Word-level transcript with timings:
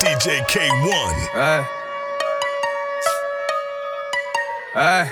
DJ 0.00 0.42
K1. 0.46 1.64
hey. 4.74 5.06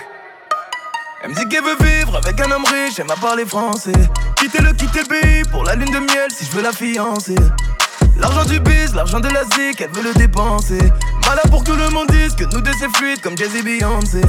Elle 1.23 1.30
me 1.30 1.34
dit 1.34 1.48
qu'elle 1.48 1.65
veut 1.65 1.77
vivre 1.80 2.16
avec 2.16 2.38
un 2.43 2.51
homme 2.51 2.65
riche, 2.66 2.98
elle 2.98 3.07
m'a 3.07 3.16
parlé 3.16 3.47
français. 3.47 3.93
Quitter 4.37 4.60
le, 4.60 4.74
quitter 4.74 5.01
le 5.01 5.07
pays 5.07 5.43
pour 5.51 5.65
la 5.65 5.77
lune 5.77 5.91
de 5.91 5.98
miel 5.98 6.29
si 6.30 6.45
je 6.45 6.51
veux 6.51 6.62
la 6.62 6.73
fiancer. 6.73 7.37
L'argent 8.19 8.45
du 8.45 8.60
biz, 8.60 8.95
l'argent 8.95 9.21
de 9.21 9.30
la 9.30 9.45
zik, 9.45 9.80
elle 9.80 9.91
veut 9.91 10.02
le 10.02 10.12
dépenser. 10.12 10.93
Malin 11.27 11.41
pour 11.51 11.65
que 11.65 11.73
le 11.73 11.88
monde 11.88 12.09
dise 12.10 12.35
que 12.35 12.45
nous 12.45 12.60
deux 12.60 12.74
c'est 12.79 12.95
fluide 12.98 13.23
comme 13.23 13.38
Jay-Z 13.38 13.65
Beyoncé. 13.65 14.21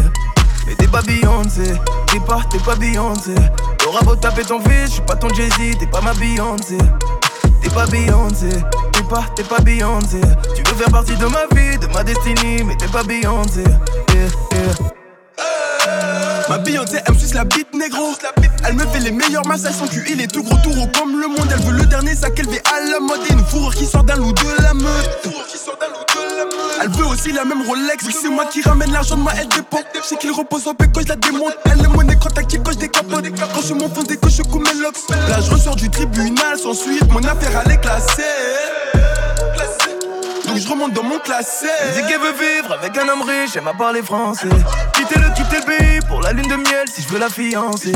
Mais 0.66 0.76
t'es 0.76 0.88
pas 0.88 1.02
Beyoncé, 1.02 1.74
t'es 2.08 2.22
pas, 2.22 2.40
t'es 2.50 2.60
pas 2.60 2.76
Beyoncé. 2.76 3.36
T'auras 3.80 4.02
beau 4.04 4.16
taper 4.16 4.46
ton 4.46 4.62
fils, 4.62 4.86
je 4.86 4.92
suis 4.94 5.02
pas 5.02 5.18
ton 5.18 5.28
Jay-Z, 5.34 5.78
t'es 5.78 5.88
pas 5.88 6.00
ma 6.00 6.14
Beyoncé. 6.14 6.78
Pas 7.76 7.88
Beyoncé, 7.88 8.48
t'es 9.36 9.44
pas, 9.44 9.60
Beyoncé. 9.62 10.22
Tu 10.56 10.64
veux 10.64 10.78
faire 10.78 10.90
partie 10.90 11.16
de 11.18 11.26
ma 11.26 11.46
vie, 11.54 11.78
de 11.78 11.88
ma 11.88 12.06
destinée, 12.06 12.64
mais 12.64 12.74
t'es 12.78 12.88
pas 12.88 13.04
Beyoncé. 13.04 13.66
Ma 16.48 16.58
Beyoncé, 16.60 17.00
elle 17.06 17.14
me 17.14 17.20
suce 17.20 17.34
la 17.34 17.44
bite 17.44 17.74
négro. 17.74 18.14
Elle 18.66 18.76
me 18.76 18.86
fait 18.88 19.02
les 19.02 19.12
meilleurs 19.12 19.46
massages, 19.46 19.74
son 19.74 19.88
cul 19.88 20.06
il 20.10 20.22
est 20.22 20.32
tout 20.32 20.42
gros, 20.42 20.58
tout 20.64 20.70
gros 20.70 20.88
comme 20.98 21.20
le 21.20 21.28
monde. 21.28 21.50
Elle 21.52 21.64
veut 21.64 21.78
le 21.78 21.86
dernier 21.86 22.16
sac 22.16 22.40
élevé 22.40 22.62
à 22.66 22.80
la 22.90 23.02
mode. 23.02 23.20
Et 23.30 23.34
une 23.34 23.46
fourrure 23.46 23.76
qui 23.76 23.86
sort 23.86 24.06
d'un 24.06 24.16
loup 24.16 24.32
de 24.32 24.64
la 24.64 24.74
meute. 24.74 25.28
Elle 26.82 26.90
veut 26.90 27.06
aussi 27.06 27.32
la 27.32 27.46
même 27.46 27.62
Rolex. 27.68 28.06
C'est 28.22 28.30
moi 28.30 28.46
qui 28.46 28.62
ramène 28.62 28.92
l'argent 28.92 29.16
de 29.16 29.22
moi, 29.22 29.32
elle 29.40 29.48
dépend. 29.48 29.80
Je 29.96 30.02
sais 30.02 30.16
qu'il 30.18 30.32
repose 30.32 30.68
en 30.68 30.74
paix 30.74 30.86
quand 30.94 31.02
je 31.02 31.08
la 31.08 31.16
démonte. 31.16 31.58
Elle 31.66 31.82
est 31.84 31.88
monnaie 31.88 32.18
quand 32.22 32.30
t'active 32.30 32.62
quand 32.64 32.74
je 32.74 32.78
décapote. 32.78 33.26
Quand 33.54 33.62
je 33.62 33.74
m'enfonce 33.74 34.06
dès 34.06 34.18
que 34.18 34.30
je 34.30 34.42
coupe 34.44 34.64
mes 34.64 34.82
locks. 34.82 34.98
Là, 35.10 35.40
je 35.42 35.52
ressors 35.52 35.76
du 35.76 35.90
tribunal 35.90 36.58
sans 36.58 36.74
suite. 36.74 37.12
Mon 37.12 37.24
affaire, 37.24 37.64
elle 37.66 37.72
est 37.72 37.82
classée. 37.82 38.24
Donc 40.48 40.58
je 40.58 40.70
remonte 40.70 40.94
dans 40.94 41.04
mon 41.04 41.20
classé. 41.20 41.68
Elle 41.82 42.02
dit 42.02 42.08
qu'elle 42.08 42.22
veut 42.22 42.32
vivre 42.32 42.74
avec 42.74 42.98
un 42.98 43.10
homme 43.10 43.24
riche, 43.24 43.52
elle 43.56 43.64
m'a 43.64 43.74
parlé 43.74 44.02
français. 44.02 44.48
Quitter 44.94 45.20
le, 45.20 45.34
quitter 45.36 45.58
le 45.68 46.08
pour 46.08 46.22
la 46.22 46.34
lune 46.34 46.48
de 46.48 46.56
miel 46.56 46.86
si 46.88 47.02
je 47.02 47.08
veux 47.10 47.20
la 47.20 47.30
fiancer. 47.30 47.92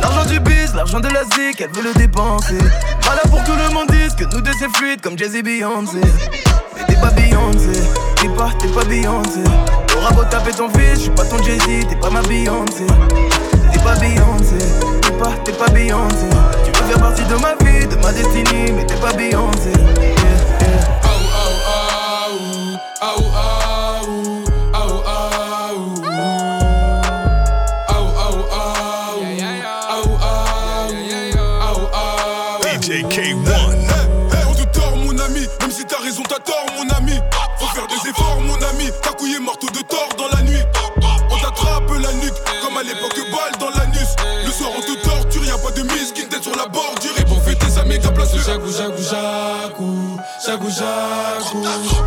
L'argent 0.00 0.24
du 0.24 0.40
biz, 0.40 0.74
l'argent 0.74 1.00
de 1.00 1.08
la 1.08 1.24
zik, 1.24 1.60
elle 1.60 1.70
veut 1.70 1.82
le 1.82 1.92
dépenser. 1.94 2.58
Voilà 3.02 3.20
pour 3.30 3.42
tout 3.44 3.52
le 3.52 3.74
monde 3.74 3.88
dise 3.90 4.14
que 4.14 4.24
nous 4.24 4.40
deux 4.40 4.52
c'est 4.58 4.68
fluide 4.76 5.00
comme 5.00 5.18
Jay-Z 5.18 5.42
Beyoncé. 5.42 6.00
T'es 6.88 6.96
pas 6.96 7.10
Beyoncé, 7.10 7.80
t'es 8.20 8.28
pas, 8.28 8.50
t'es 8.58 8.68
pas 8.68 8.84
Beyoncé. 8.84 9.44
T'auras 9.86 10.12
beau 10.12 10.24
taper 10.24 10.50
ton 10.50 10.68
fils, 10.70 10.94
je 10.94 11.00
suis 11.02 11.10
pas 11.10 11.24
ton 11.24 11.42
Jay-Z, 11.42 11.88
t'es 11.88 11.96
pas 11.96 12.10
ma 12.10 12.22
Beyoncé. 12.22 12.86
T'es 13.72 13.78
pas 13.78 13.94
Beyoncé, 13.94 14.58
t'es 15.02 15.12
pas, 15.12 15.32
t'es 15.44 15.52
pas 15.52 15.68
Beyoncé. 15.68 16.26
Tu 16.64 16.72
veux 16.72 16.88
faire 16.88 16.98
partie 16.98 17.22
de 17.22 17.34
ma 17.34 17.54
vie, 17.64 17.86
de 17.86 17.96
ma 17.96 18.12
destinée, 18.12 18.72
mais 18.74 18.84
t'es 18.84 18.96
pas 18.96 19.12
Beyoncé. 19.12 19.72
Jagu 48.48 48.72
jagu 48.72 49.02
jagu, 49.02 50.18
jagu 50.46 50.70
jagu, 50.70 51.60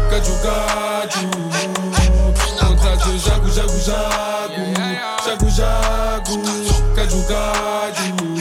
gaju 0.09 0.33
gaju. 0.41 1.27
On 2.61 2.75
t'a 2.81 2.95
de 2.97 3.11
jagu 3.19 3.49
jagu 3.53 3.79
jagu, 3.85 4.63
jagu 5.23 5.49
jagu, 5.51 6.35
gaju 6.95 7.19
gaju. 7.29 8.31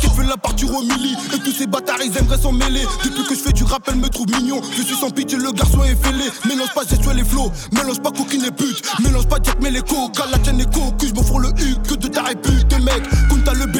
Qui 0.00 0.08
veut 0.08 0.24
la 0.24 0.36
partir 0.36 0.74
au 0.74 0.82
Et 0.82 1.38
tous 1.44 1.52
ces 1.52 1.66
bâtards 1.68 2.02
ils 2.04 2.18
aimeraient 2.18 2.36
s'en 2.36 2.50
mêler. 2.50 2.82
Depuis 3.04 3.22
que 3.22 3.34
je 3.36 3.40
fais 3.40 3.52
du 3.52 3.62
rap 3.62 3.82
elle 3.86 3.96
me 3.96 4.08
trouve 4.08 4.26
mignon. 4.26 4.60
Je 4.76 4.82
suis 4.82 4.96
sans 4.96 5.10
pitié 5.10 5.38
le 5.38 5.52
garçon 5.52 5.84
est 5.84 5.94
fêlé. 5.94 6.24
Mélange 6.48 6.74
pas 6.74 6.82
gestuelle 6.82 7.16
les 7.16 7.24
flots. 7.24 7.52
Mélange 7.72 8.00
pas 8.02 8.10
coquine 8.10 8.44
et 8.44 8.50
pute. 8.50 8.82
Mélange 8.98 9.28
pas 9.28 9.36
Jack 9.40 9.58
mais 9.62 9.70
les 9.70 9.82
coca 9.82 10.24
La 10.32 10.38
tienne 10.38 10.60
est 10.60 10.74
cocu 10.74 11.06
Je 11.06 11.14
me 11.14 11.42
le 11.42 11.48
huc 11.62 11.96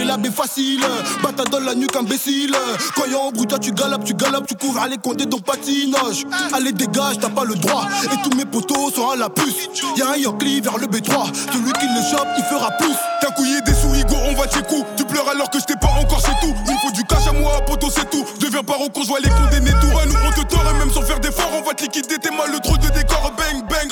Bélab 0.05 0.27
est 0.27 0.31
facile 0.31 0.85
Bata 1.23 1.45
dans 1.45 1.61
la 1.61 1.75
nuque 1.75 1.97
imbécile. 1.97 2.55
Un 2.55 3.31
bruit 3.31 3.47
toi 3.47 3.59
tu 3.59 3.73
galopes 3.73 4.05
tu 4.05 4.13
galopes 4.13 4.47
Tu 4.47 4.55
couvres 4.55 4.87
les 4.91 4.99
compter 4.99 5.25
donc 5.25 5.45
patinage 5.45 6.27
Allez 6.53 6.73
dégage 6.73 7.19
t'as 7.21 7.31
pas 7.31 7.45
le 7.45 7.55
droit. 7.55 7.89
Et 8.05 8.17
tous 8.23 8.37
mes 8.37 8.45
potos 8.45 8.93
sont 8.95 9.09
à 9.09 9.17
la 9.17 9.31
puce. 9.31 9.71
Y'a 9.97 10.11
un 10.11 10.17
Yankee 10.17 10.61
vers 10.61 10.77
le 10.77 10.89
B3 10.89 11.33
Celui 11.33 11.73
qui 11.73 11.87
le 11.87 12.03
chope 12.11 12.29
il 12.37 12.45
fera 12.45 12.71
plus 12.73 12.95
T'as 13.23 13.31
couillé 13.31 13.59
des 13.63 13.73
souris 13.73 14.05
go 14.05 14.17
on 14.29 14.35
va 14.35 14.45
chez 14.51 14.63
coup 14.63 14.85
Tu 14.99 15.05
pleures 15.05 15.29
alors 15.31 15.49
que 15.49 15.59
je 15.59 15.65
t'ai 15.65 15.77
pas 15.81 15.95
encore 15.99 16.21
c'est 16.21 16.39
tout. 16.47 16.55
Il 16.67 16.77
faut 16.85 16.93
du 16.93 17.03
cash 17.05 17.27
à 17.27 17.33
moi 17.33 17.65
poto 17.67 17.89
c'est 17.89 18.11
tout. 18.11 18.27
Deviens 18.41 18.63
parent 18.63 18.89
quand 18.95 19.05
je 19.05 19.23
les 19.23 19.31
condamnés 19.31 19.73
tout 19.81 19.89
nous 20.07 20.17
on 20.27 20.33
te 20.33 20.47
tord. 20.47 20.65
Et 20.71 20.79
même 20.79 20.93
sans 20.93 21.03
faire 21.03 21.21
d'efforts 21.21 21.51
On 21.59 21.67
va 21.67 21.73
te 21.73 21.83
liquider 21.83 22.19
t'es 22.19 22.31
mal 22.31 22.53
le 22.53 22.59
trop 22.61 22.77
de 22.77 22.89
décor. 22.89 23.33
Bang 23.39 23.67
bang 23.71 23.91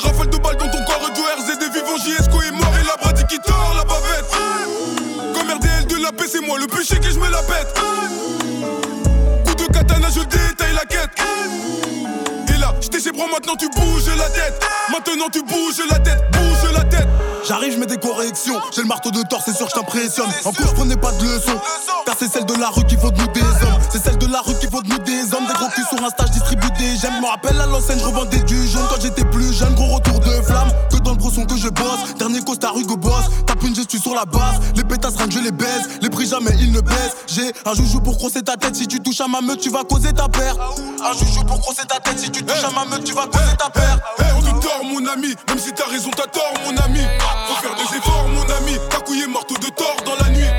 moi 6.46 6.58
le 6.58 6.66
chic 6.84 7.04
et 7.04 7.10
je 7.10 7.18
me 7.18 7.30
la 7.30 7.42
pète. 7.42 7.74
Coup 9.46 9.54
de 9.54 9.72
katana 9.72 10.08
je 10.08 10.20
détaille 10.20 10.74
la 10.74 10.84
quête. 10.84 11.10
Et 12.54 12.58
là 12.58 12.74
chez 12.80 13.12
bras 13.12 13.26
maintenant 13.30 13.56
tu 13.56 13.68
bouges 13.68 14.08
la 14.16 14.28
tête. 14.30 14.60
Maintenant 14.90 15.28
tu 15.32 15.42
bouges 15.42 15.82
la 15.90 15.98
tête 15.98 16.22
Bouge 16.32 16.72
la 16.72 16.84
tête 16.84 17.08
J'arrive, 17.52 17.74
je 17.74 17.78
mets 17.78 17.84
des 17.84 17.98
corrections. 17.98 18.58
J'ai 18.74 18.80
le 18.80 18.88
marteau 18.88 19.10
de 19.10 19.20
tort, 19.28 19.42
c'est 19.44 19.54
sûr 19.54 19.66
que 19.66 19.74
t'impressionne. 19.74 20.30
En 20.46 20.52
cours, 20.52 20.68
je 20.68 20.72
prenais 20.72 20.96
pas 20.96 21.12
de 21.12 21.22
leçons. 21.22 21.60
Car 22.06 22.14
c'est 22.18 22.32
celle 22.32 22.46
de 22.46 22.54
la 22.54 22.70
rue 22.70 22.82
qui 22.86 22.96
faut 22.96 23.10
de 23.10 23.20
nous 23.20 23.26
des 23.26 23.42
hommes. 23.42 23.78
C'est 23.90 24.02
celle 24.02 24.16
de 24.16 24.24
la 24.26 24.40
rue 24.40 24.54
qui 24.58 24.68
faut 24.68 24.80
de 24.80 24.88
nous 24.88 24.98
des 25.00 25.34
hommes. 25.34 25.46
Des 25.46 25.52
gros 25.52 25.68
sur 25.68 26.02
Insta, 26.02 26.24
je 26.28 26.32
distribue 26.32 26.70
des 26.78 26.96
j'aime. 26.96 27.20
Me 27.20 27.26
rappelle 27.26 27.60
à 27.60 27.66
l'enseigne, 27.66 27.98
je 27.98 28.06
revendais 28.06 28.42
du 28.44 28.66
jaune 28.66 28.86
quand 28.88 29.02
j'étais 29.02 29.26
plus 29.26 29.52
jeune. 29.52 29.74
Gros 29.74 29.96
retour 29.96 30.18
de 30.20 30.30
flamme. 30.40 30.72
Que 30.90 30.96
dans 30.96 31.10
le 31.10 31.18
brosson 31.18 31.44
que 31.44 31.58
je 31.58 31.68
bosse. 31.68 32.14
Dernier 32.18 32.40
costard 32.40 32.74
Hugo 32.78 32.96
Boss. 32.96 33.24
Tape 33.46 33.62
une 33.64 33.74
gestu 33.74 33.98
sur 33.98 34.14
la 34.14 34.24
base. 34.24 34.58
Les 34.74 34.84
pétasses 34.84 35.16
rien 35.16 35.28
je 35.28 35.40
les 35.40 35.52
baise. 35.52 35.90
Les 36.00 36.08
prix 36.08 36.26
jamais 36.26 36.56
ils 36.58 36.72
ne 36.72 36.80
baissent. 36.80 37.16
J'ai 37.26 37.52
un 37.66 37.74
joujou 37.74 38.00
pour 38.00 38.16
crosser 38.16 38.40
ta 38.40 38.56
tête. 38.56 38.76
Si 38.76 38.86
tu 38.88 38.98
touches 39.00 39.20
à 39.20 39.28
ma 39.28 39.42
meute, 39.42 39.60
tu 39.60 39.68
vas 39.68 39.84
causer 39.84 40.14
ta 40.14 40.26
paire. 40.26 40.56
Un 41.04 41.12
joujou 41.18 41.44
pour 41.44 41.60
crosser 41.60 41.84
ta 41.86 42.00
tête. 42.00 42.18
Si 42.18 42.30
tu 42.30 42.42
touches 42.42 42.64
à 42.64 42.70
ma 42.70 42.86
meute, 42.86 43.04
tu 43.04 43.12
vas 43.12 43.26
causer 43.26 43.56
ta 43.58 43.68
paire. 43.68 43.98
on 44.38 44.40
te 44.40 44.66
tord 44.66 44.84
mon 44.84 45.06
ami. 45.06 45.34
Même 45.48 45.58
si 45.58 45.70
t'as 45.72 45.90
raison, 45.90 46.08
t'as 46.16 46.28
tort 46.28 46.54
mon 46.64 46.74
ami. 46.82 47.00
Faut 47.48 47.60
faire 47.62 47.74
des 47.74 47.96
efforts 47.96 48.28
mon 48.28 48.42
ami. 48.56 48.78
Ta 48.90 49.00
couille 49.00 49.22
est 49.22 49.26
de 49.26 49.70
tort 49.74 49.96
dans 50.04 50.16
la 50.24 50.30
nuit. 50.30 50.50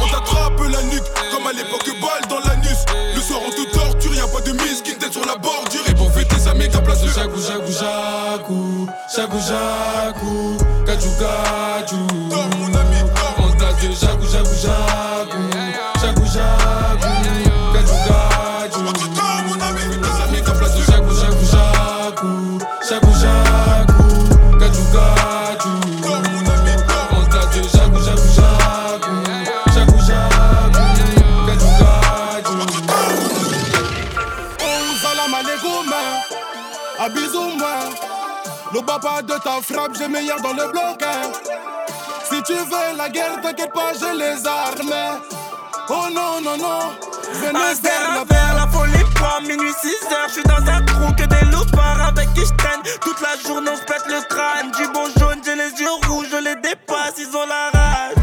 On 0.00 0.08
t'attrape 0.08 0.60
la 0.70 0.82
nuque 0.84 1.08
comme 1.32 1.46
à 1.46 1.52
l'époque 1.52 1.88
balle 2.00 2.28
dans 2.28 2.40
l'anus. 2.48 2.84
Le 3.14 3.20
soir 3.20 3.40
on 3.46 3.50
te 3.50 3.70
torture, 3.70 4.14
y'a 4.14 4.26
pas 4.26 4.40
de 4.40 4.52
mise 4.52 4.82
qui 4.82 4.96
tête 4.96 5.12
sur 5.12 5.24
la 5.24 5.36
bordure. 5.36 5.82
Et 5.88 5.94
pour 5.94 6.12
fêter 6.12 6.38
sa 6.38 6.54
méga 6.54 6.80
place 6.80 7.02
le 7.04 7.10
jagu 7.10 7.40
jagu, 7.40 7.72
jagu 9.14 9.38
jagu, 9.40 10.58
de 39.26 39.34
ta 39.34 39.60
frappe, 39.62 39.92
j'ai 39.98 40.08
meilleur 40.08 40.40
dans 40.40 40.52
le 40.52 40.70
bloc. 40.70 41.02
hein. 41.02 41.30
Si 42.30 42.42
tu 42.42 42.54
veux 42.54 42.96
la 42.96 43.08
guerre, 43.08 43.40
t'inquiète 43.42 43.72
pas, 43.72 43.92
j'ai 43.98 44.16
les 44.16 44.46
armes. 44.46 45.20
Oh 45.88 46.06
non, 46.12 46.40
non, 46.42 46.56
non. 46.56 46.80
Faire 47.32 47.52
la 47.52 48.24
vers 48.24 48.54
la 48.54 48.66
folie 48.68 49.04
pas 49.18 49.40
minuit 49.40 49.72
6 49.80 49.88
heures. 50.12 50.28
Je 50.28 50.32
suis 50.34 50.42
dans 50.44 50.70
un 50.70 50.82
trou 50.84 51.12
que 51.16 51.24
des 51.24 51.44
loupards 51.50 52.06
avec 52.08 52.32
qui 52.34 52.40
je 52.40 52.54
traîne. 52.54 52.80
Toute 53.02 53.20
la 53.20 53.36
journée, 53.46 53.70
on 53.72 53.76
se 53.76 53.82
pète 53.82 54.04
le 54.08 54.20
crâne. 54.28 54.70
Du 54.72 54.86
bon 54.92 55.06
jaune, 55.18 55.40
j'ai 55.44 55.54
les 55.54 55.70
yeux 55.80 56.08
rouges, 56.08 56.26
je 56.30 56.36
les 56.38 56.56
dépasse, 56.56 57.14
ils 57.18 57.36
ont 57.36 57.46
la 57.46 57.70
rage. 57.78 58.14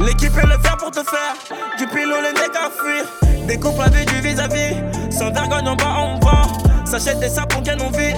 L'équipe 0.00 0.36
est 0.36 0.46
le 0.46 0.58
fer 0.62 0.76
pour 0.78 0.90
te 0.90 1.02
faire. 1.02 1.34
Du 1.78 1.86
pilot, 1.86 2.20
le 2.20 2.32
nez 2.32 2.56
à 2.56 2.70
fuir. 2.70 3.04
Des 3.46 3.58
couples 3.58 3.82
avec 3.82 4.06
du 4.08 4.20
vis-à-vis. 4.20 4.76
Sans 5.10 5.30
vergogne, 5.30 5.68
en 5.68 5.76
bas, 5.76 5.96
on 5.98 6.18
vend. 6.20 6.86
S'achète 6.86 7.20
des 7.20 7.28
sapes, 7.28 7.52
on 7.56 7.60
gagne 7.60 7.82
en 7.82 7.90
vie. 7.90 8.14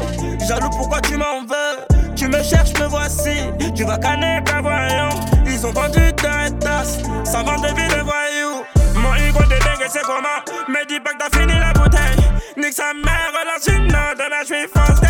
Jaloux, 0.46 0.70
pourquoi 0.70 1.00
tu 1.00 1.16
m'en 1.16 1.40
veux? 1.42 1.95
Tu 2.26 2.32
me 2.32 2.42
cherches, 2.42 2.72
me 2.80 2.88
voici. 2.88 3.38
Tu 3.76 3.84
vas 3.84 3.98
canner, 3.98 4.42
ta 4.44 4.60
voyant. 4.60 5.10
Ils 5.46 5.64
ont 5.64 5.70
vendu 5.70 6.12
ta 6.16 6.50
tasse. 6.58 6.98
Ça 7.22 7.44
vend 7.44 7.54
des 7.60 7.68
villes 7.68 7.88
de 7.88 8.02
voyous. 8.02 8.64
Mon 8.96 9.14
ego 9.14 9.44
de 9.44 9.50
dingue, 9.50 9.86
c'est 9.88 10.02
comment? 10.02 10.42
Mais 10.68 10.84
dis 10.88 10.98
pas 10.98 11.12
que 11.12 11.18
t'as 11.18 11.38
fini 11.38 11.52
la 11.56 11.72
bouteille. 11.72 12.26
Nique 12.56 12.72
sa 12.72 12.92
mère, 12.94 13.30
relance 13.30 13.68
une 13.68 13.86
note. 13.86 14.18
De 14.18 14.28
la 14.28 14.40
je 14.40 14.46
suis 14.46 15.05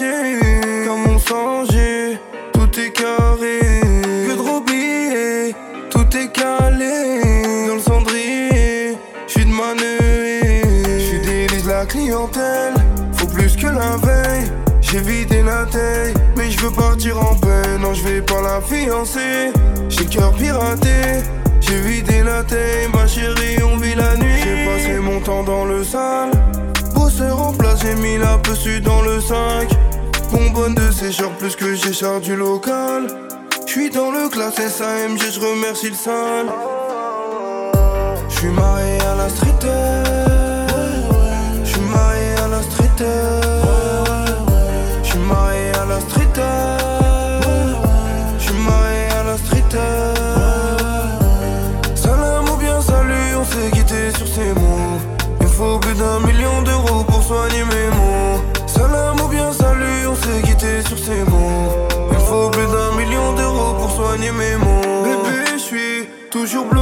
quartier, 0.00 0.86
comme 0.86 1.14
on 1.14 1.18
songeait, 1.18 2.18
tout 2.52 2.80
est 2.80 2.90
carré, 2.90 3.60
que 4.26 4.32
de 4.32 4.64
billets, 4.66 5.54
tout 5.90 6.16
est 6.16 6.32
calé, 6.32 7.66
dans 7.68 7.74
le 7.74 7.80
cendrier, 7.80 8.96
j'suis 9.26 9.44
de 9.44 9.50
manœuvre, 9.50 10.98
j'suis 10.98 11.20
délice 11.20 11.66
la 11.66 11.84
clientèle, 11.86 12.74
faut 13.12 13.26
plus 13.26 13.56
que 13.56 13.66
la 13.66 13.96
veille, 13.96 14.50
j'ai 14.80 15.00
vidé 15.00 15.42
la 15.42 15.66
taille, 15.66 16.14
mais 16.36 16.50
je 16.50 16.60
veux 16.60 16.70
partir 16.70 17.18
en 17.20 17.34
paix, 17.34 17.78
non 17.80 17.94
je 17.94 18.02
vais 18.04 18.22
pas 18.22 18.40
la 18.42 18.60
fiancer, 18.60 19.52
j'ai 19.88 20.06
cœur 20.06 20.32
piraté. 20.32 21.22
J'ai 21.62 21.80
vidé 21.82 22.24
la 22.24 22.42
taille, 22.42 22.88
ma 22.92 23.06
chérie, 23.06 23.62
on 23.62 23.76
vit 23.76 23.94
la 23.94 24.16
nuit. 24.16 24.42
J'ai 24.42 24.64
passé 24.64 24.98
mon 24.98 25.20
temps 25.20 25.44
dans 25.44 25.64
le 25.66 25.84
sale. 25.84 26.30
Bosseur 26.94 27.40
en 27.40 27.52
place, 27.52 27.80
j'ai 27.82 27.94
mis 27.94 28.16
la 28.16 28.38
pessu 28.38 28.80
dans 28.80 29.02
le 29.02 29.20
5. 29.20 29.68
Bonbonne 30.30 30.74
de 30.74 30.90
sécheur 30.92 31.30
plus 31.38 31.56
que 31.56 31.74
j'ai 31.74 31.92
du 32.20 32.36
local. 32.36 33.06
J'suis 33.66 33.90
dans 33.90 34.10
le 34.10 34.28
classe 34.28 34.56
SAMG, 34.56 35.18
je 35.18 35.40
remercie 35.40 35.90
le 35.90 35.94
sale. 35.94 36.46
J'suis 38.28 38.48
marié 38.48 39.00
à 39.00 39.14
la 39.16 39.28
street. 39.28 39.66
J'suis 41.64 41.80
marié 41.80 42.34
à 42.44 42.48
la 42.48 42.62
street. 42.62 43.49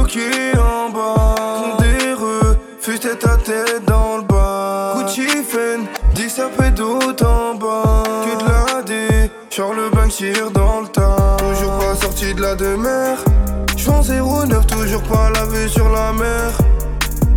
Bloqué 0.09 0.57
en 0.57 0.89
bas. 0.89 1.35
Condéreux, 1.77 2.57
fus 2.79 2.99
tête 2.99 3.25
à 3.25 3.37
tête 3.37 3.85
dans 3.85 4.17
le 4.17 4.23
bas. 4.23 4.95
Gucci 4.97 5.27
Fen, 5.27 5.85
10 6.15 6.29
sapés 6.29 6.71
d'autant 6.71 7.55
bas. 7.55 8.03
Que 8.25 8.43
de 8.43 8.49
la 8.49 8.81
D, 8.81 9.31
Charles 9.49 9.89
Banksir 9.93 10.51
dans 10.51 10.81
le 10.81 10.87
tas. 10.87 11.37
Toujours 11.37 11.77
pas 11.77 11.95
sorti 11.95 12.33
de 12.33 12.41
la 12.41 12.55
demeure. 12.55 13.17
J'vends 13.77 14.01
09, 14.01 14.67
toujours 14.67 15.03
pas 15.03 15.29
la 15.33 15.45
vue 15.45 15.69
sur 15.69 15.89
la 15.89 16.11
mer. 16.13 16.51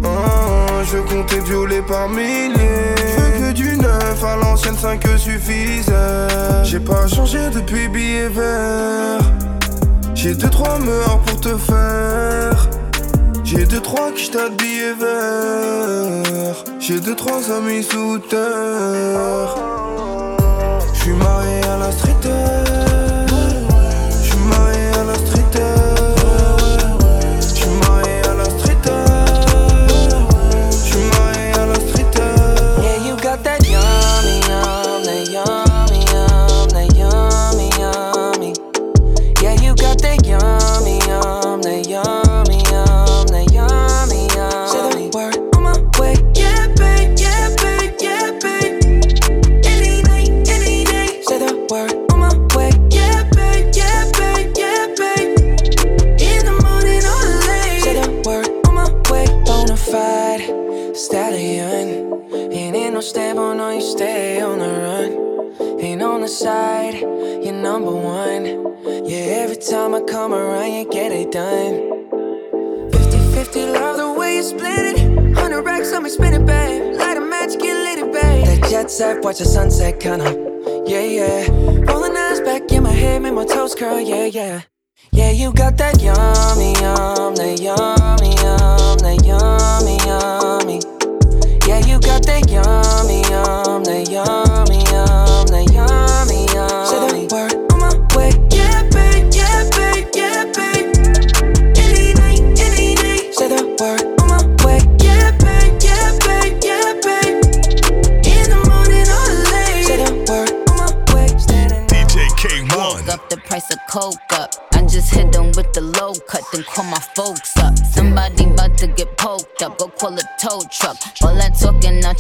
Ah, 0.05 0.83
je 0.85 0.99
comptais 0.99 1.41
violer 1.41 1.83
par 1.83 2.09
milliers. 2.09 2.95
Je 2.97 3.39
que 3.39 3.53
du 3.53 3.77
neuf 3.77 4.25
à 4.25 4.37
l'ancienne 4.37 4.77
5 4.77 5.01
suffisait. 5.17 5.93
J'ai 6.65 6.81
pas 6.81 7.07
changé 7.07 7.39
depuis 7.51 7.89
billet 7.89 8.29
vert. 8.29 9.21
J'ai 10.23 10.35
deux 10.35 10.51
trois 10.51 10.79
meurs 10.79 11.19
pour 11.23 11.41
te 11.41 11.57
faire. 11.57 12.69
J'ai 13.43 13.67
deux 13.67 13.81
trois 13.81 14.13
qui 14.13 14.31
billets 14.57 14.95
verts. 14.95 16.65
J'ai 16.79 17.01
deux 17.01 17.17
trois 17.17 17.51
amis 17.51 17.83
sous 17.83 18.21
terre. 18.31 19.57
J'suis 20.95 21.11
marié 21.15 21.65
à 21.65 21.77
la 21.77 21.91
street. 21.91 22.92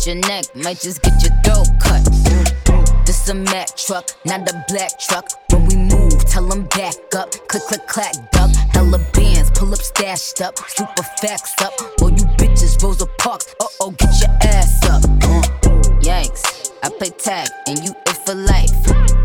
Your 0.06 0.16
neck 0.16 0.44
might 0.56 0.80
just 0.80 1.02
get 1.02 1.22
your 1.22 1.32
throat 1.42 1.68
cut. 1.80 2.04
This 3.06 3.28
a 3.28 3.34
Mack 3.34 3.76
truck, 3.76 4.10
not 4.24 4.48
a 4.48 4.64
black 4.68 4.98
truck. 4.98 5.28
When 5.50 5.66
we 5.66 5.76
move, 5.76 6.24
tell 6.26 6.46
them 6.46 6.64
back 6.64 6.94
up. 7.16 7.30
Click, 7.48 7.62
click, 7.68 7.86
clack, 7.86 8.14
duck. 8.30 8.50
Hella 8.72 8.98
bands, 9.12 9.50
pull 9.50 9.72
up, 9.72 9.80
stashed 9.80 10.40
up. 10.40 10.58
Super 10.68 11.02
facts 11.20 11.54
up. 11.62 11.72
All 12.00 12.10
you 12.10 12.24
bitches, 12.38 12.82
Rosa 12.82 13.06
Parks. 13.18 13.54
Uh 13.60 13.66
oh, 13.80 13.90
get 13.92 14.20
your 14.20 14.30
ass 14.42 14.84
up. 14.86 15.02
Yeah, 16.02 16.24
I 16.82 16.90
play 16.98 17.10
tag 17.10 17.48
and 17.68 17.78
you 17.84 17.92
it 18.06 18.16
for 18.26 18.34
life. 18.34 18.72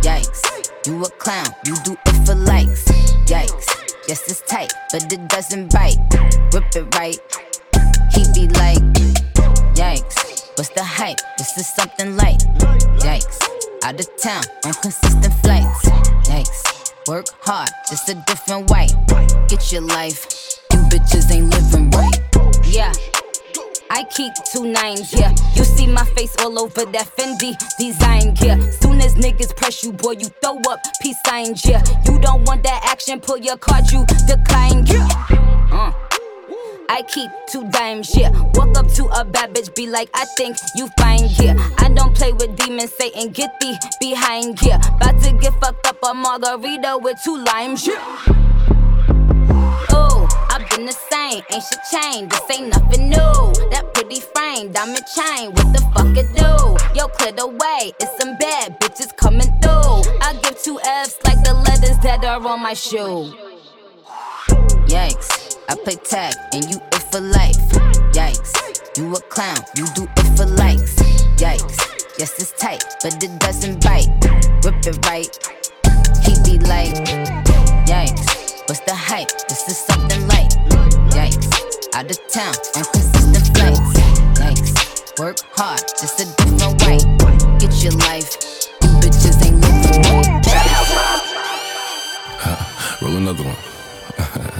Yikes. 0.01 0.41
You 0.85 1.03
a 1.03 1.09
clown, 1.11 1.47
you 1.65 1.75
do 1.83 1.97
it 2.05 2.25
for 2.25 2.35
likes. 2.35 2.85
Yikes. 3.25 3.67
Yes, 4.07 4.29
it's 4.29 4.41
tight, 4.41 4.71
but 4.91 5.11
it 5.11 5.27
doesn't 5.27 5.73
bite. 5.73 5.97
Rip 6.53 6.75
it 6.75 6.95
right. 6.95 7.19
What's 10.57 10.69
the 10.69 10.83
hype? 10.83 11.19
This 11.37 11.55
is 11.55 11.67
something 11.67 12.15
light. 12.15 12.39
Yikes. 12.97 13.47
Out 13.83 13.99
of 13.99 14.09
town 14.17 14.41
on 14.65 14.73
consistent 14.81 15.31
flights. 15.43 15.85
Yikes. 16.27 17.07
Work 17.07 17.27
hard, 17.41 17.69
just 17.87 18.09
a 18.09 18.15
different 18.25 18.67
way. 18.71 18.87
Get 19.49 19.71
your 19.71 19.83
life. 19.83 20.25
You 20.73 20.79
bitches 20.89 21.31
ain't 21.31 21.51
living 21.53 21.91
right. 21.91 22.17
Yeah. 22.65 22.91
I 23.91 24.03
keep 24.05 24.33
two 24.51 24.65
nines, 24.65 25.13
yeah. 25.13 25.29
You 25.53 25.63
see 25.63 25.85
my 25.85 26.05
face 26.17 26.35
all 26.39 26.57
over 26.57 26.85
that 26.85 27.05
Fendi 27.15 27.53
design, 27.77 28.33
yeah. 28.41 28.57
Soon 28.71 28.99
as 29.01 29.13
niggas 29.13 29.55
press 29.55 29.83
you, 29.83 29.93
boy, 29.93 30.13
you 30.13 30.29
throw 30.41 30.57
up 30.69 30.79
peace 31.03 31.17
signs, 31.23 31.63
yeah. 31.67 31.83
You 32.05 32.17
don't 32.19 32.47
want 32.47 32.63
that 32.63 32.81
action, 32.83 33.19
pull 33.19 33.37
your 33.37 33.57
card, 33.57 33.91
you 33.91 34.07
decline, 34.25 34.87
yeah. 34.87 35.07
Uh. 35.71 36.06
I 36.89 37.01
keep 37.03 37.29
two 37.47 37.69
dimes, 37.69 38.15
yeah. 38.15 38.31
Walk 38.53 38.77
up 38.77 38.87
to 38.93 39.05
a 39.07 39.25
bad 39.25 39.53
bitch, 39.53 39.73
be 39.75 39.87
like, 39.87 40.09
I 40.13 40.25
think 40.37 40.57
you 40.75 40.87
fine, 40.97 41.27
yeah. 41.39 41.55
I 41.77 41.89
don't 41.89 42.15
play 42.15 42.31
with 42.33 42.55
demons, 42.57 42.93
Satan, 42.93 43.31
get 43.31 43.59
thee 43.59 43.75
behind, 43.99 44.61
yeah. 44.61 44.81
About 44.95 45.21
to 45.23 45.33
get 45.33 45.53
fucked 45.59 45.85
up 45.87 45.97
a 46.03 46.13
margarita 46.13 46.97
with 47.01 47.17
two 47.23 47.37
limes, 47.43 47.85
yeah. 47.85 48.01
Ooh, 49.93 50.27
I've 50.49 50.69
been 50.69 50.85
the 50.85 50.97
same, 51.11 51.43
ain't 51.51 51.63
shit 51.63 51.79
changed. 51.91 52.31
This 52.31 52.57
ain't 52.57 52.69
nothing 52.69 53.09
new. 53.09 53.69
That 53.71 53.91
pretty 53.93 54.21
frame, 54.21 54.71
diamond 54.71 55.05
chain, 55.13 55.51
what 55.51 55.73
the 55.73 55.81
fuck 55.93 56.15
it 56.15 56.27
do? 56.35 56.97
Yo, 56.97 57.07
clear 57.09 57.33
the 57.33 57.47
way, 57.47 57.93
it's 57.99 58.17
some 58.17 58.37
bad 58.37 58.79
bitches 58.79 59.15
coming 59.15 59.51
through. 59.61 60.03
I 60.21 60.39
give 60.41 60.61
two 60.61 60.79
F's 60.79 61.17
like 61.25 61.43
the 61.43 61.53
letters 61.53 61.97
that 61.99 62.23
are 62.23 62.41
on 62.47 62.61
my 62.61 62.73
shoe. 62.73 63.33
Yikes, 64.87 65.46
I 65.69 65.75
play 65.75 65.95
tag 65.95 66.33
and 66.53 66.63
you 66.69 66.77
it 66.77 67.03
for 67.11 67.19
life. 67.19 67.57
Yikes, 68.13 68.97
you 68.97 69.13
a 69.13 69.19
clown, 69.21 69.57
you 69.75 69.85
do 69.95 70.07
it 70.15 70.37
for 70.37 70.45
likes. 70.45 70.95
Yikes, 71.35 71.77
yes 72.17 72.39
it's 72.39 72.53
tight, 72.53 72.83
but 73.03 73.21
it 73.21 73.39
doesn't 73.39 73.83
bite. 73.83 74.07
Rip 74.63 74.85
it 74.87 75.05
right, 75.05 75.27
he 76.23 76.33
be 76.43 76.57
like, 76.65 76.93
yikes. 77.85 78.37
What's 78.67 78.79
the 78.81 78.95
hype? 78.95 79.29
This 79.47 79.67
is 79.67 79.77
something 79.77 80.27
like, 80.27 80.49
Yikes. 81.11 81.47
Out 81.95 82.11
of 82.11 82.17
town 82.27 82.53
on 82.75 82.83
consistent 82.91 83.47
flights. 83.57 83.99
Yikes. 84.39 85.19
Work 85.19 85.39
hard, 85.51 85.81
just 85.99 86.19
a 86.21 86.25
different 86.35 86.81
way. 86.83 86.99
Get 87.59 87.83
your 87.83 87.93
life. 88.07 88.37
You 88.83 88.89
bitches 88.99 89.43
ain't 89.45 89.59
living 89.59 90.01
right. 90.11 90.45
Roll 93.01 93.17
another 93.17 93.43
one. 93.43 94.53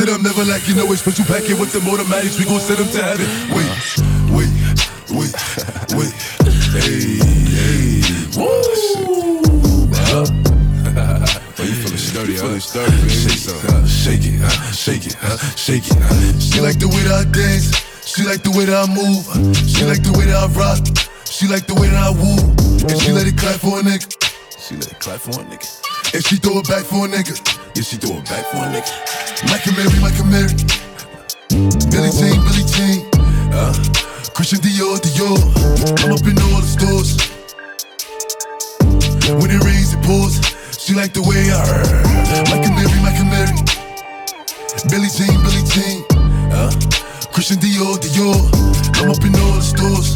Sit 0.00 0.08
up, 0.08 0.22
never 0.22 0.44
like 0.46 0.66
you 0.66 0.74
know 0.74 0.90
it's 0.92 1.04
but 1.04 1.18
you 1.18 1.26
pack 1.26 1.44
it 1.44 1.60
with 1.60 1.76
the 1.76 1.80
automatics. 1.84 2.38
We 2.38 2.46
gon' 2.46 2.58
set 2.58 2.78
them 2.78 2.88
to 2.88 3.02
heaven. 3.04 3.28
Wait, 3.52 3.68
wait, 4.32 4.48
wait, 5.12 5.28
wait. 5.92 6.12
Hey, 6.72 7.20
hey. 7.20 8.00
Woo! 8.32 8.48
Oh, 10.08 10.24
you 11.60 11.76
feeling 11.76 12.00
sturdy, 12.00 12.32
huh? 12.32 12.48
Feeling 12.48 12.60
sturdy, 12.64 12.96
baby. 12.96 13.28
Shake, 13.28 13.60
uh, 13.68 13.84
shake 13.84 14.24
it, 14.24 14.40
shake 14.72 15.04
it, 15.04 15.16
shake 15.60 15.84
it. 15.84 16.40
She 16.40 16.64
like 16.64 16.80
the 16.80 16.88
way 16.88 17.04
that 17.04 17.20
I 17.20 17.30
dance. 17.30 17.68
She 18.08 18.24
like 18.24 18.42
the 18.42 18.56
way 18.56 18.64
that 18.64 18.80
I 18.80 18.88
move. 18.88 19.28
She 19.68 19.84
like 19.84 20.02
the 20.02 20.16
way 20.16 20.24
that 20.24 20.40
I 20.40 20.46
rock. 20.56 20.80
She 21.28 21.46
like 21.46 21.66
the 21.66 21.74
way 21.74 21.88
that 21.92 22.00
I 22.00 22.10
woo. 22.16 22.40
And 22.88 22.98
she 23.02 23.12
let 23.12 23.26
it 23.26 23.36
clap 23.36 23.60
for 23.60 23.78
a 23.78 23.82
nigga. 23.82 24.08
She 24.58 24.76
let 24.76 24.90
it 24.92 24.98
clap 24.98 25.20
for 25.20 25.42
a 25.42 25.44
nigga. 25.44 25.79
And 26.12 26.26
she 26.26 26.36
throw 26.36 26.58
it 26.58 26.66
back 26.66 26.82
for 26.82 27.06
a 27.06 27.08
nigga. 27.08 27.38
Yeah, 27.76 27.86
she 27.86 27.94
throw 27.94 28.18
it 28.18 28.26
back 28.26 28.42
for 28.50 28.58
a 28.58 28.66
nigga. 28.66 28.90
Michael 29.46 29.78
Mary, 29.78 29.94
Michael 30.02 30.26
Mary. 30.26 30.50
Billy 31.86 32.10
Jean, 32.10 32.34
Billy 32.50 32.66
Jean. 32.66 33.06
Uh, 33.54 33.70
Christian 34.34 34.58
Dior, 34.58 34.98
Dior. 34.98 35.38
I'm 36.02 36.10
up 36.10 36.26
in 36.26 36.34
all 36.50 36.58
the 36.58 36.66
stores. 36.66 37.14
When 39.38 39.54
it 39.54 39.62
rains, 39.62 39.94
it 39.94 40.02
pours. 40.02 40.42
She 40.82 40.94
like 40.94 41.14
the 41.14 41.22
way 41.22 41.46
I 41.54 41.62
heard. 41.62 41.86
Michael 42.50 42.74
Mary, 42.74 42.98
Michael 43.06 43.30
Mary. 43.30 43.54
Billy 44.90 45.10
Jean, 45.14 45.38
Billy 45.46 45.62
Jean. 45.62 46.02
Uh, 46.50 46.74
Christian 47.30 47.62
Dior, 47.62 48.02
Dior. 48.02 48.50
I'm 48.98 49.14
up 49.14 49.22
in 49.22 49.30
all 49.38 49.54
the 49.54 49.62
stores. 49.62 50.10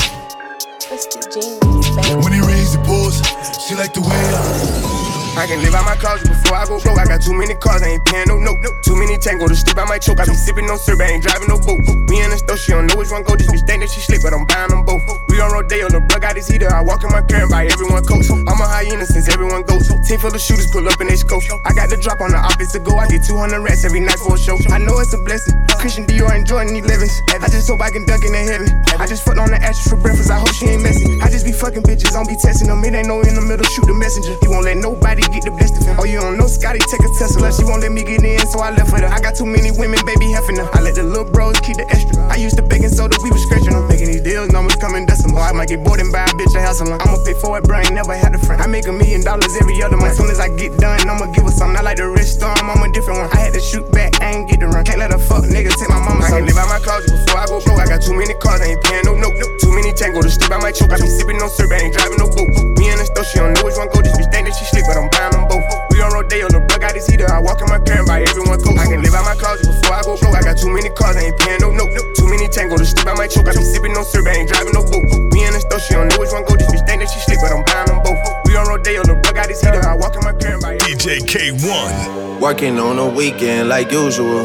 When 2.18 2.32
it 2.34 2.42
rains, 2.42 2.74
it 2.74 2.82
pours. 2.82 3.22
She 3.62 3.76
like 3.76 3.94
the 3.94 4.00
way 4.02 4.10
I 4.10 5.03
I 5.36 5.46
can 5.46 5.60
live 5.62 5.74
out 5.74 5.84
my 5.84 5.96
closet 5.96 6.28
before 6.28 6.56
I 6.56 6.64
go 6.64 6.78
broke. 6.80 6.98
I 6.98 7.04
got 7.04 7.20
too 7.20 7.34
many 7.34 7.54
cars, 7.54 7.82
I 7.82 7.98
ain't 7.98 8.04
paying 8.04 8.26
no 8.28 8.38
note. 8.38 8.62
Too 8.82 8.94
many 8.94 9.18
tango 9.18 9.48
to 9.48 9.56
sleep, 9.56 9.76
I 9.78 9.84
might 9.84 10.02
choke. 10.02 10.20
I 10.20 10.26
be 10.26 10.34
sipping 10.34 10.66
no 10.66 10.76
syrup, 10.76 11.00
I 11.00 11.18
ain't 11.18 11.22
driving 11.22 11.48
no 11.48 11.58
boat. 11.58 11.80
Me 12.08 12.22
in 12.22 12.30
the 12.30 12.38
store, 12.38 12.56
she 12.56 12.72
don't 12.72 12.86
know 12.86 12.96
which 12.96 13.10
one 13.10 13.24
go. 13.24 13.34
This 13.34 13.50
bitch 13.50 13.66
think 13.66 13.82
she 13.90 14.00
slick, 14.00 14.22
but 14.22 14.32
I'm 14.32 14.46
buying 14.46 14.70
them 14.70 14.84
both. 14.84 15.02
We 15.34 15.42
on 15.42 15.50
Rodeo, 15.50 15.90
the 15.90 15.98
plug 15.98 16.22
got 16.22 16.38
his 16.38 16.46
heater. 16.46 16.70
I 16.70 16.78
walk 16.86 17.02
in 17.02 17.10
my 17.10 17.18
car 17.18 17.42
and 17.42 17.50
buy 17.50 17.66
everyone 17.66 18.06
coats. 18.06 18.30
I'm 18.30 18.46
a 18.46 18.66
hyena 18.70 19.02
since 19.02 19.26
everyone 19.26 19.66
goes. 19.66 19.90
Team 20.06 20.22
full 20.22 20.30
of 20.30 20.38
shooters 20.38 20.70
pull 20.70 20.86
up 20.86 20.94
in 21.02 21.10
they 21.10 21.18
scope. 21.18 21.42
I 21.66 21.74
got 21.74 21.90
the 21.90 21.98
drop 21.98 22.22
on 22.22 22.30
the 22.30 22.38
office 22.38 22.70
to 22.70 22.78
go. 22.78 22.94
I 22.94 23.10
get 23.10 23.26
200 23.26 23.58
rats 23.58 23.82
every 23.82 23.98
night 23.98 24.22
for 24.22 24.34
a 24.34 24.38
show. 24.38 24.54
I 24.70 24.78
know 24.78 24.94
it's 25.02 25.10
a 25.10 25.18
blessing. 25.26 25.58
Christian 25.82 26.06
Dior 26.06 26.30
and 26.30 26.46
Jordan 26.46 26.78
11s. 26.78 27.10
I 27.34 27.50
just 27.50 27.66
hope 27.66 27.82
I 27.82 27.90
can 27.90 28.06
duck 28.06 28.22
in 28.22 28.30
the 28.30 28.46
heaven. 28.46 28.70
I 28.94 29.10
just 29.10 29.26
fucked 29.26 29.42
on 29.42 29.50
the 29.50 29.58
ashes 29.58 29.90
for 29.90 29.98
breakfast. 29.98 30.30
I 30.30 30.38
hope 30.38 30.54
she 30.54 30.70
ain't 30.70 30.86
messy. 30.86 31.18
I 31.18 31.26
just 31.26 31.42
be 31.42 31.50
fucking 31.50 31.82
bitches, 31.82 32.14
I 32.14 32.22
don't 32.22 32.30
be 32.30 32.38
testing 32.38 32.70
them. 32.70 32.78
It 32.86 32.94
ain't 32.94 33.10
no 33.10 33.18
in 33.18 33.34
the 33.34 33.42
middle, 33.42 33.66
shoot 33.66 33.90
the 33.90 33.96
messenger. 33.98 34.38
He 34.38 34.46
won't 34.46 34.70
let 34.70 34.78
nobody 34.78 35.26
get 35.34 35.42
the 35.42 35.54
best 35.58 35.74
of 35.74 35.82
him. 35.82 35.98
Oh, 35.98 36.06
you 36.06 36.22
don't 36.22 36.38
know 36.38 36.46
Scotty, 36.46 36.78
take 36.78 37.02
a 37.02 37.10
Tesla. 37.18 37.50
She 37.50 37.66
won't 37.66 37.82
let 37.82 37.90
me 37.90 38.06
get 38.06 38.22
in, 38.22 38.38
so 38.54 38.62
I 38.62 38.70
left 38.70 38.94
with 38.94 39.02
her. 39.02 39.10
I 39.10 39.18
got 39.18 39.34
too 39.34 39.50
many 39.50 39.74
women, 39.74 39.98
baby, 40.06 40.30
heffing 40.30 40.62
her. 40.62 40.70
I 40.70 40.78
let 40.78 40.94
the 40.94 41.02
little 41.02 41.26
bros 41.26 41.58
keep 41.58 41.74
the 41.74 41.90
extra. 41.90 42.22
I 42.30 42.38
used 42.38 42.54
to 42.54 42.62
baking 42.62 42.94
soda, 42.94 43.18
we 43.18 43.34
was 43.34 43.42
scratching 43.42 43.74
them. 43.74 43.90
Making 43.90 44.14
these 44.14 44.22
deals, 44.22 44.54
numbers 44.54 44.78
coming 44.78 45.04
decimal. 45.24 45.42
I 45.42 45.52
might 45.52 45.68
get 45.68 45.82
bored 45.84 46.00
and 46.00 46.12
buy 46.12 46.24
a 46.24 46.32
bitch 46.36 46.54
a 46.54 46.60
house 46.60 46.80
alone. 46.80 47.00
I'ma 47.00 47.16
pay 47.24 47.34
for 47.34 47.58
it, 47.58 47.64
bro, 47.64 47.78
ain't 47.78 47.94
never 47.94 48.14
had 48.14 48.34
a 48.34 48.38
friend. 48.38 48.60
I 48.60 48.66
make 48.66 48.86
a 48.86 48.92
million 48.92 49.22
dollars 49.24 49.56
every 49.60 49.80
other 49.82 49.96
month. 49.96 50.12
As 50.12 50.16
soon 50.18 50.30
as 50.30 50.40
I 50.40 50.48
get 50.48 50.76
done, 50.78 51.00
I'ma 51.08 51.32
give 51.32 51.44
her 51.44 51.50
something. 51.50 51.76
I 51.76 51.82
like 51.82 51.96
the 51.96 52.08
rich 52.08 52.36
storm, 52.36 52.56
I'm 52.60 52.82
a 52.82 52.92
different 52.92 53.20
one. 53.20 53.30
I 53.32 53.40
had 53.40 53.54
to 53.54 53.60
shoot 53.60 53.90
back, 53.92 54.20
I 54.20 54.36
ain't 54.36 54.48
get 54.48 54.60
to 54.60 54.68
run. 54.68 54.84
Can't 54.84 54.98
let 54.98 55.12
a 55.12 55.18
fuck 55.18 55.44
nigga 55.44 55.72
take 55.76 55.88
my 55.88 56.00
mama. 56.00 56.24
I 56.24 56.30
can 56.30 56.46
live 56.46 56.58
out 56.58 56.68
my 56.68 56.80
closet 56.80 57.10
before 57.10 57.40
I 57.40 57.46
go 57.46 57.60
broke. 57.64 57.80
I 57.80 57.86
got 57.86 58.02
too 58.02 58.14
many 58.14 58.34
cars, 58.34 58.60
I 58.60 58.76
ain't 58.76 58.82
paying 58.84 59.04
no 59.04 59.14
note. 59.14 59.34
Too 59.60 59.72
many 59.72 59.92
tango 59.92 60.20
to 60.22 60.30
sleep, 60.30 60.50
I 60.52 60.58
might 60.58 60.74
choke. 60.74 60.92
I 60.92 61.00
be 61.00 61.08
sipping 61.08 61.38
no 61.38 61.48
syrup, 61.48 61.72
I 61.72 61.88
ain't 61.88 61.94
driving 61.94 62.18
no 62.18 62.28
boat. 62.28 62.50
Me 62.78 62.90
in 62.90 62.98
the 62.98 63.06
store, 63.06 63.24
she 63.24 63.38
don't 63.38 63.54
know 63.54 63.64
which 63.64 63.76
one 63.76 63.88
go. 63.88 64.02
This 64.02 64.16
bitch 64.16 64.30
think 64.32 64.46
that 64.48 64.54
she 64.54 64.64
slick, 64.66 64.84
but 64.86 64.96
I'm 64.96 65.08
buying 65.10 65.32
them 65.32 65.48
both. 65.48 65.83
We 66.04 66.12
on 66.12 66.20
Rodeo, 66.20 66.52
the 66.52 66.60
plug 66.68 66.84
got 66.84 66.92
his 66.92 67.08
heater. 67.08 67.24
I 67.32 67.40
walk 67.40 67.64
in 67.64 67.68
my 67.72 67.80
car 67.80 67.96
and 67.96 68.04
buy 68.04 68.20
everyone 68.20 68.60
coat. 68.60 68.76
I 68.76 68.84
can 68.84 69.00
live 69.00 69.16
out 69.16 69.24
my 69.24 69.32
closet 69.40 69.64
before 69.64 69.96
I 69.96 70.04
go 70.04 70.20
broke. 70.20 70.36
I 70.36 70.44
got 70.44 70.60
too 70.60 70.68
many 70.68 70.92
cars, 70.92 71.16
I 71.16 71.32
ain't 71.32 71.38
paying 71.40 71.64
no 71.64 71.72
note. 71.72 71.96
Too 72.12 72.28
many 72.28 72.44
tango 72.52 72.76
to 72.76 72.84
sleep, 72.84 73.08
I 73.08 73.16
might 73.16 73.32
choke. 73.32 73.48
I 73.48 73.56
be 73.56 73.64
sipping 73.64 73.96
no 73.96 74.04
syrup, 74.04 74.28
I 74.28 74.44
ain't 74.44 74.52
driving 74.52 74.76
no 74.76 74.84
boat. 74.84 75.00
Me 75.32 75.48
in 75.48 75.56
the 75.56 75.64
store, 75.64 75.80
she 75.80 75.96
don't 75.96 76.12
know 76.12 76.20
which 76.20 76.28
one 76.28 76.44
go. 76.44 76.60
This 76.60 76.68
bitch 76.68 76.84
think 76.84 77.00
that 77.00 77.08
she 77.08 77.24
slick, 77.24 77.40
but 77.40 77.56
I'm 77.56 77.64
buying 77.64 77.88
them 77.88 78.04
both. 78.04 78.20
We 78.44 78.52
on 78.52 78.68
Rodeo, 78.68 79.00
the 79.00 79.16
plug 79.16 79.32
got 79.32 79.48
his 79.48 79.64
heater. 79.64 79.80
I 79.80 79.96
walk 79.96 80.12
in 80.12 80.20
my 80.28 80.36
car 80.36 80.52
and 80.52 80.60
buy 80.60 80.76
DJ 80.76 81.24
K1. 81.24 82.36
Working 82.36 82.76
on 82.76 83.00
the 83.00 83.08
weekend 83.08 83.72
like 83.72 83.88
usual. 83.88 84.44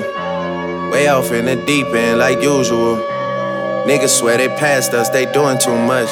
Way 0.95 1.11
off 1.11 1.27
in 1.35 1.43
the 1.43 1.59
deep 1.67 1.91
end 1.91 2.23
like 2.23 2.39
usual. 2.39 3.03
Niggas 3.83 4.15
swear 4.15 4.39
they 4.39 4.47
passed 4.47 4.95
us, 4.95 5.11
they 5.11 5.27
doing 5.35 5.59
too 5.59 5.75
much. 5.75 6.07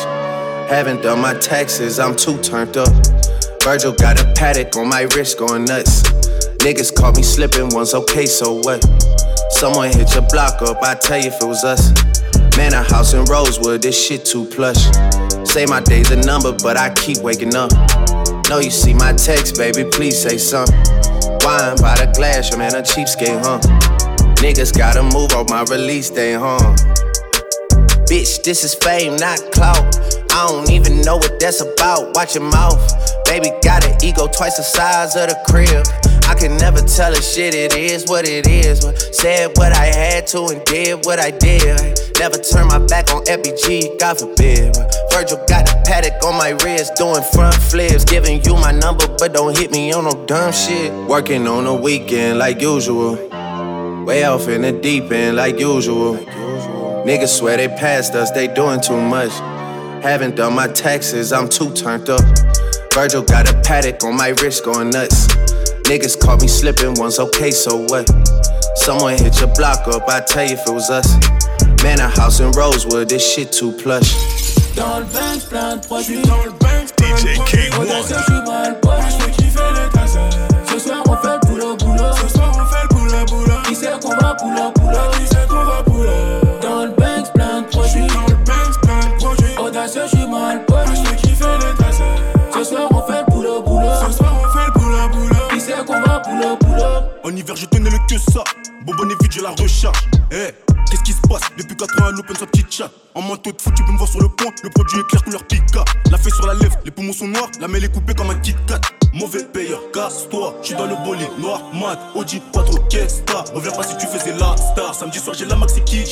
Haven't 0.67 1.07
done 1.07 1.23
my 1.23 1.39
taxes, 1.39 1.99
I'm 2.03 2.17
too 2.17 2.35
turned 2.43 2.75
up. 2.75 2.91
Virgil 3.67 3.91
got 3.91 4.17
a 4.17 4.33
paddock 4.33 4.77
on 4.77 4.87
my 4.87 5.01
wrist 5.13 5.37
going 5.37 5.65
nuts. 5.65 6.01
Niggas 6.63 6.95
caught 6.95 7.17
me 7.17 7.21
slipping 7.21 7.67
once, 7.71 7.93
okay, 7.93 8.25
so 8.25 8.53
what? 8.53 8.81
Someone 9.49 9.91
hit 9.91 10.13
your 10.13 10.23
block 10.29 10.61
up, 10.61 10.81
I 10.81 10.95
tell 10.95 11.17
you 11.17 11.27
if 11.27 11.41
it 11.41 11.45
was 11.45 11.65
us. 11.65 11.91
Man, 12.55 12.71
a 12.73 12.81
house 12.81 13.13
in 13.13 13.25
Rosewood, 13.25 13.81
this 13.81 14.01
shit 14.01 14.23
too 14.23 14.45
plush. 14.45 14.85
Say 15.43 15.65
my 15.65 15.81
day's 15.81 16.09
a 16.11 16.15
number, 16.15 16.53
but 16.63 16.77
I 16.77 16.93
keep 16.93 17.17
waking 17.17 17.57
up. 17.57 17.73
Know 18.47 18.59
you 18.59 18.71
see 18.71 18.93
my 18.93 19.11
text, 19.11 19.57
baby, 19.57 19.83
please 19.83 20.17
say 20.17 20.37
something. 20.37 20.73
Wine 21.43 21.75
by 21.83 21.99
the 21.99 22.09
glass, 22.15 22.49
your 22.49 22.59
man 22.59 22.73
a 22.73 22.81
cheapskate, 22.81 23.43
huh? 23.43 23.59
Niggas 24.39 24.77
gotta 24.77 25.03
move 25.03 25.33
on 25.33 25.45
my 25.49 25.63
release 25.63 26.09
day, 26.09 26.35
huh? 26.35 26.57
Bitch, 28.07 28.41
this 28.45 28.63
is 28.63 28.73
fame, 28.75 29.17
not 29.17 29.41
clout. 29.51 29.83
I 30.31 30.47
don't 30.47 30.71
even 30.71 31.01
know 31.01 31.17
what 31.17 31.37
that's 31.41 31.59
about. 31.59 32.15
Watch 32.15 32.35
your 32.35 32.49
mouth. 32.49 33.16
Baby 33.27 33.51
got 33.61 33.85
an 33.85 33.93
ego 34.03 34.27
twice 34.27 34.55
the 34.55 34.63
size 34.63 35.15
of 35.15 35.27
the 35.27 35.37
crib. 35.45 35.85
I 36.27 36.35
can 36.35 36.57
never 36.57 36.79
tell 36.79 37.11
a 37.11 37.21
shit, 37.21 37.53
it 37.53 37.75
is 37.75 38.05
what 38.07 38.27
it 38.27 38.47
is. 38.47 38.83
But 38.83 38.97
said 39.13 39.51
what 39.55 39.73
I 39.73 39.85
had 39.85 40.27
to 40.27 40.47
and 40.47 40.63
did 40.65 41.05
what 41.05 41.19
I 41.19 41.31
did. 41.31 41.99
Never 42.19 42.37
turn 42.37 42.67
my 42.67 42.79
back 42.79 43.13
on 43.13 43.23
FBG, 43.25 43.99
God 43.99 44.19
forbid. 44.19 44.75
Virgil 45.11 45.43
got 45.47 45.69
a 45.69 45.81
paddock 45.85 46.23
on 46.23 46.35
my 46.37 46.51
wrist, 46.63 46.95
doing 46.95 47.21
front 47.33 47.55
flips. 47.55 48.05
Giving 48.05 48.43
you 48.43 48.55
my 48.55 48.71
number, 48.71 49.07
but 49.19 49.33
don't 49.33 49.57
hit 49.57 49.71
me 49.71 49.91
on 49.93 50.05
no 50.05 50.25
dumb 50.25 50.51
shit. 50.51 50.91
Working 51.07 51.47
on 51.47 51.65
the 51.65 51.73
weekend 51.73 52.39
like 52.39 52.61
usual. 52.61 53.15
Way 54.05 54.23
off 54.23 54.47
in 54.47 54.61
the 54.61 54.71
deep 54.71 55.11
end 55.11 55.35
like 55.35 55.59
usual. 55.59 56.15
Niggas 57.05 57.37
swear 57.37 57.57
they 57.57 57.67
passed 57.67 58.15
us, 58.15 58.31
they 58.31 58.47
doing 58.47 58.79
too 58.81 58.99
much. 58.99 59.31
Haven't 60.03 60.35
done 60.35 60.53
my 60.53 60.67
taxes, 60.67 61.33
I'm 61.33 61.49
too 61.49 61.73
turned 61.73 62.09
up. 62.09 62.21
Virgil 62.97 63.21
got 63.21 63.47
a 63.47 63.53
paddock 63.61 64.03
on 64.03 64.17
my 64.17 64.29
wrist 64.41 64.65
going 64.65 64.89
nuts. 64.89 65.27
Niggas 65.85 66.19
caught 66.19 66.41
me 66.41 66.47
slipping 66.47 66.95
once, 66.95 67.19
okay, 67.19 67.51
so 67.51 67.85
what? 67.89 68.09
Someone 68.75 69.15
hit 69.19 69.39
your 69.39 69.53
block 69.53 69.87
up, 69.87 70.09
I 70.09 70.19
tell 70.21 70.43
you 70.43 70.57
if 70.57 70.67
it 70.67 70.73
was 70.73 70.89
us. 70.89 71.05
Man, 71.83 71.99
a 71.99 72.09
house 72.09 72.39
in 72.39 72.49
Rosewood, 72.53 73.07
this 73.07 73.21
shit 73.21 73.51
too 73.51 73.71
plush. 73.71 74.15
Dans 74.73 74.97
le 74.97 75.05
Banks, 75.13 75.45
plein 75.45 75.75
de 75.75 75.85
produits. 75.85 76.23
Dans 76.23 76.43
le 76.43 76.49
Banks, 76.53 76.89
DJ 76.97 77.37
K1. 77.45 77.85
je 78.01 78.23
suis 78.23 78.41
mal 78.49 78.79
poche. 78.79 78.95
Je 79.11 79.23
fais 79.25 79.31
kiffer 79.43 79.59
les 79.75 79.89
tasses. 79.93 80.17
Ce 80.73 80.79
soir, 80.79 81.03
on 81.07 81.17
fait 81.17 81.33
le 81.33 81.47
boulot, 81.47 81.77
boulot. 81.77 82.15
Ce 82.23 82.33
soir, 82.33 82.51
on 82.51 82.65
fait 82.65 82.81
le 82.81 82.95
boulot, 82.95 83.25
boulot. 83.27 83.61
Qui 83.67 83.75
sait 83.75 83.91
qu'on 84.01 84.15
va 84.15 84.33
boulot, 84.41 84.71
boulot. 84.75 85.16
En 97.27 97.35
hiver, 97.35 97.57
je 97.57 97.65
tenais 97.65 97.89
le 97.89 97.97
que 98.07 98.17
ça. 98.31 98.41
Bonbonne 98.85 99.09
vite, 99.21 99.33
je 99.33 99.41
la 99.41 99.49
recharge. 99.49 99.99
Eh, 100.31 100.55
qu'est-ce 100.89 101.03
qui 101.03 101.11
se 101.11 101.19
passe? 101.27 101.41
Depuis 101.57 101.75
80 101.75 102.11
l'open 102.11 102.37
sa 102.37 102.45
petite 102.45 102.71
chat. 102.71 102.89
En 103.15 103.21
manteau 103.21 103.51
de 103.51 103.61
foot, 103.61 103.73
tu 103.75 103.83
peux 103.83 103.91
me 103.91 103.97
voir 103.97 104.09
sur 104.09 104.21
le 104.21 104.29
point. 104.29 104.49
Le 104.63 104.69
produit 104.69 104.97
est 104.97 105.07
clair, 105.09 105.21
couleur 105.25 105.43
Pika. 105.43 105.83
La 106.09 106.17
feuille 106.17 106.31
sur 106.31 106.47
la 106.47 106.53
lèvre, 106.53 106.77
les 106.85 106.91
poumons 106.91 107.11
sont 107.11 107.27
noirs. 107.27 107.49
La 107.59 107.67
mêle 107.67 107.83
est 107.83 107.93
coupée 107.93 108.13
comme 108.13 108.29
un 108.29 108.39
Kit 108.39 108.55
Kat. 108.65 108.79
Mauvais 109.13 109.43
payeur, 109.43 109.81
casse-toi. 109.91 110.55
J'suis 110.63 110.75
dans 110.75 110.85
le 110.85 110.95
bolide, 111.03 111.27
noir, 111.37 111.61
mat, 111.73 111.99
Audi, 112.15 112.41
quattro, 112.53 112.77
Kesta. 112.89 113.43
Reviens 113.53 113.73
pas 113.73 113.83
si 113.83 113.97
tu 113.97 114.07
faisais 114.07 114.31
la 114.37 114.55
star. 114.55 114.95
Samedi 114.95 115.19
soir, 115.19 115.35
j'ai 115.37 115.47
la 115.47 115.57
maxi 115.57 115.81
qui 115.81 116.05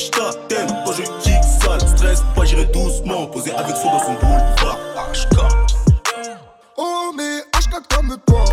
t'aime. 0.48 0.68
Quand 0.84 0.92
je 0.92 1.02
kick 1.22 1.42
sale, 1.62 1.80
stress, 1.80 2.22
pas 2.34 2.44
j'irai 2.44 2.66
doucement. 2.66 3.26
Posé 3.28 3.52
avec 3.52 3.74
soi 3.74 3.90
dans 3.90 4.00
son 4.00 4.12
boulevard. 4.16 4.78
Oh, 6.76 7.10
mais 7.16 7.40
HK 7.58 7.88
comme 7.88 8.18
toi. 8.26 8.44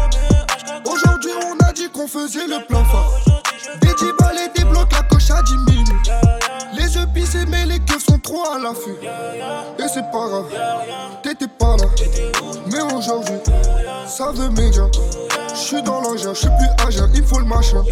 Aujourd'hui, 0.85 1.31
on 1.45 1.57
a 1.59 1.62
dit 1.73 1.89
qu'on 1.89 2.07
faisait 2.07 2.47
le 2.47 2.65
plan 2.67 2.83
fort. 2.85 3.13
Des 3.81 3.93
10 3.93 4.05
balles 4.19 4.37
et 4.45 4.59
des 4.59 4.65
blocs, 4.65 4.91
la 4.91 5.01
coche 5.03 5.31
à 5.31 5.41
10 5.41 5.53
minutes. 5.71 6.11
Les 6.73 6.95
yeux 6.95 7.07
pissés, 7.13 7.45
mais 7.47 7.65
les 7.65 7.79
keufs 7.79 8.05
sont 8.05 8.19
trop 8.19 8.43
à 8.45 8.59
l'affût. 8.59 8.95
Et 9.79 9.87
c'est 9.87 10.09
pas 10.11 10.27
grave, 10.27 10.45
t'étais 11.23 11.47
pas 11.47 11.75
là. 11.77 11.85
Mais 12.67 12.81
aujourd'hui, 12.93 13.35
ça 14.07 14.31
veut 14.33 14.49
média. 14.49 14.83
J'suis 15.55 15.81
dans 15.81 16.01
l'engin, 16.01 16.33
j'suis 16.33 16.49
plus 16.49 16.85
agent, 16.85 17.07
il 17.15 17.23
faut 17.23 17.39
le 17.39 17.45
machin. 17.45 17.83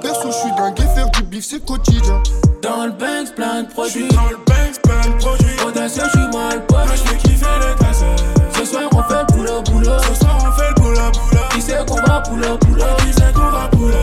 Perso, 0.00 0.30
j'suis 0.30 0.54
dingue 0.56 0.78
et 0.78 0.94
faire 0.94 1.10
du 1.10 1.22
bif, 1.22 1.44
c'est 1.44 1.64
quotidien. 1.64 2.22
Dans 2.62 2.86
le 2.86 2.92
Banks, 2.92 3.34
plein 3.34 3.62
de 3.62 3.68
produits. 3.68 4.08
Dans 4.08 4.28
le 4.30 4.36
Banks, 4.36 4.80
plein 4.82 5.10
de 5.10 5.18
produits. 5.18 5.56
Audacieux, 5.66 6.04
j'suis 6.06 6.38
mal 6.38 6.64
poche. 6.66 6.78
Je 6.94 7.02
fais 7.02 7.16
kiffer 7.16 7.46
les 7.60 7.84
tasses. 7.84 8.04
Ce 8.56 8.64
soir, 8.64 8.84
on 8.92 9.02
fait 9.02 9.32
boulot, 9.32 9.62
boulot. 9.62 9.98
Va 12.22 12.30
boulot, 12.30 12.58
boulot. 12.58 12.84
Qui 12.98 13.12
sait 13.12 13.32
qu'on 13.32 13.50
va 13.50 13.68
boulot. 13.68 13.94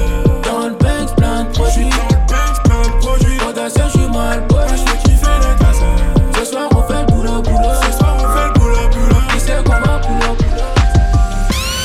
Dans 0.44 0.68
le 0.68 0.76
Banks, 0.76 1.16
plein 1.16 1.44
de 1.44 1.50
produits. 1.52 1.90
Dans 1.90 2.08
le 2.10 2.26
Banks, 2.28 2.64
plein 2.64 2.82
de 2.82 3.00
produits. 3.00 3.38
Audacieux, 3.48 3.84
j'suis 3.94 4.10
mal 4.10 4.48
poche. 4.48 4.72
Je 4.72 4.92
fais 4.92 4.98
kiffer 5.10 5.38
les 5.40 5.56
tasses. 5.60 6.40
Ce 6.40 6.46
soir, 6.46 6.70
on 6.76 6.84
fait 6.84 7.02
le 7.02 7.06
boulot, 7.08 7.42
boulot. 7.42 7.74
Ce 7.84 7.98
soir, 7.98 8.16
on 8.18 8.38
fait 8.38 8.48
le 8.48 8.60
boulot, 8.60 8.90
boulot. 8.92 9.22
Qui 9.34 9.40
sait 9.40 9.64
qu'on 9.64 9.72
va 9.72 10.00
boulot, 10.00 10.36
boulot. 10.38 10.64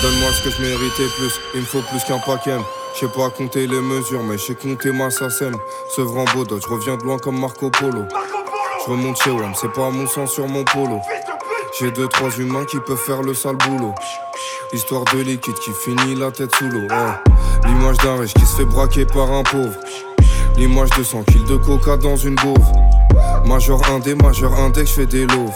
Donne-moi 0.03 0.31
ce 0.33 0.45
que 0.45 0.51
je 0.51 0.63
méritais 0.63 1.09
plus, 1.17 1.41
il 1.55 1.61
me 1.61 1.67
faut 1.67 1.81
plus 1.81 2.03
qu'un 2.05 2.19
paquet. 2.19 2.59
Je 2.95 3.01
sais 3.01 3.09
pas 3.09 3.31
compter 3.31 3.67
les 3.67 3.81
mesures, 3.81 4.23
mais 4.23 4.39
je 4.39 4.45
sais 4.45 4.55
compter 4.55 4.93
ma 4.93 5.11
sacème. 5.11 5.57
Sevran 5.95 6.25
Bodot, 6.35 6.61
je 6.61 6.69
reviens 6.69 6.97
de 6.97 7.03
loin 7.03 7.19
comme 7.19 7.41
Marco 7.41 7.71
Polo. 7.71 8.05
Je 8.85 8.91
remonte 8.91 9.17
chez 9.23 9.31
WAM, 9.31 9.53
c'est 9.55 9.73
pas 9.73 9.91
mon 9.91 10.07
sang 10.07 10.27
sur 10.27 10.47
mon 10.47 10.63
polo. 10.65 11.01
J'ai 11.79 11.91
deux, 11.91 12.07
trois 12.07 12.31
humains 12.39 12.65
qui 12.67 12.79
peuvent 12.81 12.99
faire 12.99 13.23
le 13.23 13.35
sale 13.35 13.57
boulot. 13.57 13.95
Histoire 14.75 15.05
de 15.15 15.21
liquide 15.21 15.55
qui 15.55 15.71
finit 15.71 16.17
la 16.17 16.33
tête 16.33 16.53
sous 16.57 16.65
l'eau. 16.69 16.81
ouais. 16.81 17.67
L'image 17.67 17.97
d'un 17.99 18.17
riche 18.17 18.35
qui 18.35 18.45
se 18.45 18.57
fait 18.57 18.65
braquer 18.65 19.07
par 19.07 19.31
un 19.31 19.45
pauvre. 19.45 19.79
L'image 20.57 20.91
de 20.99 21.05
100 21.05 21.23
kills 21.23 21.45
de 21.45 21.57
coca 21.59 21.97
dans 21.97 22.17
une 22.17 22.35
gauve. 22.35 22.73
Major 23.47 23.81
indé, 23.91 24.17
major 24.17 24.53
index, 24.59 24.91
je 24.91 24.95
fais 24.97 25.07
des 25.07 25.27
loaves. 25.27 25.55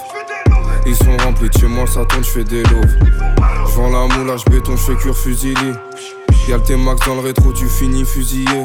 Ils 0.86 0.94
sont 0.94 1.16
remplis 1.24 1.48
de 1.48 1.58
chez 1.58 1.66
moi, 1.66 1.84
ça 1.88 2.04
tourne, 2.04 2.22
je 2.22 2.30
fais 2.30 2.44
des 2.44 2.62
loaves. 2.62 2.96
J'vends 3.66 3.90
la 3.90 4.06
moulage 4.14 4.44
béton, 4.44 4.76
je 4.76 4.92
fais 4.92 4.94
cure 4.94 5.16
fusilier. 5.16 5.72
Y'a 6.48 6.58
le 6.58 6.62
T-Max 6.62 7.04
dans 7.04 7.16
le 7.16 7.20
rétro, 7.20 7.52
tu 7.52 7.66
finis 7.66 8.04
fusillé. 8.04 8.62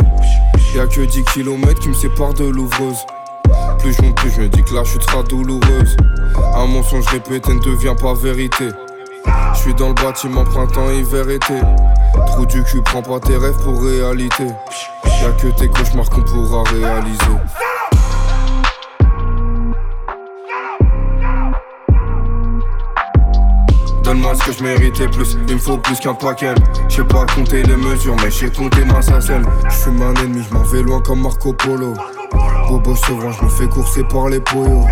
Y'a 0.76 0.86
que 0.86 1.02
10 1.02 1.24
km 1.34 1.80
qui 1.80 1.89
me 1.89 1.96
séparent 1.96 2.36
de 2.36 2.46
l'ouvreuse. 2.46 3.00
Plus 3.80 3.94
je 3.94 4.04
monte, 4.04 4.16
plus 4.18 4.30
je 4.30 4.42
me 4.42 4.50
dis 4.50 4.63
que 4.63 4.76
la 4.76 4.84
chute 4.84 5.02
sera 5.02 5.24
douloureuse. 5.24 5.98
Un 6.56 6.68
mensonge 6.68 7.08
répété 7.08 7.56
ne 7.56 7.60
devient 7.60 7.96
pas 8.00 8.13
vérité. 8.13 8.70
Je 9.54 9.60
suis 9.60 9.74
dans 9.76 9.90
le 9.90 9.94
bâtiment 9.94 10.44
printemps, 10.44 10.90
hiver, 10.90 11.30
été. 11.30 11.54
Trou 12.28 12.46
du 12.46 12.64
cul, 12.64 12.82
prends 12.84 13.02
pas 13.02 13.20
tes 13.20 13.38
rêves 13.38 13.58
pour 13.64 13.82
réalité. 13.82 14.48
Y'a 15.22 15.32
que 15.32 15.48
tes 15.48 15.70
cauchemars 15.70 16.10
qu'on 16.10 16.22
pourra 16.22 16.64
réaliser. 16.64 17.18
Donne-moi 24.04 24.36
ce 24.36 24.46
que 24.46 24.52
je 24.52 24.64
méritais 24.64 25.08
plus, 25.08 25.38
il 25.48 25.54
me 25.54 25.60
faut 25.60 25.78
plus 25.78 25.98
qu'un 25.98 26.14
paquet. 26.14 26.54
Je 26.90 27.02
pas 27.04 27.26
compter 27.34 27.64
les 27.64 27.78
mesures, 27.78 28.16
mais 28.18 28.30
je 28.30 28.46
sais 28.46 28.52
compter 28.52 28.84
ma 28.84 29.02
sacelle. 29.02 29.46
Je 29.70 29.76
suis 29.76 29.90
un 29.90 30.14
ennemi, 30.16 30.44
je 30.48 30.54
m'en 30.54 30.64
vais 30.64 30.82
loin 30.82 31.00
comme 31.00 31.22
Marco 31.22 31.54
Polo. 31.54 31.94
Bobo 32.68 32.96
sauvant, 32.96 33.32
je 33.32 33.46
me 33.46 33.50
fais 33.50 33.68
courser 33.68 34.04
par 34.04 34.28
les 34.28 34.42
poyos. 34.42 34.86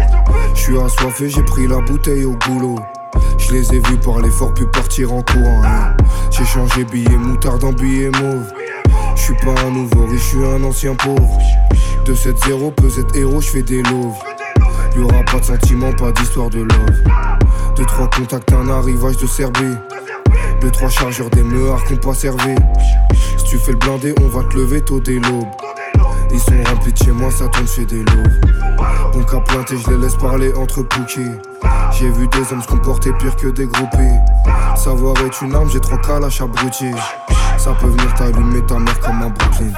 Je 0.55 0.61
suis 0.61 0.79
assoiffé, 0.79 1.29
j'ai 1.29 1.43
pris 1.43 1.67
la 1.67 1.81
bouteille 1.81 2.23
au 2.23 2.37
boulot. 2.37 2.79
Je 3.37 3.53
les 3.53 3.75
ai 3.75 3.79
vus 3.79 3.97
parler 3.97 4.29
fort 4.29 4.53
puis 4.53 4.65
partir 4.65 5.13
en 5.13 5.21
courant. 5.21 5.61
J'ai 6.31 6.45
changé 6.45 6.83
billet 6.85 7.17
moutarde 7.17 7.63
en 7.63 7.73
billet 7.73 8.09
mauve. 8.21 8.51
Je 9.15 9.21
suis 9.21 9.35
pas 9.35 9.55
un 9.65 9.71
nouveau 9.71 10.05
riche, 10.05 10.21
je 10.21 10.37
suis 10.37 10.45
un 10.45 10.63
ancien 10.63 10.95
pauvre. 10.95 11.39
De 12.05 12.13
7-0, 12.13 12.73
peut 12.73 12.87
être 12.99 13.15
héros, 13.15 13.41
je 13.41 13.49
fais 13.49 13.61
des 13.61 13.83
loaves. 13.83 14.17
Y'aura 14.95 15.23
pas 15.23 15.39
de 15.39 15.45
sentiment, 15.45 15.91
pas 15.93 16.11
d'histoire 16.11 16.49
de 16.49 16.59
love. 16.59 17.03
Deux, 17.75 17.85
trois 17.85 18.09
contacts, 18.09 18.51
un 18.53 18.69
arrivage 18.69 19.17
de 19.17 19.27
Serbie. 19.27 19.77
Deux, 20.61 20.71
trois 20.71 20.89
chargeurs 20.89 21.29
des 21.29 21.43
meuhards 21.43 21.83
qu'on 21.85 21.97
pas 21.97 22.13
servi. 22.13 22.55
Si 23.37 23.43
tu 23.45 23.57
fais 23.57 23.71
le 23.71 23.77
blindé, 23.77 24.13
on 24.21 24.27
va 24.27 24.43
te 24.43 24.55
lever 24.55 24.81
tôt 24.81 24.99
dès 24.99 25.19
l'aube. 25.19 25.47
Ils 26.33 26.39
sont 26.39 27.03
chez 27.03 27.11
moi, 27.11 27.29
ça 27.31 27.47
tourne, 27.47 27.67
fait 27.67 27.85
des 27.85 28.03
loaves. 28.03 28.39
Bon 29.13 29.23
qu'à 29.23 29.39
pointer, 29.39 29.75
je 29.77 29.91
les 29.91 29.97
laisse 29.97 30.15
parler 30.15 30.53
entre 30.53 30.81
pouquets. 30.83 31.31
J'ai 31.91 32.09
vu 32.09 32.27
des 32.29 32.51
hommes 32.51 32.61
se 32.61 32.67
comporter 32.67 33.11
pire 33.19 33.35
que 33.35 33.47
des 33.47 33.65
groupés. 33.65 34.19
Savoir 34.75 35.15
est 35.25 35.41
une 35.41 35.53
arme, 35.53 35.69
j'ai 35.69 35.79
trois 35.79 35.99
calaches 35.99 36.41
abrutis. 36.41 36.95
Ça 37.57 37.73
peut 37.79 37.87
venir 37.87 38.13
t'allumer 38.15 38.65
ta 38.65 38.79
mère 38.79 38.99
comme 38.99 39.21
un 39.21 39.29
Brooklyn. 39.29 39.71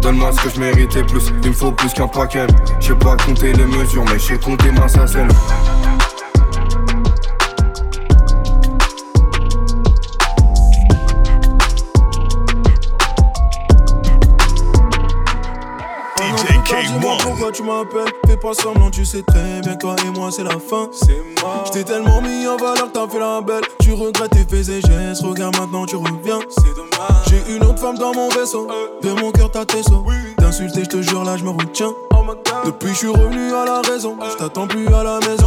Donne-moi 0.00 0.32
ce 0.32 0.40
que 0.42 0.54
je 0.54 0.60
méritais 0.60 1.02
plus, 1.02 1.32
il 1.42 1.48
me 1.48 1.54
faut 1.54 1.72
plus 1.72 1.92
qu'un 1.92 2.08
paquet. 2.08 2.46
Je 2.80 2.88
sais 2.88 2.94
pas 2.94 3.16
compter 3.16 3.52
les 3.52 3.66
mesures, 3.66 4.04
mais 4.04 4.18
je 4.18 4.24
sais 4.24 4.38
compter 4.38 4.70
ma 4.72 4.88
sacelle. 4.88 5.28
M'appelles 17.64 18.12
Fais 18.26 18.36
pas 18.36 18.54
semblant, 18.54 18.90
tu 18.90 19.04
sais 19.04 19.22
très 19.22 19.60
bien 19.60 19.76
toi 19.76 19.96
et 20.06 20.10
moi 20.10 20.30
c'est 20.30 20.44
la 20.44 20.58
fin. 20.58 20.88
C'est 20.92 21.42
mort. 21.42 21.64
J't'ai 21.66 21.84
tellement 21.84 22.20
mis 22.20 22.46
en 22.46 22.56
valeur, 22.56 22.90
t'as 22.92 23.08
fait 23.08 23.18
la 23.18 23.40
belle. 23.40 23.64
Tu 23.80 23.92
regrettes 23.92 24.30
tes 24.30 24.44
faits 24.44 24.68
et 24.68 24.80
gestes, 24.80 25.22
regarde 25.22 25.56
maintenant 25.58 25.86
tu 25.86 25.96
reviens. 25.96 26.40
C'est 26.50 26.74
dommage. 26.74 27.24
J'ai 27.28 27.56
une 27.56 27.64
autre 27.64 27.78
femme 27.78 27.98
dans 27.98 28.14
mon 28.14 28.28
vaisseau 28.28 28.68
De 29.02 29.10
mon 29.20 29.30
cœur 29.32 29.50
t'as 29.50 29.64
tes 29.64 29.82
sauts 29.82 30.04
D'insulter, 30.38 30.84
j'te 30.84 31.02
jure 31.02 31.24
là 31.24 31.36
je 31.36 31.44
me 31.44 31.50
retiens. 31.50 31.92
Depuis 32.64 32.88
je 32.88 32.94
suis 32.94 33.08
revenu 33.08 33.52
à 33.52 33.64
la 33.64 33.80
raison 33.82 34.16
J't'attends 34.30 34.66
plus 34.66 34.86
à 34.88 35.02
la 35.02 35.18
maison 35.20 35.46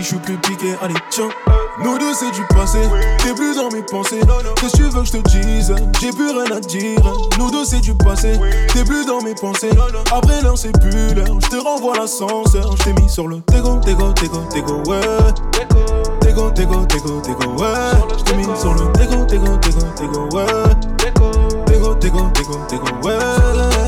Je 0.00 0.04
suis 0.04 0.16
plus 0.18 0.36
piqué, 0.38 0.74
allez 0.80 0.94
tiens 1.10 1.28
Nous 1.82 1.98
deux 1.98 2.14
c'est 2.14 2.30
du 2.30 2.42
passé 2.54 2.78
T'es 3.18 3.34
plus 3.34 3.56
dans 3.56 3.68
mes 3.68 3.82
pensées 3.82 4.20
Qu'est-ce 4.56 4.72
que 4.72 4.76
tu 4.76 4.82
veux 4.84 5.00
que 5.00 5.04
je 5.04 5.12
te 5.12 5.28
dise 5.28 5.74
J'ai 6.00 6.12
plus 6.12 6.30
rien 6.30 6.56
à 6.56 6.60
dire 6.60 7.00
Nous 7.36 7.50
deux 7.50 7.64
c'est 7.64 7.80
du 7.80 7.94
passé 7.94 8.38
T'es 8.72 8.84
plus 8.84 9.04
dans 9.06 9.20
mes 9.22 9.34
pensées 9.34 9.70
Après 10.12 10.40
l'heure 10.40 10.56
c'est 10.56 10.70
plus 10.78 11.14
l'heure 11.14 11.40
Je 11.42 11.48
te 11.48 11.56
renvoie 11.56 11.96
l'ascenseur 11.96 12.76
Je 12.76 12.84
t'ai 12.84 12.92
mis 12.92 13.08
sur 13.08 13.26
le 13.26 13.40
tégo, 13.40 13.80
tégo, 13.84 14.12
tégo, 14.12 14.38
tégo, 14.52 14.82
ouais 14.86 15.00
Tégo, 16.20 16.50
tégo, 16.52 16.86
tégo, 16.86 17.20
tégo, 17.20 17.56
ouais 17.58 18.18
Je 18.24 18.34
mis 18.34 18.44
sur 18.56 18.74
le 18.74 18.92
tégo, 18.92 19.24
tégo, 19.24 19.56
tégo, 19.56 19.80
tégo, 19.96 20.28
ouais 20.32 20.44
Tégo, 21.66 21.94
tégo, 21.96 22.30
tégo, 22.34 22.54
tégo, 22.68 22.86
ouais 23.02 23.87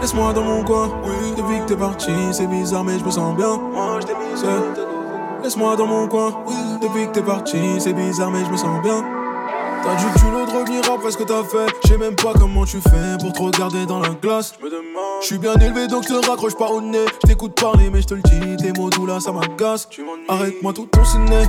Laisse-moi 0.00 0.32
dans 0.32 0.42
mon 0.42 0.64
coin, 0.64 0.90
oui. 1.04 1.34
Depuis 1.36 1.60
que 1.60 1.66
t'es 1.66 1.76
parti, 1.76 2.12
c'est 2.32 2.46
bizarre, 2.46 2.84
mais 2.84 2.98
je 2.98 3.04
me 3.04 3.10
sens 3.10 3.36
bien. 3.36 3.58
Moi, 3.72 3.98
je 4.00 4.06
t'ai 4.06 4.14
mis. 4.14 5.42
Laisse-moi 5.42 5.76
dans 5.76 5.86
mon 5.86 6.08
coin, 6.08 6.34
oui. 6.46 6.54
Depuis 6.80 7.06
que 7.06 7.12
t'es 7.12 7.22
parti, 7.22 7.58
c'est 7.78 7.92
bizarre, 7.92 8.30
mais 8.30 8.44
je 8.44 8.50
me 8.50 8.56
sens 8.56 8.80
bien. 8.82 9.04
T'as 9.82 9.94
du 9.96 10.04
culot 10.18 10.44
de 10.44 10.50
revenir 10.50 10.82
après 10.92 11.10
ce 11.10 11.16
que 11.16 11.22
t'as 11.22 11.42
fait. 11.42 11.74
Je 11.82 11.88
sais 11.88 11.98
même 11.98 12.14
pas 12.14 12.32
comment 12.38 12.64
tu 12.64 12.80
fais 12.80 13.16
pour 13.18 13.32
te 13.32 13.42
regarder 13.42 13.86
dans 13.86 13.98
la 13.98 14.10
glace. 14.10 14.54
Je 15.22 15.26
suis 15.26 15.38
bien 15.38 15.54
élevé 15.54 15.86
donc 15.88 16.04
te 16.04 16.12
raccroche 16.12 16.54
pas 16.54 16.68
au 16.68 16.82
nez. 16.82 17.06
Je 17.22 17.28
t'écoute 17.28 17.58
parler 17.58 17.88
mais 17.90 18.02
je 18.02 18.08
te 18.08 18.14
le 18.14 18.20
dis, 18.20 18.56
tes 18.58 18.78
mots 18.78 18.90
doux 18.90 19.06
là 19.06 19.20
ça 19.20 19.32
m'agace. 19.32 19.88
Arrête-moi 20.28 20.74
tout 20.74 20.86
ton 20.92 21.02
ciné. 21.02 21.44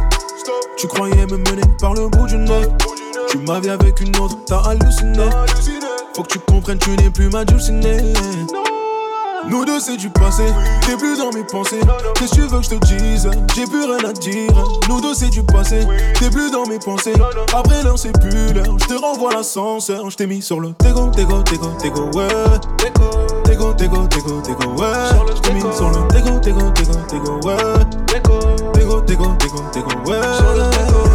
Tu 0.78 0.88
croyais 0.88 1.26
me 1.26 1.38
mener 1.38 1.62
par 1.82 1.94
le 1.94 2.08
bout 2.08 2.26
du 2.26 2.38
nez. 2.38 2.68
Tu 3.28 3.38
m'as 3.40 3.60
vu 3.60 3.70
avec 3.70 4.00
une 4.00 4.16
autre, 4.18 4.38
t'as 4.46 4.62
halluciné. 4.62 5.30
Faut 6.16 6.24
que 6.24 6.34
tu 6.34 6.40
comprennes, 6.40 6.80
tu 6.80 6.90
n'es 6.92 7.10
plus 7.10 7.30
ma 7.30 7.46
dulcinée. 7.46 7.98
Nous 9.48 9.66
deux 9.66 9.80
c'est 9.80 9.98
du 9.98 10.10
passé, 10.10 10.44
t'es 10.86 10.96
plus 10.98 11.18
dans 11.18 11.32
mes 11.32 11.44
pensées. 11.44 11.80
Qu'est-ce 12.16 12.32
que 12.32 12.36
tu 12.36 12.42
veux 12.42 12.60
que 12.60 12.64
je 12.64 12.70
te 12.70 12.86
dise 12.86 13.30
J'ai 13.56 13.66
plus 13.66 13.86
rien 13.86 14.10
à 14.10 14.14
dire. 14.14 14.52
Nous 14.88 15.02
deux 15.02 15.14
c'est 15.14 15.30
du 15.30 15.42
passé, 15.44 15.88
t'es 16.20 16.30
plus 16.30 16.52
dans 16.52 16.66
mes 16.68 16.80
pensées. 16.80 17.14
Après 17.54 17.82
l'heure 17.84 17.98
c'est 17.98 18.12
plus 18.20 18.54
l'heure, 18.54 18.78
je 18.80 18.86
te 18.86 18.94
renvoie 18.94 19.34
l'ascenseur. 19.34 20.10
Je 20.10 20.18
t'ai 20.18 20.28
mis 20.28 20.42
sur 20.42 20.60
le 20.60 20.74
tégo, 20.74 21.08
tégo, 21.08 21.42
tégo, 21.44 21.68
tégo, 21.82 22.10
ouais. 22.14 22.28
Tégo, 23.46 23.74
tégo, 23.74 24.08
tégo, 24.08 24.42
tégo, 24.42 24.72
ouais. 24.78 24.88
Je 25.36 25.42
t'ai 25.42 25.54
mis 25.54 25.62
sur 25.62 25.90
le 25.90 26.08
tégo, 26.10 26.40
tégo, 26.40 26.72
tégo, 26.72 26.94
tégo, 27.08 27.40
ouais. 27.44 27.56
Tégo, 28.74 29.02
tégo, 29.02 29.36
tégo, 29.40 29.64
tégo, 29.72 29.90
ouais. 30.06 31.11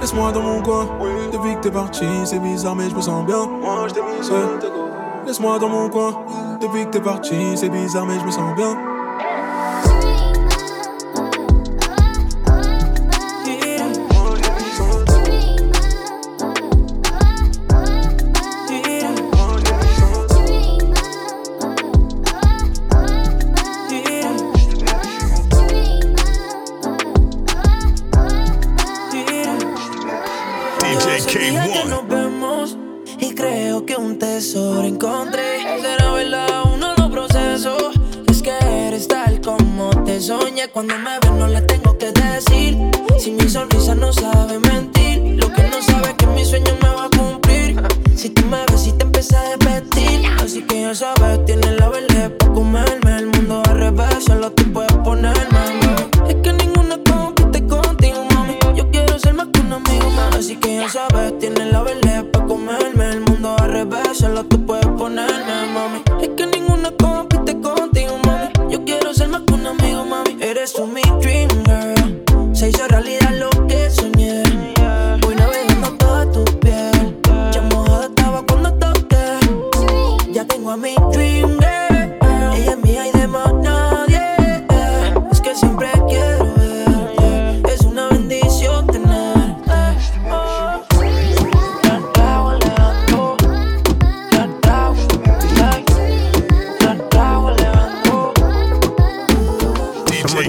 Laisse-moi 0.00 0.32
dans 0.32 0.42
mon 0.42 0.62
coin, 0.62 0.86
depuis 1.32 1.54
que 1.56 1.60
t'es 1.62 1.70
parti, 1.70 2.04
c'est 2.24 2.38
bizarre 2.38 2.76
mais 2.76 2.88
je 2.90 2.94
me 2.94 3.00
sens 3.00 3.24
bien. 3.26 3.46
Moi 3.46 3.88
je. 3.88 5.26
Laisse-moi 5.26 5.58
dans 5.58 5.68
mon 5.68 5.88
coin. 5.88 6.24
Depuis 6.60 6.84
que 6.86 6.90
t'es 6.90 7.00
parti, 7.00 7.34
c'est 7.56 7.68
bizarre, 7.68 8.06
mais 8.06 8.18
je 8.18 8.24
me 8.24 8.30
sens 8.30 8.54
bien. 8.54 8.76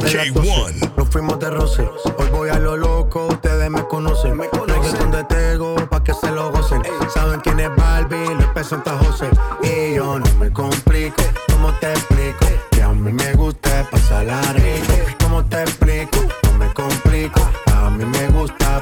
DJ 0.08 0.32
K1. 0.32 0.96
Nos 0.96 1.10
fuimos 1.10 1.38
de 1.38 1.50
roce. 1.50 1.82
Hoy 2.18 2.30
voy 2.32 2.50
a 2.50 2.58
lo 2.60 2.78
loco, 2.78 3.28
ustedes 3.28 3.70
me 3.70 3.86
conocen. 3.88 4.38
Me 4.38 4.48
conocen 4.48 5.12
de 5.12 5.22
Tego 5.26 5.76
pa' 5.90 6.02
que 6.02 6.14
se 6.14 6.32
lo 6.32 6.50
gocen. 6.50 6.82
Saben 7.14 7.42
quién 7.42 7.60
es 7.60 7.76
Barbie, 7.76 8.36
les 8.36 8.48
presenta 8.48 8.98
José. 9.00 9.30
Y 9.64 9.96
yo 9.96 10.18
no 10.18 10.34
me 10.40 10.50
complico, 10.54 11.22
¿cómo 11.52 11.74
te 11.82 11.92
explico? 11.92 12.46
Que 12.72 12.84
a 12.84 12.90
mí 12.94 13.12
me 13.12 13.34
gusta 13.34 13.86
pasarla 13.92 14.42
rico. 14.54 14.94
¿Cómo 15.22 15.44
te 15.44 15.62
explico? 15.64 16.20
No 16.44 16.54
me 16.54 16.74
complico. 16.74 17.42
A 17.74 17.90
mí 17.90 18.06
me 18.06 18.28
gusta 18.30 18.82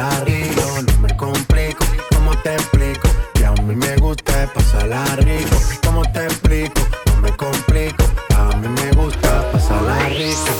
rico. 0.25 0.61
No 0.87 0.99
me 0.99 1.15
complico, 1.15 1.85
¿cómo 2.13 2.35
te 2.41 2.55
explico? 2.55 3.07
Que 3.33 3.45
a 3.45 3.51
mí 3.51 3.75
me 3.75 3.95
gusta 3.97 4.51
pasarla 4.53 5.03
rico. 5.17 5.55
¿Cómo 5.85 6.01
te 6.11 6.25
explico? 6.25 6.81
No 7.07 7.21
me 7.21 7.31
complico, 7.35 8.03
a 8.35 8.55
mí 8.57 8.67
me 8.67 8.91
gusta 8.91 9.51
pasarla 9.51 10.09
rico. 10.09 10.51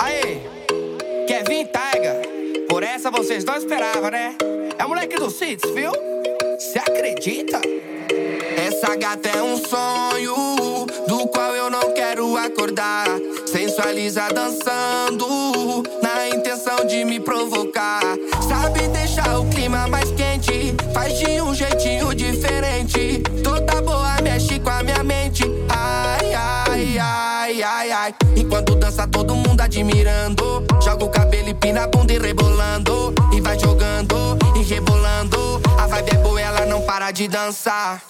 Aí, 0.00 0.46
Kevin 1.26 1.66
Taiga. 1.66 2.14
Por 2.68 2.82
essa 2.82 3.10
vocês 3.10 3.44
não 3.44 3.56
esperavam, 3.56 4.10
né? 4.10 4.36
É 4.78 4.84
o 4.84 4.88
moleque 4.88 5.16
do 5.16 5.30
Cits, 5.30 5.70
viu? 5.74 5.92
Cê 6.58 6.78
acredita? 6.78 7.60
Essa 8.56 8.96
gata 8.96 9.28
é 9.28 9.42
um 9.42 9.56
sonho 9.56 10.86
do 11.06 11.26
qual 11.28 11.54
eu 11.54 11.70
não 11.70 11.92
quero 11.92 12.36
acordar. 12.36 13.06
Sensualiza 13.46 14.28
dançando 14.34 15.82
de 16.84 17.04
me 17.04 17.20
provocar. 17.20 18.02
Sabe 18.46 18.88
deixar 18.88 19.38
o 19.38 19.46
clima 19.46 19.86
mais 19.88 20.10
quente, 20.12 20.74
faz 20.92 21.18
de 21.18 21.40
um 21.40 21.54
jeitinho 21.54 22.14
diferente. 22.14 23.22
Toda 23.42 23.80
boa 23.82 24.16
mexe 24.22 24.58
com 24.58 24.70
a 24.70 24.82
minha 24.82 25.02
mente. 25.02 25.44
Ai, 25.68 26.34
ai, 26.34 26.98
ai, 26.98 27.62
ai, 27.62 27.92
ai. 27.92 28.14
Enquanto 28.36 28.74
dança, 28.74 29.06
todo 29.06 29.34
mundo 29.34 29.60
admirando. 29.60 30.64
Joga 30.82 31.04
o 31.04 31.08
cabelo 31.08 31.48
e 31.48 31.54
pina 31.54 31.84
a 31.84 31.86
bunda 31.86 32.12
e 32.12 32.18
rebolando. 32.18 33.14
E 33.32 33.40
vai 33.40 33.58
jogando 33.58 34.36
e 34.56 34.62
rebolando. 34.62 35.60
A 35.78 35.86
vibe 35.86 36.10
é 36.12 36.18
boa, 36.18 36.40
ela 36.40 36.66
não 36.66 36.82
para 36.82 37.10
de 37.10 37.28
dançar. 37.28 38.02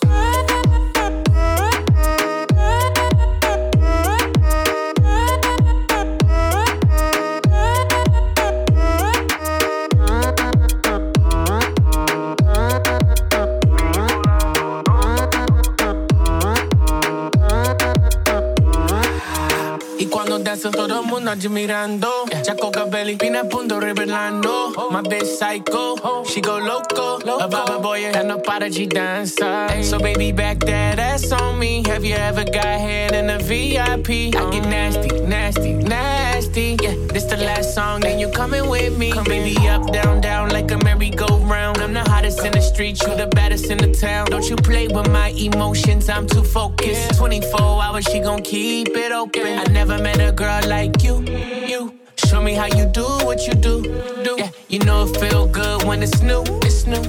Y 20.06 20.08
cuando 20.08 20.38
danzan 20.38 20.70
todo 20.70 21.00
el 21.00 21.06
mundo 21.06 21.32
admirando 21.32 22.08
Chaco 22.42 22.70
cabello 22.70 23.10
y 23.10 23.16
pina 23.16 23.42
punto 23.42 23.80
revelando 23.80 24.72
My 24.88 25.00
bitch 25.02 25.26
psycho, 25.26 25.96
she 26.24 26.40
go 26.40 26.58
loco. 26.58 27.18
A 27.40 27.48
baba 27.48 27.78
boy 27.78 28.04
and 28.14 28.28
no 28.28 28.38
para 28.38 28.68
dança 28.68 29.66
So 29.82 29.98
baby 29.98 30.30
back 30.30 30.60
that 30.60 31.00
ass 31.00 31.32
on 31.32 31.58
me. 31.58 31.82
Have 31.88 32.04
you 32.04 32.14
ever 32.14 32.44
got 32.44 32.78
head 32.78 33.16
in 33.16 33.30
a 33.30 33.38
VIP? 33.38 34.36
I 34.36 34.50
get 34.50 34.68
nasty, 34.68 35.08
nasty, 35.22 35.72
nasty 35.72 36.35
Yeah, 36.56 36.94
this 37.12 37.24
the 37.24 37.36
last 37.36 37.74
song 37.74 38.00
then 38.00 38.18
you 38.18 38.30
coming 38.30 38.70
with 38.70 38.96
me 38.96 39.12
Come 39.12 39.24
baby 39.24 39.54
up, 39.68 39.92
down, 39.92 40.22
down 40.22 40.48
like 40.48 40.70
a 40.70 40.78
merry-go-round 40.78 41.76
I'm 41.76 41.92
the 41.92 42.00
hottest 42.00 42.42
in 42.46 42.52
the 42.52 42.62
street, 42.62 42.98
you 43.02 43.14
the 43.14 43.26
baddest 43.26 43.70
in 43.70 43.76
the 43.76 43.92
town 43.92 44.28
Don't 44.30 44.48
you 44.48 44.56
play 44.56 44.88
with 44.88 45.10
my 45.10 45.28
emotions, 45.36 46.08
I'm 46.08 46.26
too 46.26 46.42
focused 46.42 47.18
24 47.18 47.60
hours, 47.60 48.06
she 48.06 48.20
gon' 48.20 48.42
keep 48.42 48.88
it 48.88 49.12
open 49.12 49.58
I 49.58 49.64
never 49.64 49.98
met 49.98 50.18
a 50.18 50.32
girl 50.32 50.66
like 50.66 51.02
you, 51.02 51.20
you 51.66 51.92
Show 52.24 52.40
me 52.40 52.54
how 52.54 52.66
you 52.66 52.86
do 52.86 53.04
what 53.26 53.46
you 53.46 53.52
do. 53.52 53.82
do. 54.24 54.36
Yeah, 54.38 54.48
you 54.68 54.78
know 54.78 55.04
it 55.04 55.14
feel 55.18 55.46
good 55.46 55.84
when 55.84 56.02
it's 56.02 56.22
new. 56.22 56.42
It's 56.62 56.86
new. 56.86 57.02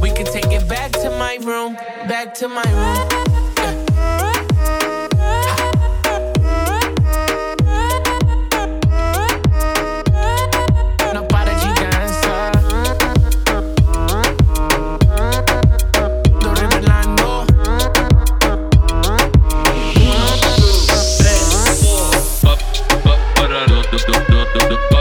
We 0.00 0.12
can 0.12 0.24
take 0.24 0.46
it 0.46 0.68
back 0.68 0.92
to 0.92 1.10
my 1.10 1.36
room. 1.42 1.74
Back 2.08 2.32
to 2.34 2.48
my 2.48 2.62
room. 2.62 3.41
do 24.54 24.68
do 24.68 24.91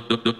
do, 0.00 0.16
do, 0.16 0.32
do. 0.32 0.33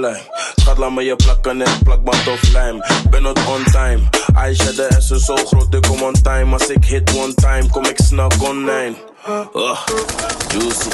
Gelijk. 0.00 0.52
Schat, 0.56 0.78
laat 0.78 0.90
me 0.90 1.02
je 1.04 1.16
plakken 1.16 1.62
en 1.62 1.78
plakband 1.84 2.28
of 2.28 2.52
lijm. 2.52 2.82
Ben 3.10 3.22
not 3.22 3.38
on 3.46 3.64
time. 3.64 4.00
Aisha, 4.34 4.72
de 4.72 4.88
S 4.98 5.10
is 5.10 5.24
zo 5.24 5.34
groot, 5.34 5.74
ik 5.74 5.82
kom 5.82 6.02
on 6.02 6.22
time. 6.22 6.52
Als 6.52 6.66
ik 6.66 6.84
hit 6.84 7.16
one 7.16 7.34
time, 7.34 7.70
kom 7.70 7.84
ik 7.84 7.98
snel 8.04 8.30
online. 8.40 8.94
Uh, 9.54 9.78
juicy. 10.48 10.88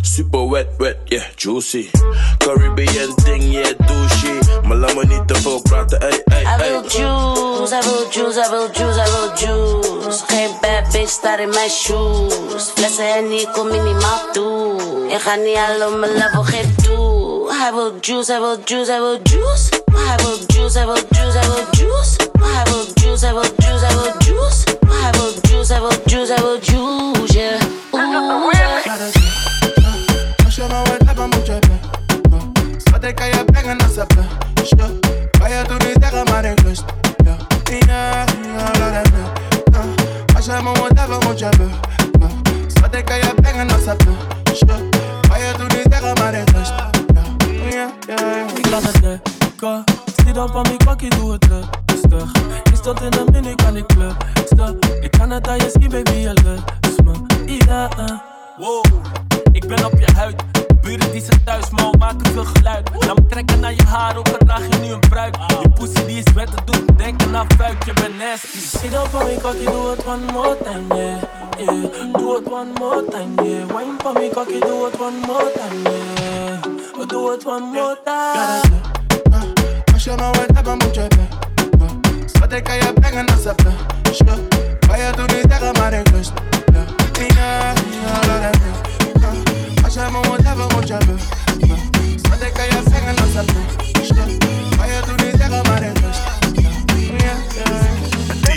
Super 0.00 0.50
wet, 0.50 0.66
wet, 0.78 0.96
yeah, 1.04 1.24
juicy. 1.36 1.90
Caribbean 2.38 3.14
thing, 3.14 3.42
yeah, 3.52 3.72
douchey. 3.86 4.62
Maar 4.62 4.76
laat 4.76 4.94
me 4.94 5.04
niet 5.06 5.28
te 5.28 5.34
veel 5.34 5.62
praten, 5.62 6.00
ey, 6.00 6.22
ey, 6.24 6.42
I 6.42 6.56
will 6.58 6.82
juice, 6.88 7.74
I 7.74 7.80
will 7.88 8.06
juice, 8.10 8.38
I 8.38 8.50
will 8.50 8.68
juice, 8.72 8.98
I 8.98 9.10
will 9.10 9.30
juice. 9.34 10.22
Geen 10.26 10.50
bad 10.60 10.92
bitch 10.92 11.10
staat 11.10 11.38
in 11.38 11.48
mijn 11.48 11.70
shoes. 11.70 12.70
Flessen 12.74 13.14
en 13.14 13.28
niet 13.28 13.50
kom 13.50 13.66
minimaal 13.66 14.20
toe. 14.32 15.06
Ik 15.08 15.20
ga 15.20 15.34
niet 15.34 15.56
al 15.56 15.88
op 15.88 15.98
mijn 15.98 16.12
level, 16.12 16.42
geen 16.42 16.74
toe. 16.82 17.15
I 17.66 17.72
will 17.72 17.98
juice, 17.98 18.30
I 18.30 18.38
will 18.38 18.58
juice, 18.58 18.88
I 18.88 19.00
will 19.00 19.18
juice. 19.24 19.72
I 19.90 20.16
will 20.22 20.38
juice, 20.46 20.76
I 20.76 20.86
will 20.86 20.94
juice, 20.94 21.34
I 21.34 21.48
will 21.48 21.66
juice. 21.72 22.16
I 22.36 22.62
will 22.70 22.86
juice, 22.94 23.24
I 23.24 23.32
will 23.32 23.42
juice, 23.42 23.82
I 23.82 23.96
will 23.96 24.20
juice. 24.20 24.64
I 24.86 25.10
will 25.18 25.32
juice, 25.42 25.72
I 25.72 25.80
will 25.80 25.90
juice, 26.06 26.30
I 26.30 26.40
will 26.42 26.60
juice, 26.60 27.34
yeah. 27.34 27.58
Ooh, 27.92 28.52
yeah. 28.54 28.84
Als 30.44 30.54
je 30.54 30.66
nou 30.68 30.88
het 30.90 31.06
hebben 31.06 31.28
moet 31.28 31.46
je 31.46 31.52
hebben. 31.52 31.86
Yeah, 47.76 47.90
yeah 48.06 48.48
Ik 48.56 48.70
laat 48.70 48.82
het 48.82 49.00
lekker 49.00 49.84
Stier 50.06 50.42
op 50.42 50.54
aan 50.56 50.62
mijn 50.62 50.76
kwakkie, 50.76 51.10
doe 51.10 51.32
het 51.32 51.46
rustig. 51.86 52.32
Is 52.72 52.80
tot 52.80 53.00
in 53.00 53.10
de 53.10 53.24
mini, 53.32 53.54
kan 53.54 53.76
ik 53.76 53.86
klusten. 53.86 54.78
Ik 55.00 55.10
kan 55.10 55.30
het 55.30 55.48
aan 55.48 55.56
je 55.56 55.70
zien, 55.80 55.90
baby, 55.90 56.12
je 56.12 56.32
lust 56.32 57.02
me. 57.02 57.64
Ja, 57.66 58.22
wow. 58.56 58.84
Ik 59.52 59.66
ben 59.68 59.84
op 59.84 59.98
je 59.98 60.12
huid. 60.14 60.65
Buren 60.86 61.12
die 61.12 61.22
zijn 61.22 61.44
thuis, 61.44 61.70
maar 61.70 61.90
maken 61.98 62.32
veel 62.32 62.44
geluid. 62.44 62.90
Me 62.90 63.26
trekken 63.28 63.60
naar 63.60 63.74
je 63.74 63.84
haar, 63.84 64.16
ook 64.16 64.28
al 64.28 64.38
draag 64.46 64.66
je 64.68 64.78
nu 64.78 64.92
een 64.92 65.00
pruik. 65.00 65.36
Je 65.36 65.68
pussy 65.68 66.04
die 66.06 66.22
is 66.24 66.32
wet, 66.32 66.48
doet 66.64 66.86
me 66.86 66.94
denken 66.96 67.36
aan 67.36 67.46
vuik, 67.56 67.84
je 67.84 67.92
bent 67.92 68.18
nasty. 68.18 68.58
Sit 68.58 68.92
up 68.92 69.14
on 69.14 69.26
me 69.26 69.36
cocky, 69.42 69.64
do 69.64 69.92
it 69.92 70.06
one 70.06 70.24
more 70.32 70.56
time, 70.64 70.86
yeah. 70.94 71.22
yeah. 71.58 72.12
Do 72.12 72.36
it 72.36 72.50
one 72.50 72.72
more 72.78 73.04
time, 73.10 73.34
yeah. 73.42 73.72
Wine 73.72 73.96
for 73.98 74.12
me 74.12 74.30
cocky, 74.30 74.60
do 74.60 74.86
it 74.86 74.98
one 74.98 75.20
more 75.26 75.52
time, 75.58 75.82
yeah. 75.82 77.06
Do 77.06 77.32
it 77.32 77.44
one 77.44 77.72
more 77.72 77.96
time. 78.04 78.66
Sape 83.46 83.70
Sho 84.12 84.34
Kaya 84.88 85.12
tu 85.14 85.22
ni 85.30 85.42
tega 85.46 85.70
mare 85.78 86.02
quest 86.10 86.34
Ina 86.74 86.82
Ina 87.22 88.10
la 88.26 88.36
la 88.42 88.50
la 88.50 89.45
j'aime, 89.96 90.20
whatever, 90.28 90.66
what 90.74 90.88
je 90.88 90.98
veux. 91.06 91.18
Zonder 92.22 92.38
dat 92.40 92.52
kan 92.52 92.64
je 92.64 92.80
zingen 92.90 93.16
als 93.18 93.34
een 93.34 93.46
bitch. 93.46 94.76
Maar 94.76 94.88
je 94.88 95.00
doet 95.06 95.24
niet 95.24 95.40
tegen 95.40 95.62
maar 95.68 95.82
het 95.82 95.98
is. 96.10 96.18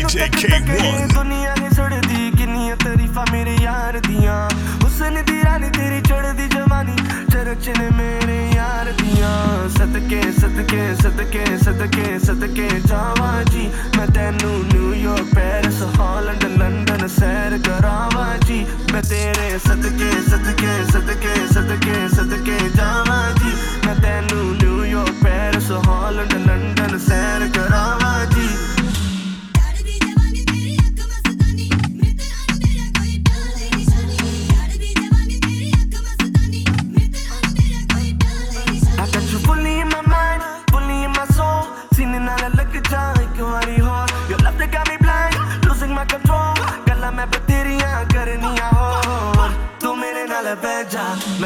DJ 0.09 0.29
K1 0.67 1.13
ਦੁਨੀਆ 1.13 1.55
ਨੇ 1.61 1.69
ਸੜਦੀ 1.75 2.31
ਕਿੰਨੀਆਂ 2.37 2.75
ਤਾਰੀਫਾਂ 2.75 3.25
ਮੇਰੇ 3.31 3.55
ਯਾਰ 3.61 3.99
ਦੀਆਂ 4.07 4.49
ਹੁਸਨ 4.83 5.23
ਦੀ 5.25 5.43
ਰਾਣੀ 5.45 5.69
ਤੇਰੀ 5.69 6.01
ਚੜਦੀ 6.01 6.47
ਜਵਾਨੀ 6.47 6.95
ਚਰਚਨੇ 7.31 7.89
ਮੇ 7.97 8.18
ਸਦਕੇ 9.69 10.21
ਸਦਕੇ 10.31 10.95
ਸਦਕੇ 11.01 11.45
ਸਦਕੇ 11.57 12.19
ਸਦਕੇ 12.19 12.67
ਜਾਵਾਂ 12.87 13.43
ਜੀ। 13.43 13.69
ਮੈਂ 13.97 14.07
ਤੈਨੂੰ 14.07 14.65
ਨਿਊਯਾਰਕ 14.65 15.33
ਪੈਰਿਸ 15.35 15.81
ਹਾਲੈਂਡ 15.99 16.43
ਲੰਡਨ 16.57 17.07
ਸੈਰ 17.07 17.57
ਕਰਾਵਾਂ 17.57 18.37
ਜੀ। 18.45 18.65
ਮੈਂ 18.93 19.01
ਤੇਰੇ 19.01 19.57
ਸਦਕੇ 19.67 20.11
ਸਦਕੇ 20.29 20.71
ਸਦਕੇ 20.91 21.35
ਸਦਕੇ 21.53 22.07
ਸਦਕੇ 22.15 22.57
ਜਾਵਾਂ 22.75 23.23
ਜੀ। 23.33 23.53
ਮੈਂ 23.85 23.95
ਤੈਨੂੰ 23.95 24.55
ਨਿਊਯਾਰਕ 24.55 25.23
ਪੈਰਿਸ 25.23 25.71
ਹਾਲੈਂਡ 25.87 26.33
ਲੰਡਨ 26.33 26.97
ਸੈਰ 26.99 27.47
ਕਰਾਵਾਂ 27.55 28.25
ਜੀ। 28.25 28.47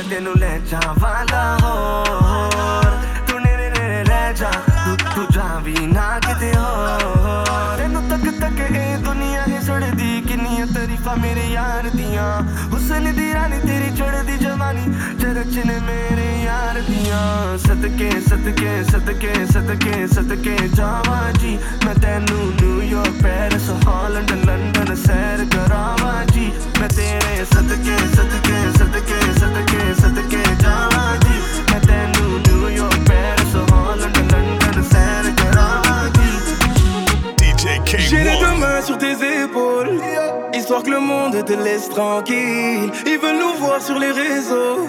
ਤੈਨੂੰ 0.10 0.34
ਲੈ 0.38 0.58
ਜਾਵਾਂ 0.72 1.24
ਲਾਹੌਰ 1.26 2.92
ਤੂੰ 3.28 3.42
ਨੇੜੇ 3.42 3.70
ਨੇੜੇ 3.70 4.04
ਰਹਿ 4.04 4.34
ਜਾ, 4.34 4.52
ਤੂੰ 4.86 4.98
ਤੂੰ 5.16 5.26
ਜਾ 5.32 5.48
ਵੀ 5.64 5.76
ਨਾ 5.88 6.20
ਕਿਤੇ 6.20 6.52
ਹੋਰ। 6.56 7.78
ਤੈਨੂੰ 7.78 8.04
ਤੱਕ 8.10 8.30
ਤੱਕ 8.42 8.60
ਇਹ 8.62 8.98
ਦੁਨੀਆ 8.98 9.44
ਹੀ 9.48 9.60
ਸੜਦੀ, 9.62 10.22
ਕਿੰਨੀਆਂ 10.22 10.66
ਤਾਰੀਫਾਂ 10.68 11.16
ਮੇਰੇ 11.18 11.48
ਯਾਰ 11.48 11.90
ਦੀਆਂ। 11.96 12.28
ਹੁਸਨ 12.72 13.14
ਦੀ 13.16 13.34
ਰਾਣੀ 13.34 13.60
ਤੇਰੀ 13.60 13.96
ਚੜਦੀ 13.96 14.33
यार 16.83 16.83
दियां 16.87 17.59
सदके 17.65 18.09
सदके 18.29 18.71
सदके 18.91 19.33
सदके 19.51 19.97
सदके 20.15 20.55
जावां 20.79 21.27
जी 21.39 21.53
मैं 21.85 21.95
तैनू 22.05 22.39
न्यूयॉर्क 22.61 23.21
पेरिस 23.27 23.69
हालैंड 23.87 24.33
लंदन 24.49 24.95
सैर 25.05 25.45
करावां 25.55 26.17
जी 26.33 26.47
मैं 26.81 26.89
तेरे 26.97 27.45
सदके 27.53 27.99
सदके 28.17 28.59
सदके 28.79 29.21
सदके 29.39 29.85
सदके 30.03 30.43
जावां 30.65 31.07
जी 31.27 31.39
मैं 31.71 31.81
तैनू 31.87 32.27
न्यूयॉर्क 32.49 32.99
पेरिस 33.13 33.55
हालैंड 33.73 34.19
लंदन 34.35 34.83
सैर 34.95 35.31
करावां 35.43 36.03
जी 36.19 36.27
J'ai 38.09 38.19
les 38.25 38.37
deux 38.41 38.57
mains 38.63 38.83
sur 38.87 38.97
tes 39.03 39.13
épaules, 39.29 39.72
histoire 40.64 40.84
que 40.84 40.92
le 40.92 41.02
monde 41.02 41.44
te 41.44 41.52
laisse 41.52 41.90
tranquille. 41.90 42.90
Ils 43.06 43.20
veulent 43.22 43.38
nous 43.38 43.56
voir 43.56 43.82
sur 43.82 44.00
les 44.00 44.12
réseaux. 44.12 44.88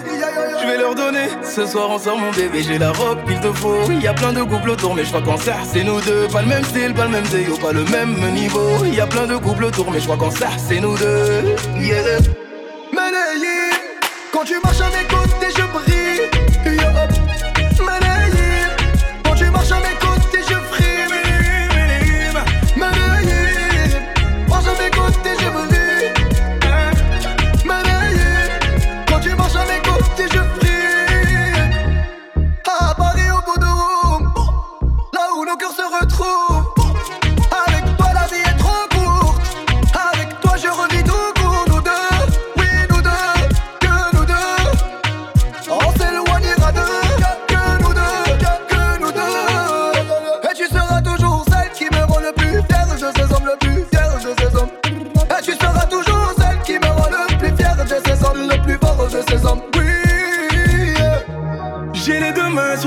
Je 0.61 0.67
vais 0.67 0.77
leur 0.77 0.95
donner. 0.95 1.27
Ce 1.43 1.65
soir 1.65 1.89
on 1.89 1.99
sort 1.99 2.17
mon 2.17 2.31
bébé, 2.31 2.63
j'ai 2.63 2.77
la 2.77 2.93
robe 2.93 3.21
qu'il 3.27 3.37
te 3.41 3.51
faut. 3.51 3.83
Il 3.89 4.01
y 4.01 4.07
a 4.07 4.13
plein 4.13 4.31
de 4.31 4.41
couples 4.41 4.69
autour, 4.69 4.95
mais 4.95 5.03
je 5.03 5.09
crois 5.09 5.21
qu'en 5.21 5.37
ça 5.37 5.55
c'est 5.69 5.83
nous 5.83 5.99
deux. 5.99 6.29
Pas 6.31 6.43
le 6.43 6.47
même 6.47 6.63
style, 6.63 6.93
pas 6.93 7.03
le 7.03 7.09
même 7.09 7.25
zéyo, 7.25 7.57
pas 7.57 7.73
le 7.73 7.83
même 7.95 8.15
niveau. 8.33 8.85
Il 8.85 8.95
y 8.95 9.01
a 9.01 9.07
plein 9.07 9.27
de 9.27 9.35
couples 9.35 9.65
autour, 9.65 9.91
mais 9.91 9.99
je 9.99 10.05
crois 10.05 10.15
qu'en 10.15 10.31
ça 10.31 10.47
c'est 10.65 10.79
nous 10.79 10.97
deux. 10.97 11.55
Yeah. 11.77 12.19
Quand 14.31 14.45
tu 14.45 14.55
marches 14.63 14.81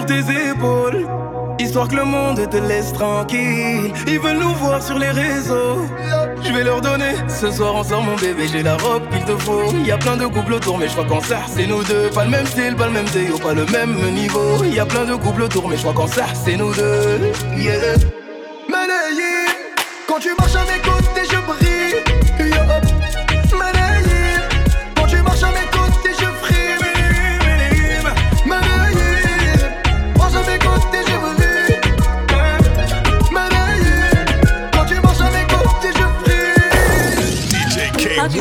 tes 0.07 0.21
épaules. 0.51 1.07
Histoire 1.59 1.89
que 1.89 1.97
le 1.97 2.05
monde 2.05 2.49
te 2.49 2.57
laisse 2.57 2.93
tranquille. 2.93 3.93
Ils 4.07 4.21
veulent 4.21 4.39
nous 4.39 4.55
voir 4.55 4.83
sur 4.83 4.99
les 4.99 5.11
réseaux. 5.11 5.87
Je 6.43 6.53
vais 6.53 6.63
leur 6.63 6.81
donner. 6.81 7.15
Ce 7.29 7.51
soir 7.51 7.75
on 7.75 7.83
sort 7.83 8.03
mon 8.03 8.15
bébé, 8.15 8.47
j'ai 8.51 8.63
la 8.63 8.77
robe 8.77 9.09
qu'il 9.11 9.25
te 9.25 9.37
faut. 9.37 9.73
Y 9.85 9.91
a 9.91 9.99
plein 9.99 10.17
de 10.17 10.27
couples 10.27 10.55
autour, 10.55 10.79
mais 10.79 10.87
je 10.87 10.93
crois 10.93 11.05
qu'en 11.05 11.21
ça 11.21 11.39
c'est 11.49 11.67
nous 11.67 11.83
deux. 11.83 12.11
Pas 12.15 12.25
le 12.25 12.31
même 12.31 12.47
style, 12.47 12.77
pas 12.77 12.87
le 12.87 12.93
même 12.93 13.09
zéyo, 13.09 13.39
pas 13.39 13.55
le 13.55 13.67
même 13.67 13.95
niveau. 14.13 14.65
Y 14.65 14.79
a 14.79 14.87
plein 14.87 15.05
de 15.05 15.17
couples 15.17 15.43
autour, 15.43 15.69
mais 15.69 15.77
je 15.77 15.83
crois 15.83 15.95
qu'en 15.95 16.07
ça 16.07 16.27
c'est 16.45 16.57
nous 16.57 16.73
deux. 16.75 17.33
Yeah. 17.57 17.97
Quand 20.07 20.21
tu 20.21 20.31
marches 20.39 20.57
à 20.57 20.65
mes 20.65 20.81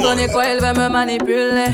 connais 0.08 0.28
quoi, 0.28 0.46
elle 0.46 0.60
va 0.60 0.74
me 0.74 0.90
manipuler. 0.90 1.66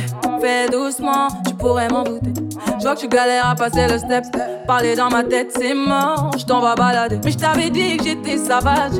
Fais 0.41 0.67
doucement, 0.69 1.27
tu 1.45 1.53
pourrais 1.53 1.87
m'en 1.89 2.03
douter. 2.03 2.33
Je 2.79 2.83
vois 2.83 2.95
que 2.95 3.01
tu 3.01 3.07
galères 3.07 3.47
à 3.47 3.55
passer 3.55 3.87
le 3.87 3.97
step. 3.97 4.23
Parler 4.65 4.95
dans 4.95 5.09
ma 5.09 5.23
tête, 5.23 5.51
c'est 5.55 5.73
mort. 5.73 6.31
Je 6.37 6.45
t'en 6.45 6.61
vais 6.61 6.75
balader. 6.75 7.19
Mais 7.23 7.31
je 7.31 7.37
t'avais 7.37 7.69
dit 7.69 7.97
que 7.97 8.03
j'étais 8.03 8.37
sauvage. 8.37 8.99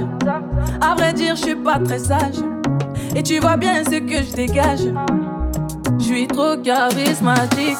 À 0.81 0.95
vrai 0.95 1.13
dire, 1.13 1.35
je 1.35 1.41
suis 1.41 1.55
pas 1.55 1.79
très 1.79 1.99
sage. 1.99 2.35
Et 3.15 3.23
tu 3.23 3.39
vois 3.39 3.57
bien 3.57 3.83
ce 3.83 3.97
que 3.99 4.23
je 4.23 4.33
dégage. 4.33 4.81
Je 5.99 6.03
suis 6.03 6.27
trop 6.27 6.55
charismatique. 6.57 7.77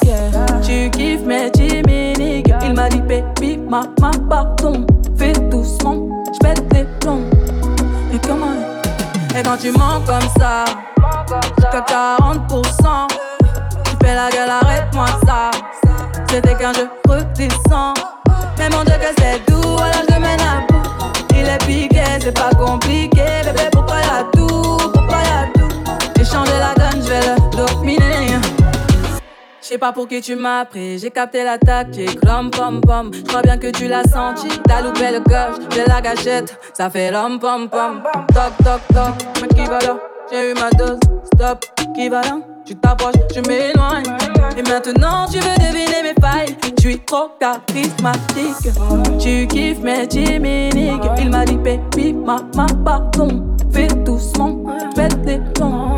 Tu 0.64 0.90
kiffes 0.90 1.22
mes 1.22 1.52
chimiques. 1.56 2.52
Il 2.64 2.74
m'a 2.74 2.90
dit, 2.90 3.02
baby, 3.02 3.58
ma, 3.58 3.84
ma, 4.02 4.12
pardon. 4.30 4.86
Fais 5.18 5.34
doucement, 5.34 6.24
je 6.34 6.40
pète 6.40 6.64
les 6.74 6.86
plombs. 7.00 7.30
Et 8.14 8.20
comment 8.28 8.73
Et 9.36 9.42
quand 9.42 9.58
tu 9.58 9.72
mens 9.72 10.00
comme 10.06 10.30
ça, 10.38 10.66
jusqu'à 11.58 11.82
40%. 11.82 13.08
Tu 13.86 14.06
fais 14.06 14.16
la 14.16 14.30
gueule, 14.30 14.50
arrête-moi 14.50 15.08
ça. 15.26 15.50
C'était 16.30 16.56
qu'un 16.56 16.72
jeu 16.74 16.88
redescends. 17.08 17.94
Mais 18.60 18.70
mon 18.70 18.84
Dieu, 18.84 18.94
que 18.96 19.14
c'est 19.18 19.44
doux, 19.52 19.78
alors 19.78 20.04
je 20.08 20.20
mène 20.20 20.40
à 20.40 20.62
bout. 20.70 20.84
Il 21.32 21.48
est 21.48 21.58
piqué, 21.66 22.04
c'est 22.22 22.32
pas 22.32 22.52
compliqué. 22.52 23.24
Bébé, 23.44 23.70
pourquoi 23.72 23.98
y'a 24.02 24.24
tout 24.34 24.78
Pourquoi 24.94 25.18
y'a 25.18 25.48
tout? 25.56 25.70
J'ai 26.16 26.26
changé 26.26 26.52
la 26.60 26.83
sais 29.74 29.80
pas 29.80 29.92
pour 29.92 30.08
qui 30.08 30.22
tu 30.22 30.36
m'as 30.36 30.66
pris, 30.66 31.00
j'ai 31.00 31.10
capté 31.10 31.44
la 31.44 31.58
tactique, 31.58 32.20
l'homme 32.24 32.52
pom 32.52 32.80
pom. 32.80 33.10
Je 33.12 33.24
crois 33.24 33.42
bien 33.42 33.58
que 33.58 33.72
tu 33.72 33.88
l'as 33.88 34.04
senti, 34.04 34.48
t'as 34.68 34.84
loupé 34.84 35.10
le 35.12 35.20
coche, 35.22 35.66
j'ai 35.72 35.84
la 35.86 36.00
gâchette, 36.00 36.60
ça 36.76 36.92
fait 36.92 37.10
l'homme 37.10 37.40
pom 37.40 37.68
pom. 37.68 38.04
Toc 38.36 38.54
toc 38.64 38.82
toc, 38.94 39.42
mais 39.42 39.48
qui 39.48 39.66
va 39.68 39.80
là? 39.80 39.98
J'ai 40.32 40.52
eu 40.52 40.54
ma 40.54 40.70
dose, 40.78 41.00
stop, 41.34 41.66
qui 41.96 42.08
va 42.08 42.22
là? 42.22 42.38
Tu 42.64 42.76
t'approches, 42.76 43.16
je 43.34 43.42
m'éloigne. 43.50 44.04
Et 44.56 44.62
maintenant 44.62 45.26
tu 45.32 45.40
veux 45.40 45.56
deviner 45.58 46.04
mes 46.04 46.22
failles, 46.22 46.56
tu 46.80 46.92
es 46.92 46.98
trop 47.00 47.32
charismatique. 47.40 48.74
Tu 49.20 49.48
kiffes 49.48 49.80
mes 49.80 50.08
chimiques, 50.08 51.02
il 51.18 51.32
m'a 51.32 51.46
dit 51.46 52.14
ma, 52.14 52.38
ma, 52.56 52.68
pardon. 52.86 53.56
Fais 53.72 53.88
doucement, 53.88 54.56
pète 54.96 55.18
les 55.26 55.40
plombs. 55.56 55.98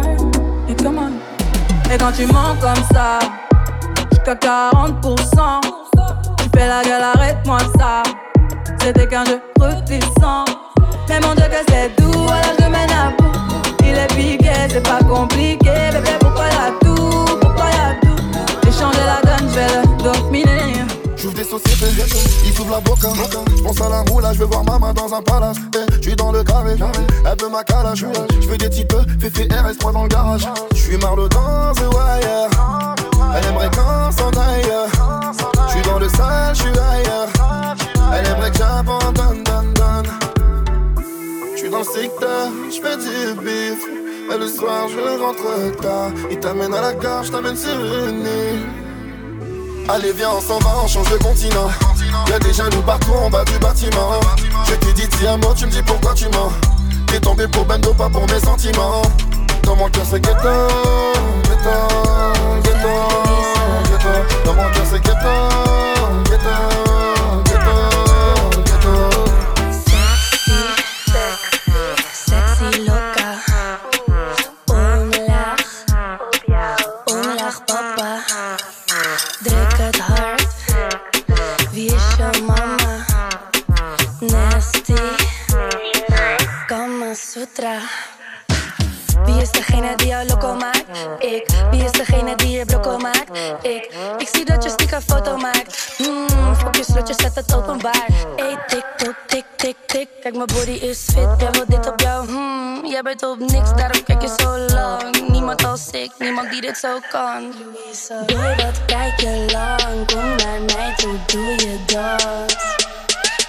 Et 0.69 0.75
comment? 0.81 1.09
Et 1.93 1.97
quand 1.97 2.13
tu 2.15 2.25
mens 2.27 2.55
comme 2.61 2.83
ça, 2.93 3.19
jusqu'à 4.25 4.35
40%. 4.35 5.61
Tu 6.37 6.49
fais 6.55 6.67
la 6.67 6.83
gueule, 6.83 7.03
arrête-moi 7.15 7.59
ça. 7.77 8.03
C'était 8.81 9.07
qu'un 9.07 9.25
jeu 9.25 9.41
redescends. 9.59 10.45
Mais 11.07 11.19
mon 11.21 11.33
Dieu, 11.35 11.45
que 11.45 11.71
c'est 11.71 11.95
doux, 12.01 12.27
alors 12.27 12.55
je 12.59 12.65
mène 12.65 12.89
à 12.91 13.11
bout. 13.17 13.31
Il 13.81 13.95
est 13.95 14.07
piqué, 14.07 14.51
c'est 14.69 14.83
pas 14.83 14.99
compliqué. 15.03 15.71
Bébé, 15.91 16.09
pourquoi 16.19 16.45
y'a 16.45 16.71
tout 16.81 17.37
Pourquoi 17.39 17.65
y'a 17.65 17.95
tout? 18.01 18.15
J'ai 18.63 18.71
changé 18.71 18.99
la 19.05 19.21
donne, 19.21 19.49
je 19.49 19.55
vais 19.55 19.67
le 19.67 20.03
dominer. 20.03 20.73
J'ouvre 21.15 21.35
des 21.35 21.43
sociétés, 21.43 22.03
ils 22.45 22.53
s'ouvrent 22.53 22.71
la 22.71 22.79
boca. 22.79 23.09
Pense 23.63 23.81
à 23.81 23.89
la 23.89 24.03
moula, 24.03 24.33
je 24.33 24.39
veux 24.39 24.45
voir 24.45 24.63
maman 24.63 24.93
dans 24.93 25.13
un 25.13 25.21
palace. 25.21 25.57
Eh, 25.75 25.93
je 25.97 26.01
suis 26.01 26.15
dans 26.15 26.31
le 26.31 26.43
carré, 26.43 26.73
elle 26.73 27.41
veut 27.41 27.49
ma 27.49 27.63
calage. 27.63 28.05
Je 28.41 28.47
veux 28.47 28.57
des 28.57 28.69
types, 28.69 28.93
Féfé 29.19 29.47
RS3 29.47 29.93
dans 29.93 30.03
le 30.03 30.09
garage. 30.09 30.47
Je 30.73 30.79
suis 30.79 30.97
marre 30.97 31.15
de 31.15 31.27
dans 31.27 31.73
The 31.73 31.93
Wire. 31.93 32.94
Elle 33.35 33.45
aimerait 33.47 33.69
qu'on 33.69 34.11
s'en 34.11 34.29
aille. 34.39 34.71
Je 35.67 35.71
suis 35.71 35.81
dans 35.81 35.99
le 35.99 36.09
sale, 36.09 36.55
je 36.55 36.61
suis 36.61 36.69
ailleurs. 36.69 37.27
Elle 38.13 38.27
aimerait 38.27 38.51
que 38.51 38.57
j'abandonne, 38.57 39.43
donne, 39.43 39.73
donne. 39.73 40.11
Je 41.53 41.59
suis 41.59 41.69
dans 41.69 41.79
le 41.79 41.83
secteur, 41.83 42.49
je 42.69 42.75
du 42.75 43.41
bif. 43.41 43.79
Et 44.33 44.37
le 44.37 44.47
soir, 44.47 44.87
je 44.89 45.21
rentre 45.21 45.81
tard. 45.81 46.11
Il 46.31 46.39
t'amène 46.39 46.73
à 46.73 46.81
la 46.81 46.93
gare, 46.93 47.23
je 47.23 47.31
t'amène 47.31 47.55
sur 47.55 47.75
une 47.75 48.21
île. 48.21 48.85
Allez, 49.87 50.13
viens, 50.13 50.31
on 50.35 50.41
s'en 50.41 50.57
va, 50.59 50.71
on 50.83 50.87
change 50.87 51.11
de 51.11 51.17
continent. 51.17 51.69
Y'a 52.27 52.39
des 52.39 52.53
jaloux 52.53 52.81
partout 52.81 53.11
en 53.11 53.29
bas 53.29 53.43
du 53.43 53.57
bâtiment. 53.59 54.19
Je 54.67 54.73
t'ai 54.75 54.93
dit, 54.93 55.07
dis 55.07 55.27
un 55.27 55.37
mot, 55.37 55.53
tu 55.55 55.65
me 55.65 55.71
dis 55.71 55.83
pourquoi 55.83 56.13
tu 56.13 56.25
mens. 56.25 56.51
T'es 57.07 57.19
tombé 57.19 57.47
pour 57.47 57.65
Bendo, 57.65 57.93
pas 57.93 58.09
pour 58.09 58.25
mes 58.27 58.39
sentiments. 58.39 59.03
Tomo 59.65 59.89
yo 59.89 60.05
sé 60.05 60.21
que 60.21 60.29
está, 60.29 60.67
que 61.43 61.53
está, 61.53 61.87
que 62.63 62.69
está, 62.69 62.93
que 63.89 63.95
está. 63.95 64.27
Tomo 64.43 64.63
yo 64.75 64.85
sé 64.85 65.01
que 65.01 65.11
está, 65.11 65.33
que 66.29 66.35
está, 66.35 66.55
que 67.43 67.53
está. 67.55 68.95
Sexy, 69.71 70.59
sexy, 71.11 71.77
sexy 72.13 72.69
loca. 72.85 73.41
Un 74.67 75.11
lach, 75.27 75.65
un 77.07 77.35
lach 77.35 77.57
papa. 77.65 78.23
Drake 79.41 79.79
it 79.89 79.97
hard, 79.97 80.41
wie 81.73 81.97
mama. 82.43 83.05
Nasty, 84.21 84.95
Kama 86.67 87.15
Sutra. 87.15 87.81
Die 89.97 90.07
jou 90.07 90.25
loco 90.27 90.53
maakt? 90.53 90.85
Ik. 91.19 91.45
Wie 91.71 91.83
is 91.83 91.91
degene 91.91 92.35
die 92.35 92.57
je 92.57 92.65
brokko 92.65 92.97
maakt? 92.97 93.37
Ik. 93.61 93.93
Ik 94.17 94.29
zie 94.33 94.45
dat 94.45 94.63
je 94.63 94.69
stiekem 94.69 95.01
foto 95.01 95.37
maakt. 95.37 95.93
Hmm, 95.97 96.55
fuck 96.55 96.75
je 96.75 96.83
slotje, 96.83 97.13
zet 97.17 97.35
het 97.35 97.55
openbaar. 97.55 98.07
Ey, 98.35 98.57
tik, 98.67 98.85
tok, 98.97 99.15
tik, 99.27 99.45
tik, 99.55 99.75
tik. 99.85 100.07
Kijk, 100.21 100.35
mijn 100.35 100.47
body 100.53 100.71
is 100.71 101.03
fit, 101.05 101.29
jij 101.37 101.51
wil 101.51 101.65
dit 101.67 101.87
op 101.87 101.99
jou. 101.99 102.27
Hmm, 102.27 102.85
jij 102.85 103.01
bent 103.01 103.23
op 103.23 103.39
niks, 103.39 103.73
daarom 103.75 104.03
kijk 104.03 104.21
je 104.21 104.35
zo 104.37 104.57
lang. 104.57 105.27
Niemand 105.27 105.65
als 105.65 105.89
ik, 105.91 106.11
niemand 106.19 106.49
die 106.49 106.61
dit 106.61 106.77
zo 106.77 106.99
kan. 107.09 107.53
Boy, 108.25 108.55
wat 108.55 108.85
kijk 108.85 109.19
je 109.19 109.45
lang? 109.51 110.07
Kom 110.13 110.35
naar 110.35 110.61
mij 110.61 110.93
toe, 110.95 111.15
doe 111.25 111.51
je 111.51 111.79
dat. 111.85 112.55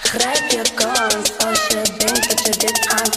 Grijp 0.01 0.51
je 0.51 0.63
kans 0.75 1.47
als 1.47 1.67
je 1.67 1.83
denkt 1.99 2.29
dat 2.29 2.47
je 2.47 2.57
dit 2.59 2.89
aan 2.89 3.11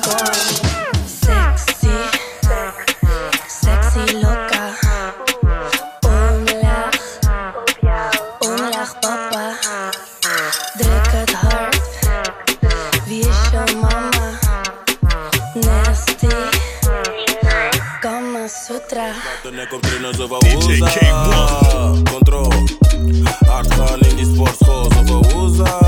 gaan 23.89 23.99
in 23.99 24.15
die 24.15 24.25
sportschool 24.33 24.91
zo 24.91 25.05
van 25.05 25.23
woeza 25.31 25.79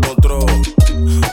Control 0.00 0.48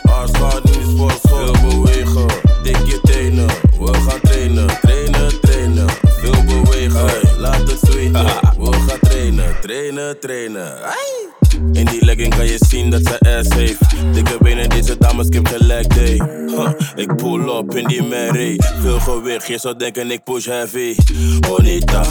Hard 0.01 0.37
gaan 0.37 0.61
in 0.63 0.71
die 0.71 0.91
sportschool 0.95 1.55
Veel 1.55 1.69
bewegen. 1.69 2.25
Dik 2.63 2.77
je 2.85 2.99
tenen 3.01 3.47
We 3.79 3.93
gaan 3.93 4.19
trainen. 4.21 4.67
Trainen, 4.81 5.39
trainen. 5.41 5.89
Veel 6.03 6.43
bewegen. 6.45 7.05
Hey, 7.05 7.21
Laat 7.37 7.71
het 7.71 7.79
zweten. 7.81 8.25
We 8.59 8.71
gaan 8.87 8.99
trainen 8.99 9.55
Trainen, 9.61 10.19
trainen. 10.19 10.83
Ai. 10.83 11.31
In 11.73 11.85
die 11.85 12.05
legging 12.05 12.35
kan 12.35 12.45
je 12.45 12.57
zien 12.67 12.89
dat 12.89 13.01
ze 13.03 13.37
ass 13.37 13.55
heeft. 13.55 13.79
Dikke 14.13 14.37
benen, 14.41 14.69
deze 14.69 14.97
dames 14.97 15.27
skip 15.27 15.47
gelijk 15.47 15.95
day. 15.95 16.21
Huh, 16.47 16.69
ik 16.95 17.15
pull 17.15 17.42
up 17.57 17.75
in 17.75 17.87
die 17.87 18.03
Mary. 18.03 18.59
Veel 18.81 18.99
gewicht, 18.99 19.47
je 19.47 19.57
zou 19.57 19.75
denken 19.77 20.11
ik 20.11 20.23
push 20.23 20.45
heavy. 20.45 20.95
Bonita, 21.39 22.01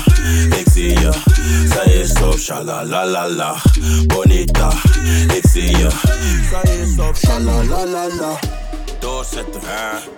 ik 0.58 0.66
zie 0.72 1.00
je. 1.00 1.12
Zij 1.68 1.92
is 1.92 2.22
op 2.22 2.38
shalalalala. 2.38 3.56
Bonita, 4.06 4.72
ik 5.34 5.42
zie 5.52 5.76
je. 5.76 5.88
Zij 6.50 6.76
is 6.76 6.98
op 6.98 7.16
shalalalala. 7.16 8.38
Doorzetten, 8.98 9.60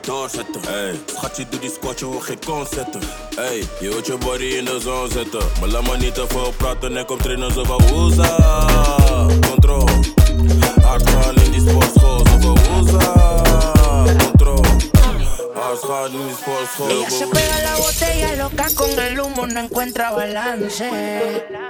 doorzetten. 0.01 0.61
Hey. 0.67 0.95
Schatje, 1.07 1.47
doe 1.51 1.61
die 1.61 1.71
squat, 1.71 1.99
je 1.99 2.11
wil 2.11 2.21
geen 2.21 2.67
zetten. 2.71 3.01
Hey, 3.37 3.63
je 3.81 3.89
wilt 3.89 4.07
je 4.07 4.17
body 4.19 4.45
in 4.45 4.65
de 4.65 4.81
zon 4.81 5.11
zetten. 5.11 5.43
Maar 5.61 5.69
laat 5.69 5.87
maar 5.87 5.99
niet 5.99 6.15
te 6.15 6.25
veel 6.29 6.53
praten 6.57 6.97
en 6.97 7.07
kom 7.07 7.19
trainen 7.19 7.53
zo 7.53 7.65
van 7.65 7.87
woeza. 7.87 8.37
Control, 9.51 9.89
hard 10.83 11.11
in 11.45 11.51
die 11.51 11.61
sportschool 11.61 12.27
zo 12.27 12.39
van 12.41 12.59
woeza. 12.65 13.14
Ella 15.65 17.11
se 17.11 17.27
pega 17.27 17.59
la 17.63 17.77
botella 17.77 18.37
loca 18.37 18.67
con 18.75 18.91
el 18.91 19.19
humo, 19.19 19.47
no 19.47 19.61
encuentra 19.61 20.11
balance. 20.11 20.91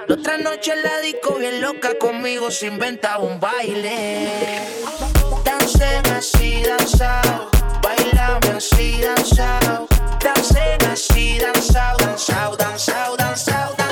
La 0.08 0.14
otra 0.14 0.36
noche 0.36 0.74
la 0.76 0.98
disco 0.98 1.36
bien 1.36 1.60
loca 1.60 1.96
conmigo 1.98 2.50
se 2.50 2.66
inventa 2.66 3.18
un 3.18 3.38
baile. 3.38 4.28
Dancen 5.44 6.06
así, 6.12 6.62
danzao, 6.64 7.50
bailame 7.82 8.56
así, 8.56 9.00
danzao. 9.00 9.86
Dancen 10.20 10.90
así, 10.90 11.38
danzao, 11.38 11.96
danzao, 11.98 12.56
danzao, 12.56 13.16
danzao. 13.16 13.83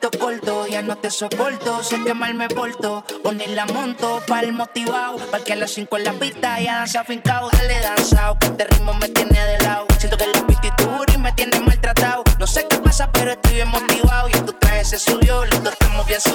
Corto, 0.00 0.18
corto, 0.18 0.66
ya 0.66 0.82
no 0.82 0.96
te 0.96 1.10
soporto, 1.10 1.82
sé 1.82 2.02
que 2.02 2.14
mal 2.14 2.34
me 2.34 2.48
porto, 2.48 3.04
poner 3.22 3.50
la 3.50 3.66
monto 3.66 4.22
pa'l 4.26 4.52
motivado, 4.52 5.18
pa' 5.30 5.40
que 5.40 5.52
a 5.52 5.56
las 5.56 5.72
5 5.72 5.96
en 5.98 6.04
la 6.04 6.12
pista 6.12 6.60
ya 6.60 6.78
danza 6.78 7.04
fincao, 7.04 7.50
dale 7.50 7.80
danzao, 7.80 8.38
que 8.38 8.46
este 8.46 8.64
ritmo 8.64 8.94
me 8.94 9.08
tiene 9.08 9.44
de 9.44 9.58
lado, 9.60 9.86
siento 9.98 10.16
que 10.16 10.26
la 10.26 10.46
pititura 10.46 11.12
y 11.14 11.18
me 11.18 11.32
tiene 11.32 11.60
maltratado, 11.60 12.24
no 12.38 12.46
sé 12.46 12.66
qué 12.68 12.78
pasa 12.78 13.10
pero 13.12 13.32
estoy 13.32 13.54
bien 13.54 13.68
motivado, 13.68 14.28
y 14.28 14.32
tu 14.32 14.52
traje 14.54 14.84
se 14.84 14.98
subió, 14.98 15.44
los 15.44 15.62
dos 15.62 15.72
estamos 15.72 16.06
bien 16.06 16.20
sudados, 16.20 16.33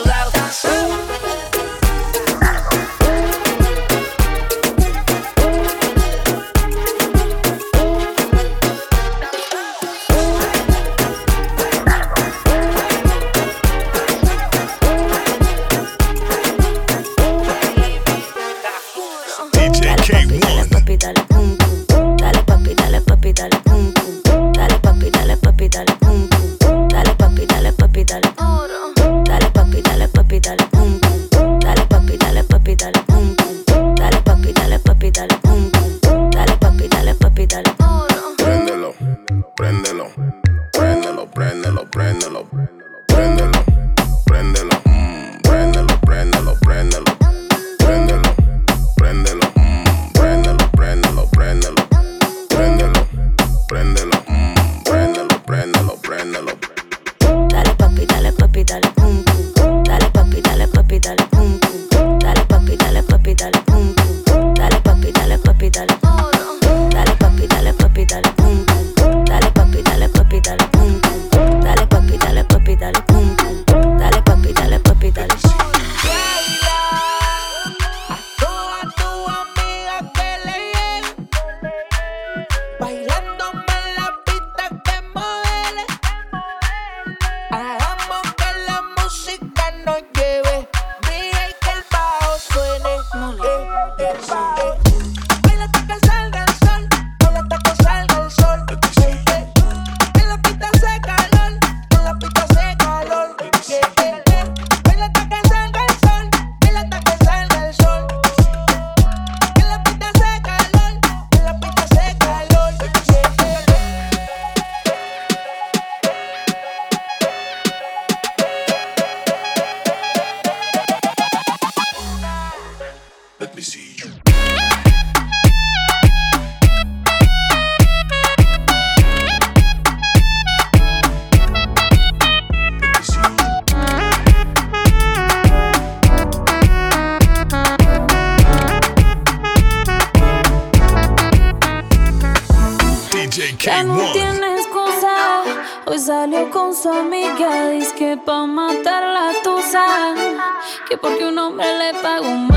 Que 150.90 150.98
porque 150.98 151.24
un 151.24 151.38
hombre 151.38 151.68
le 151.78 151.94
pagó 152.02 152.49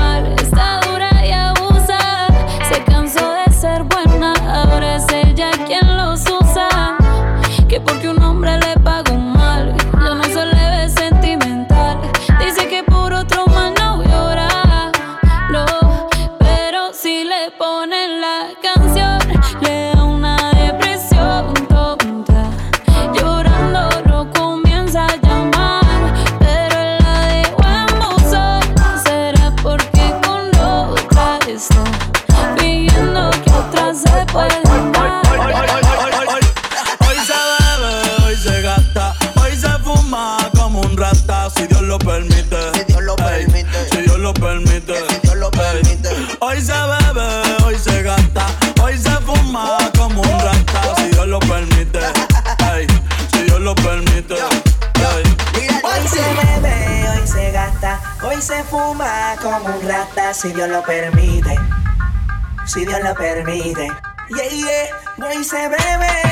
permite. 63.15 63.87
Yeah, 64.29 64.49
yeah. 64.51 64.89
Hoy 65.17 65.43
se 65.43 65.67
bebe, 65.69 66.22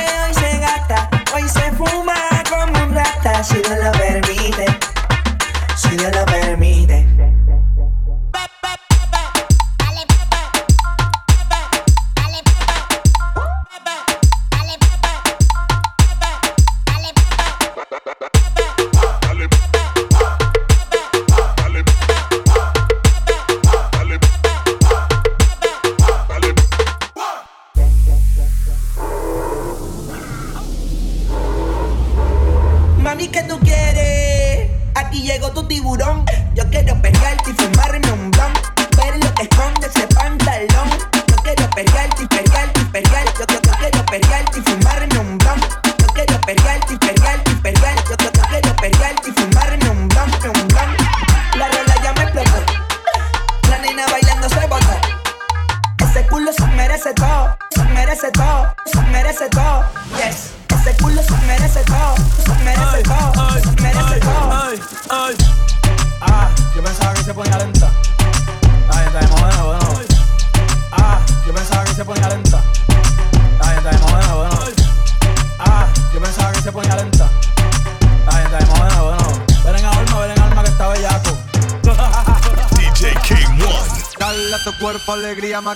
tiburón. 35.72 36.24
Yo 36.54 36.64
quiero 36.68 37.00
pelearte 37.00 37.50
y 37.50 37.54
fumarme 37.54 37.81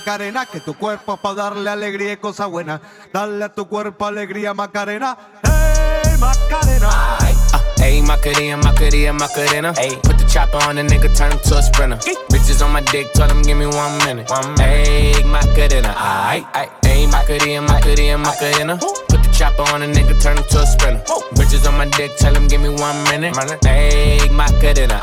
Macarena, 0.06 0.46
que 0.46 0.60
tu 0.60 0.74
cuerpo 0.74 1.14
es 1.14 1.18
para 1.18 1.34
darle 1.34 1.68
alegría 1.68 2.12
y 2.12 2.16
cosa 2.16 2.46
buena. 2.46 2.80
Dale 3.12 3.44
a 3.44 3.52
tu 3.52 3.66
cuerpo 3.66 4.06
alegría 4.06 4.54
Macarena, 4.54 5.18
hey 5.42 6.16
Macarena. 6.20 7.18
Ayy, 7.82 8.02
Macarena, 8.02 8.56
Macarena, 8.56 9.12
Macarena. 9.12 9.72
Ayy, 9.74 9.96
put 10.02 10.16
the 10.16 10.24
chopper 10.26 10.58
on 10.68 10.76
the 10.76 10.82
nigga, 10.82 11.12
turn 11.16 11.32
him 11.32 11.40
to 11.40 11.58
a 11.58 11.62
sprinter. 11.62 11.96
Bitches 12.30 12.64
on 12.64 12.72
my 12.72 12.80
dick, 12.82 13.12
tell 13.14 13.28
him 13.28 13.42
give 13.42 13.56
me 13.56 13.66
one 13.66 13.98
minute. 13.98 14.30
One 14.30 14.54
minute. 14.54 14.86
Ayy, 14.86 15.24
Macarena. 15.24 15.92
Ayy, 15.94 17.10
Macarena, 17.10 17.62
Macarena, 17.62 18.18
Macarena. 18.18 18.76
Put 19.08 19.22
the 19.24 19.30
chopper 19.32 19.62
on 19.74 19.80
the 19.80 19.86
nigga, 19.86 20.20
turn 20.22 20.38
him 20.38 20.44
to 20.50 20.62
a 20.62 20.66
sprinter. 20.66 21.02
Bitches 21.34 21.66
on 21.66 21.76
my 21.76 21.86
dick, 21.86 22.16
tell 22.16 22.34
him 22.34 22.46
give 22.46 22.60
me 22.60 22.68
one 22.68 23.02
minute. 23.10 23.34
Ayy, 23.34 24.30
Macarena. 24.30 25.00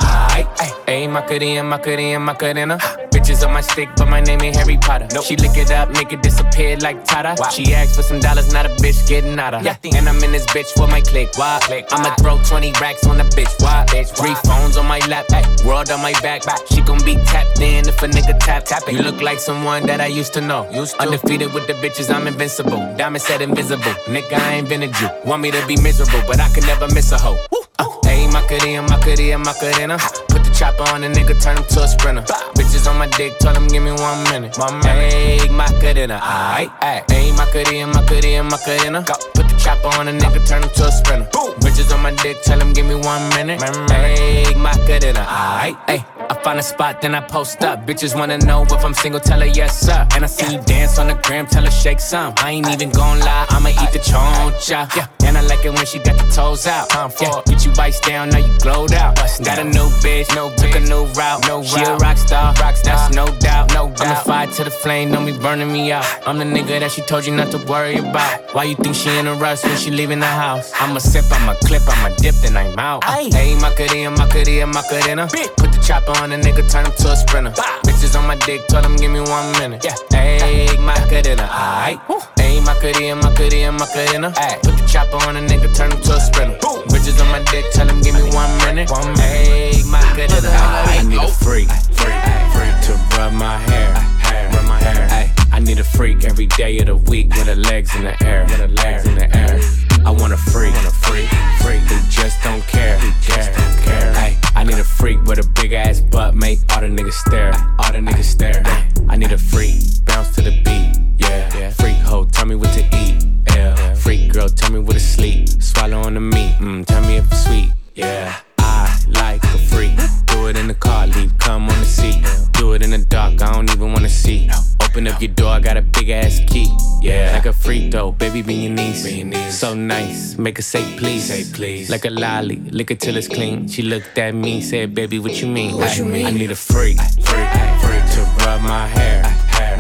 Ayy, 0.87 1.09
Macarena, 1.09 1.63
Macarena, 1.63 2.19
Macarena. 2.19 2.77
Bitches 3.23 3.47
on 3.47 3.53
my 3.53 3.61
stick, 3.61 3.87
but 3.95 4.09
my 4.09 4.19
name 4.19 4.41
ain't 4.41 4.57
Harry 4.57 4.75
Potter. 4.75 5.07
She 5.21 5.37
lick 5.37 5.55
it 5.55 5.71
up, 5.71 5.89
make 5.91 6.11
it 6.11 6.21
disappear 6.21 6.75
like 6.77 7.05
Tata. 7.05 7.37
She 7.51 7.73
asked 7.73 7.95
for 7.95 8.03
some 8.03 8.19
dollars, 8.19 8.51
not 8.51 8.65
a 8.65 8.69
bitch 8.83 9.07
getting 9.07 9.39
out 9.39 9.53
of. 9.53 9.65
And 9.65 10.09
I'm 10.09 10.21
in 10.21 10.33
this 10.33 10.45
bitch 10.47 10.67
for 10.75 10.87
my 10.87 10.99
click. 10.99 11.29
Why? 11.37 11.57
click 11.63 11.85
I'ma 11.91 12.15
throw 12.15 12.37
20 12.43 12.73
racks 12.81 13.07
on 13.07 13.17
the 13.17 13.23
bitch. 13.23 13.53
Why? 13.61 13.85
bitch 13.87 14.09
Three 14.17 14.35
phones 14.43 14.75
on 14.75 14.87
my 14.87 14.99
lap, 15.07 15.25
ay, 15.31 15.43
world 15.65 15.89
on 15.89 16.01
my 16.01 16.11
back. 16.21 16.41
She 16.67 16.81
gon' 16.81 17.01
be 17.05 17.15
tapped 17.15 17.61
in 17.61 17.87
if 17.87 18.03
a 18.03 18.07
nigga 18.07 18.37
tap 18.39 18.65
tap 18.65 18.83
it. 18.89 18.93
You 18.93 19.03
look 19.03 19.21
like 19.21 19.39
someone 19.39 19.85
that 19.85 20.01
I 20.01 20.07
used 20.07 20.33
to 20.33 20.41
know. 20.41 20.67
Undefeated 20.99 21.53
with 21.53 21.65
the 21.67 21.73
bitches, 21.75 22.13
I'm 22.13 22.27
invincible. 22.27 22.93
Diamond 22.97 23.21
said 23.21 23.41
invisible. 23.41 23.95
Nigga, 24.11 24.33
I 24.33 24.55
ain't 24.55 24.67
been 24.67 24.83
a 24.83 24.89
Jew. 24.89 25.07
Want 25.23 25.41
me 25.41 25.51
to 25.51 25.65
be 25.65 25.77
miserable, 25.81 26.21
but 26.27 26.41
I 26.41 26.49
can 26.49 26.65
never 26.65 26.89
miss 26.89 27.13
a 27.13 27.17
hoe. 27.17 27.37
Uh, 27.53 27.63
Ayy, 27.79 28.31
Macarena, 28.31 28.81
Macarena, 28.83 29.37
Macarena. 29.39 29.97
Put 30.29 30.43
the 30.43 30.55
chopper 30.57 30.83
on 30.93 31.01
the 31.01 31.07
nigga, 31.07 31.41
turn 31.41 31.57
him 31.57 31.63
to 31.65 31.83
a 31.83 31.87
sprinter. 31.87 32.21
Bitches 32.53 32.87
on 32.89 32.97
my 32.97 33.07
dick, 33.07 33.37
tell 33.39 33.55
him 33.55 33.67
give 33.67 33.83
me 33.83 33.91
one 33.91 34.23
minute. 34.25 34.57
Minute. 34.57 34.85
Ayy, 34.85 35.49
Macarena, 35.49 36.19
aight. 36.19 36.69
Ayy, 36.81 37.35
Macarena, 37.35 37.87
Macarena, 37.87 38.43
Macarena. 38.43 39.03
Put 39.33 39.49
the 39.49 39.55
chopper 39.57 39.87
on 39.99 40.05
the 40.05 40.11
nigga, 40.11 40.47
turn 40.47 40.63
him 40.63 40.69
to 40.69 40.85
a 40.87 40.91
sprinter. 40.91 41.29
Bitches 41.59 41.93
on 41.93 42.01
my 42.01 42.11
dick, 42.21 42.41
tell 42.43 42.59
him 42.59 42.73
give 42.73 42.85
me 42.85 42.95
one 42.95 43.27
minute. 43.29 43.59
Ayy, 43.61 44.55
Macarena, 44.55 45.25
aight, 45.25 45.77
ayy. 45.87 46.05
I 46.29 46.41
find 46.41 46.57
a 46.59 46.63
spot, 46.63 47.01
then 47.01 47.15
I 47.15 47.21
post 47.21 47.63
up. 47.63 47.85
Bitches 47.85 48.17
wanna 48.17 48.37
know 48.37 48.63
if 48.63 48.83
I'm 48.85 48.93
single, 48.93 49.19
tell 49.19 49.39
her 49.41 49.45
yes, 49.45 49.79
sir. 49.79 50.07
And 50.15 50.23
I 50.23 50.27
see 50.27 50.53
you 50.53 50.61
dance 50.61 50.97
on 50.97 51.07
the 51.07 51.15
gram, 51.15 51.47
tell 51.47 51.63
her 51.63 51.71
shake 51.71 51.99
some. 51.99 52.33
I 52.37 52.51
ain't 52.51 52.67
even 52.69 52.91
gon' 52.91 53.19
lie, 53.19 53.45
I'ma 53.49 53.69
eat 53.69 53.91
the 53.91 53.99
choncha. 53.99 54.95
Yeah, 54.95 55.07
like 55.47 55.65
it 55.65 55.73
when 55.73 55.85
she 55.85 55.99
got 55.99 56.17
the 56.17 56.27
toes 56.33 56.67
out. 56.67 56.87
Yeah, 57.21 57.41
get 57.45 57.65
you 57.65 57.71
bites 57.73 57.99
down, 57.99 58.29
now 58.29 58.39
you 58.39 58.53
glowed 58.59 58.93
out. 58.93 59.15
Got 59.15 59.59
a 59.59 59.63
new 59.63 59.89
bitch, 60.03 60.33
no 60.35 60.49
took 60.55 60.75
a 60.75 60.79
new 60.79 61.05
route. 61.13 61.47
No 61.47 61.63
she 61.63 61.81
a 61.81 61.95
rock 61.97 62.17
star, 62.17 62.53
rock 62.55 62.75
star, 62.75 62.97
that's 62.97 63.15
no 63.15 63.25
doubt. 63.39 63.73
No 63.73 63.89
doubt. 63.89 64.01
I'm 64.01 64.09
the 64.09 64.15
fire 64.15 64.47
to 64.47 64.63
the 64.63 64.71
flame, 64.71 65.11
don't 65.11 65.25
be 65.25 65.37
burning 65.37 65.71
me 65.71 65.91
out. 65.91 66.05
I'm 66.25 66.37
the 66.37 66.45
nigga 66.45 66.79
that 66.79 66.91
she 66.91 67.01
told 67.01 67.25
you 67.25 67.35
not 67.35 67.51
to 67.51 67.57
worry 67.65 67.97
about. 67.97 68.53
Why 68.53 68.65
you 68.65 68.75
think 68.75 68.95
she 68.95 69.09
in 69.17 69.27
a 69.27 69.33
rush 69.35 69.63
when 69.63 69.77
she 69.77 69.91
leaving 69.91 70.19
the 70.19 70.27
house? 70.27 70.71
I'ma 70.75 70.99
sip, 70.99 71.25
I'ma 71.31 71.55
clip, 71.55 71.81
I'ma 71.87 72.15
dip, 72.17 72.35
then 72.35 72.57
I'm 72.57 72.77
out. 72.77 73.03
Hey, 73.03 73.55
Macarena, 73.55 74.11
Macarena, 74.11 74.67
Macarena. 74.67 75.27
Put 75.57 75.71
the 75.71 75.83
chopper 75.85 76.17
on 76.21 76.29
the 76.29 76.37
nigga, 76.37 76.69
turn 76.71 76.85
him 76.85 76.93
to 76.93 77.11
a 77.11 77.15
sprinter. 77.15 77.51
Bitches 77.85 78.17
on 78.17 78.27
my 78.27 78.35
dick, 78.45 78.65
tell 78.67 78.83
him 78.83 78.95
give 78.97 79.11
me 79.11 79.21
one 79.21 79.51
minute. 79.53 79.83
Yeah, 79.83 79.95
hey, 80.11 80.77
Macarena, 80.77 81.47
aight. 81.47 82.42
Hey, 82.53 82.59
Macarena, 82.59 83.15
Macarena, 83.15 83.71
Macarena. 83.71 84.29
Put 84.61 84.77
the 84.77 84.85
chopper 84.87 85.17
on 85.27 85.37
a 85.37 85.39
nigga, 85.39 85.75
turn 85.75 85.91
him 85.91 85.99
to 86.01 86.13
a 86.13 86.19
sprinter. 86.19 86.59
Bitches 86.85 87.19
on 87.19 87.27
my 87.31 87.41
dick, 87.49 87.65
tell 87.71 87.89
him 87.89 87.99
give 88.01 88.13
me 88.13 88.21
one 88.29 88.55
minute. 88.59 88.91
One 88.91 89.17
Hey, 89.17 89.81
Macarena, 89.89 90.53
I 90.53 91.01
need 91.01 91.17
a 91.17 91.23
oh. 91.23 91.27
freak, 91.29 91.67
freak, 91.97 92.13
freak 92.53 92.75
to 92.85 92.93
rub 93.17 93.33
my 93.33 93.57
hair, 93.57 93.91
hair, 94.21 94.51
rub 94.53 94.65
my 94.67 94.77
hair. 94.77 95.07
Ay, 95.09 95.33
I 95.51 95.61
need 95.61 95.79
a 95.79 95.83
freak 95.83 96.25
every 96.25 96.45
day 96.45 96.77
of 96.77 96.85
the 96.85 96.95
week 96.95 97.29
with 97.33 97.47
her 97.47 97.55
legs 97.55 97.95
in 97.95 98.03
the 98.03 98.23
air, 98.23 98.43
with 98.43 98.59
her 98.59 98.67
legs 98.67 99.07
in 99.07 99.15
the 99.15 99.35
air. 99.35 99.59
I 100.05 100.11
want 100.11 100.33
a 100.33 100.37
freak, 100.37 100.75
want 100.75 100.85
a 100.85 100.91
freak, 100.91 101.29
freak 101.59 101.81
who 101.89 101.97
just 102.11 102.37
don't 102.43 102.61
care, 102.67 102.99
care, 103.23 103.51
care. 103.81 104.13
Ay, 104.13 104.37
I 104.53 104.63
need 104.63 104.77
a 104.77 104.83
freak 104.83 105.23
with 105.23 105.39
a 105.39 105.49
big 105.59 105.73
ass 105.73 106.01
butt, 106.01 106.35
make 106.35 106.59
all 106.71 106.81
the 106.81 106.87
niggas 106.87 107.13
stare, 107.13 107.53
all 107.79 107.91
the 107.91 107.97
niggas 107.97 108.25
stare. 108.25 108.61
I 109.09 109.17
need 109.17 109.31
a 109.31 109.39
freak, 109.39 110.05
bounce 110.05 110.35
to 110.35 110.43
the 110.43 110.61
beat, 110.61 111.12
yeah. 111.37 111.69
Freak 111.71 111.97
hoe, 111.97 112.25
tell 112.25 112.45
me 112.45 112.55
what 112.55 112.71
to 112.73 112.81
eat, 112.81 113.23
yeah. 113.49 113.75
yeah. 113.77 113.93
Freak 113.95 114.31
girl, 114.31 114.49
tell 114.49 114.71
me 114.71 114.79
what 114.79 114.93
to 114.93 114.99
sleep. 114.99 115.49
Swallow 115.49 116.01
on 116.01 116.13
the 116.13 116.19
meat, 116.19 116.55
mm, 116.59 116.85
tell 116.85 117.01
me 117.01 117.17
if 117.17 117.25
it's 117.27 117.45
sweet, 117.45 117.71
yeah. 117.95 118.35
I 118.59 118.99
like 119.09 119.43
a 119.43 119.57
freak. 119.57 119.95
Do 120.27 120.47
it 120.47 120.57
in 120.57 120.67
the 120.67 120.73
car, 120.73 121.07
leave, 121.07 121.37
come 121.37 121.69
on 121.69 121.79
the 121.79 121.85
seat. 121.85 122.25
Do 122.53 122.73
it 122.73 122.81
in 122.83 122.91
the 122.91 122.99
dark, 122.99 123.41
I 123.41 123.53
don't 123.53 123.69
even 123.71 123.91
wanna 123.93 124.09
see. 124.09 124.49
Open 124.81 125.07
up 125.07 125.21
your 125.21 125.31
door, 125.31 125.49
I 125.49 125.59
got 125.59 125.77
a 125.77 125.81
big 125.81 126.09
ass 126.09 126.39
key. 126.47 126.67
Yeah, 127.01 127.33
like 127.33 127.45
a 127.45 127.53
freak 127.53 127.91
though, 127.91 128.11
baby, 128.11 128.41
be 128.41 128.53
your 128.53 128.71
niece. 128.71 129.59
So 129.59 129.73
nice, 129.73 130.37
make 130.37 130.57
her 130.57 130.63
say 130.63 130.83
please. 130.97 131.25
Say 131.25 131.43
please. 131.51 131.89
Like 131.89 132.05
a 132.05 132.09
lolly, 132.09 132.57
lick 132.57 132.91
it 132.91 132.99
till 132.99 133.17
it's 133.17 133.27
clean. 133.27 133.67
She 133.67 133.81
looked 133.81 134.17
at 134.17 134.35
me, 134.35 134.61
said, 134.61 134.93
baby, 134.93 135.19
what 135.19 135.41
you 135.41 135.47
mean? 135.47 135.75
What 135.75 135.97
you 135.97 136.05
mean? 136.05 136.25
I 136.27 136.31
need 136.31 136.51
a 136.51 136.55
freak, 136.55 136.97
freak, 136.99 137.49
freak 137.83 138.05
to 138.13 138.21
rub 138.45 138.61
my 138.61 138.87
hair, 138.87 139.23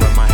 rub 0.01 0.15
my 0.15 0.27
hair 0.27 0.32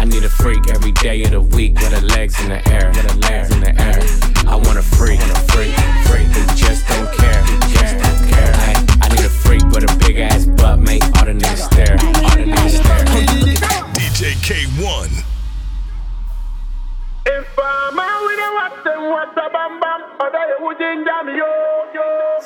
I 0.00 0.04
need 0.04 0.24
a 0.24 0.30
freak 0.30 0.66
every 0.70 0.92
day 0.92 1.22
of 1.24 1.32
the 1.32 1.42
week 1.42 1.74
with 1.74 1.92
her 1.92 2.00
legs 2.00 2.40
in 2.40 2.48
the 2.48 2.66
air, 2.70 2.88
with 2.88 3.04
her 3.04 3.18
legs 3.18 3.50
in 3.50 3.60
the 3.60 3.68
air. 3.78 4.00
I 4.48 4.56
want 4.56 4.78
a 4.78 4.82
freak, 4.82 5.20
a 5.20 5.38
freak, 5.52 5.76
freak 6.08 6.26
who 6.32 6.40
just 6.56 6.88
don't 6.88 7.12
care, 7.12 7.44
care. 8.32 8.50
I, 8.56 8.98
I 9.02 9.08
need 9.10 9.26
a 9.26 9.28
freak 9.28 9.62
with 9.68 9.84
a 9.84 9.94
big 9.98 10.16
ass 10.16 10.46
butt, 10.46 10.78
make 10.78 11.04
all 11.04 11.26
the 11.26 11.36
niggas 11.36 11.68
stare, 11.68 12.00
all 12.00 12.32
the 12.32 12.48
niggas 12.48 12.80
stare. 12.80 13.04
DJ 13.92 14.32
K1. 14.40 15.22
If 17.26 17.58
I'm 17.58 17.98
out 18.00 18.22
with 18.24 18.40
a 18.40 18.88
then 18.88 19.52
bam 19.52 19.80
bam, 19.80 20.00
would 20.62 20.80
yo 20.80 20.96
yo. 21.92 22.40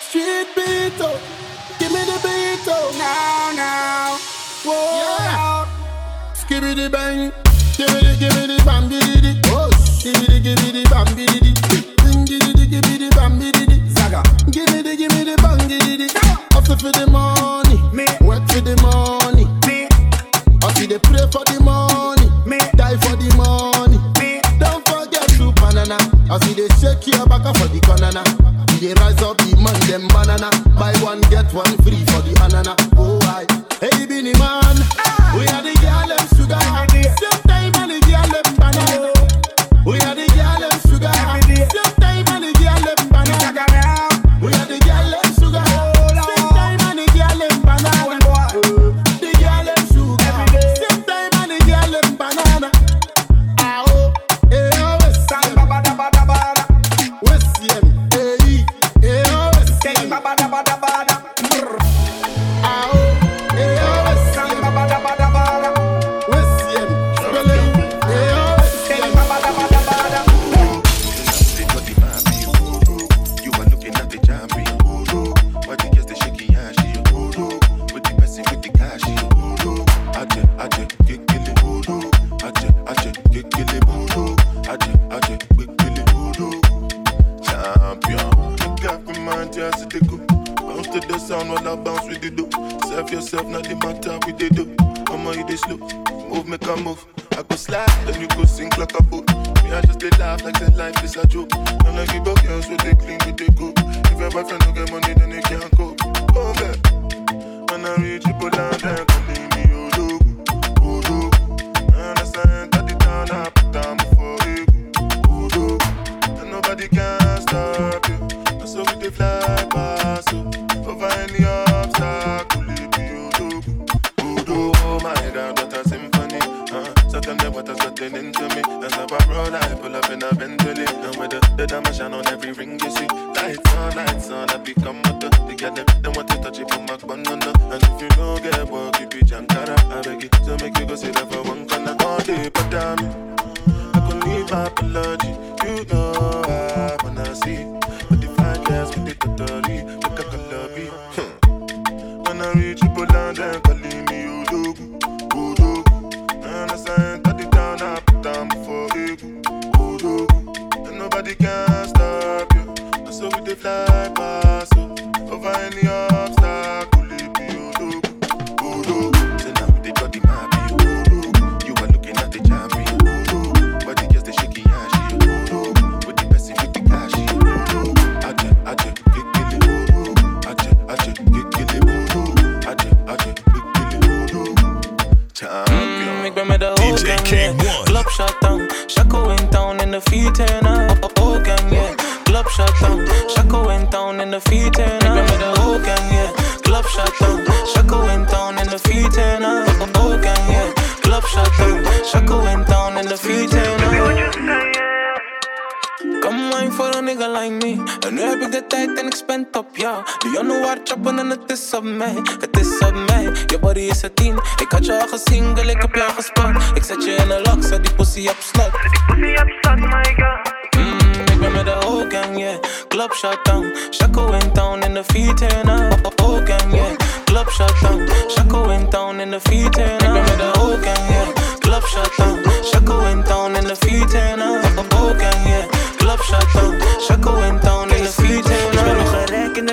Street 0.00 0.48
beat 0.56 1.00
up. 1.02 1.25
Give 6.56 6.64
me 6.64 6.72
the 6.72 6.88
bang, 6.88 7.28
Give 7.76 7.84
me 7.92 8.00
the, 8.00 8.16
give 8.16 8.32
gibbity 8.32 8.56
gibbity 8.56 8.64
bam 8.64 8.88
the, 8.88 8.96
oh, 9.52 9.68
me 10.08 10.72
the 10.72 10.88
bam 10.88 11.04
gibbity, 11.12 11.52
bing 12.00 12.24
gibbity 12.24 12.64
gibbity 12.64 13.12
bam 13.12 13.36
gibbity, 13.36 13.76
zaga, 13.92 14.24
Give 14.48 14.64
me 14.72 14.80
the, 14.80 14.96
give 14.96 15.12
me 15.12 15.28
the, 15.28 15.36
bang 15.36 15.68
gibbity, 15.68 16.08
hustle 16.56 16.80
for 16.80 16.96
the 16.96 17.04
money, 17.12 17.76
me, 17.92 18.08
work 18.24 18.40
for 18.48 18.64
the 18.64 18.72
money, 18.80 19.44
me, 19.68 19.84
I 20.64 20.72
see 20.72 20.88
they 20.88 20.96
pray 20.96 21.28
for 21.28 21.44
the 21.44 21.60
money, 21.60 22.24
me, 22.48 22.56
die 22.72 22.96
for 23.04 23.20
the 23.20 23.28
money, 23.36 24.00
me, 24.16 24.40
don't 24.56 24.80
forget 24.88 25.28
to 25.36 25.52
banana, 25.60 26.00
I 26.32 26.40
see 26.40 26.56
they 26.56 26.72
shake 26.80 27.04
your 27.04 27.28
back 27.28 27.44
for 27.52 27.68
the 27.68 27.84
banana, 27.84 28.24
they 28.80 28.96
rise 28.96 29.20
up 29.20 29.36
the 29.44 29.52
man 29.60 29.76
them 29.84 30.08
banana, 30.08 30.48
buy 30.72 30.96
one 31.04 31.20
get 31.28 31.52
one 31.52 31.68
free 31.84 32.00
for 32.08 32.24
the 32.24 32.32
banana. 32.40 32.72
Oh, 32.96 33.05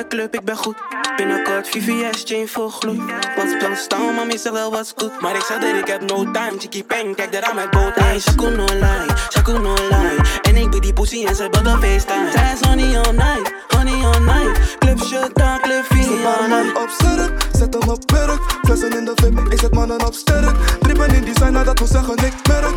de 0.04 0.16
club, 0.16 0.34
ik 0.34 0.44
ben 0.44 0.58
goed. 0.58 0.76
Binnenkort 1.16 1.68
VVS, 1.68 2.24
chain 2.26 2.48
vol 2.48 2.70
gloed. 2.70 3.02
Was 3.36 3.58
plan 3.58 3.76
staan, 3.76 4.16
mami 4.16 4.38
zegt 4.38 4.56
wel 4.56 4.72
was 4.72 4.94
goed. 4.96 5.22
Maar 5.22 5.36
ik 5.36 5.42
zeg 5.42 5.60
dat 5.60 5.76
ik 5.76 5.88
heb 5.88 6.02
no 6.02 6.32
time, 6.32 6.54
chickie 6.58 6.84
peng, 6.84 7.16
kijk 7.16 7.32
daar 7.32 7.44
aan 7.44 7.56
met 7.56 7.70
boot. 7.70 7.96
Hey, 7.96 8.20
Shaku 8.20 8.50
no 8.56 8.66
lie, 8.66 9.10
Shaku 9.32 9.60
no 9.60 9.74
lie. 9.74 10.18
En 10.42 10.56
ik 10.56 10.70
ben 10.70 10.82
die 10.82 10.94
pussy 10.94 11.26
en 11.26 11.36
ze 11.36 11.50
de 11.50 11.58
FaceTime. 11.58 12.32
Zij 12.32 12.54
is 12.54 12.68
honey 12.68 12.98
all 12.98 13.12
night, 13.12 13.54
honey 13.68 14.06
all 14.06 14.20
night. 14.20 14.78
Club 14.78 15.00
shut 15.04 15.36
down, 15.36 15.60
club 15.62 15.84
fee 15.84 16.26
all 16.26 16.48
night. 16.48 16.78
op 16.82 16.90
sterk, 16.90 17.48
zet 17.58 17.74
hem 17.74 17.90
op 17.90 18.12
werk. 18.12 18.42
Flessen 18.64 18.98
in 18.98 19.06
de 19.06 19.12
VIP, 19.16 19.52
ik 19.52 19.60
zet 19.60 19.74
mannen 19.74 20.06
op 20.06 20.14
sterk. 20.14 20.56
Drippen 20.80 21.16
in 21.16 21.24
designer, 21.26 21.66
dat 21.66 21.80
wil 21.80 21.88
zeggen 21.88 22.18
ik 22.18 22.34
merk. 22.48 22.76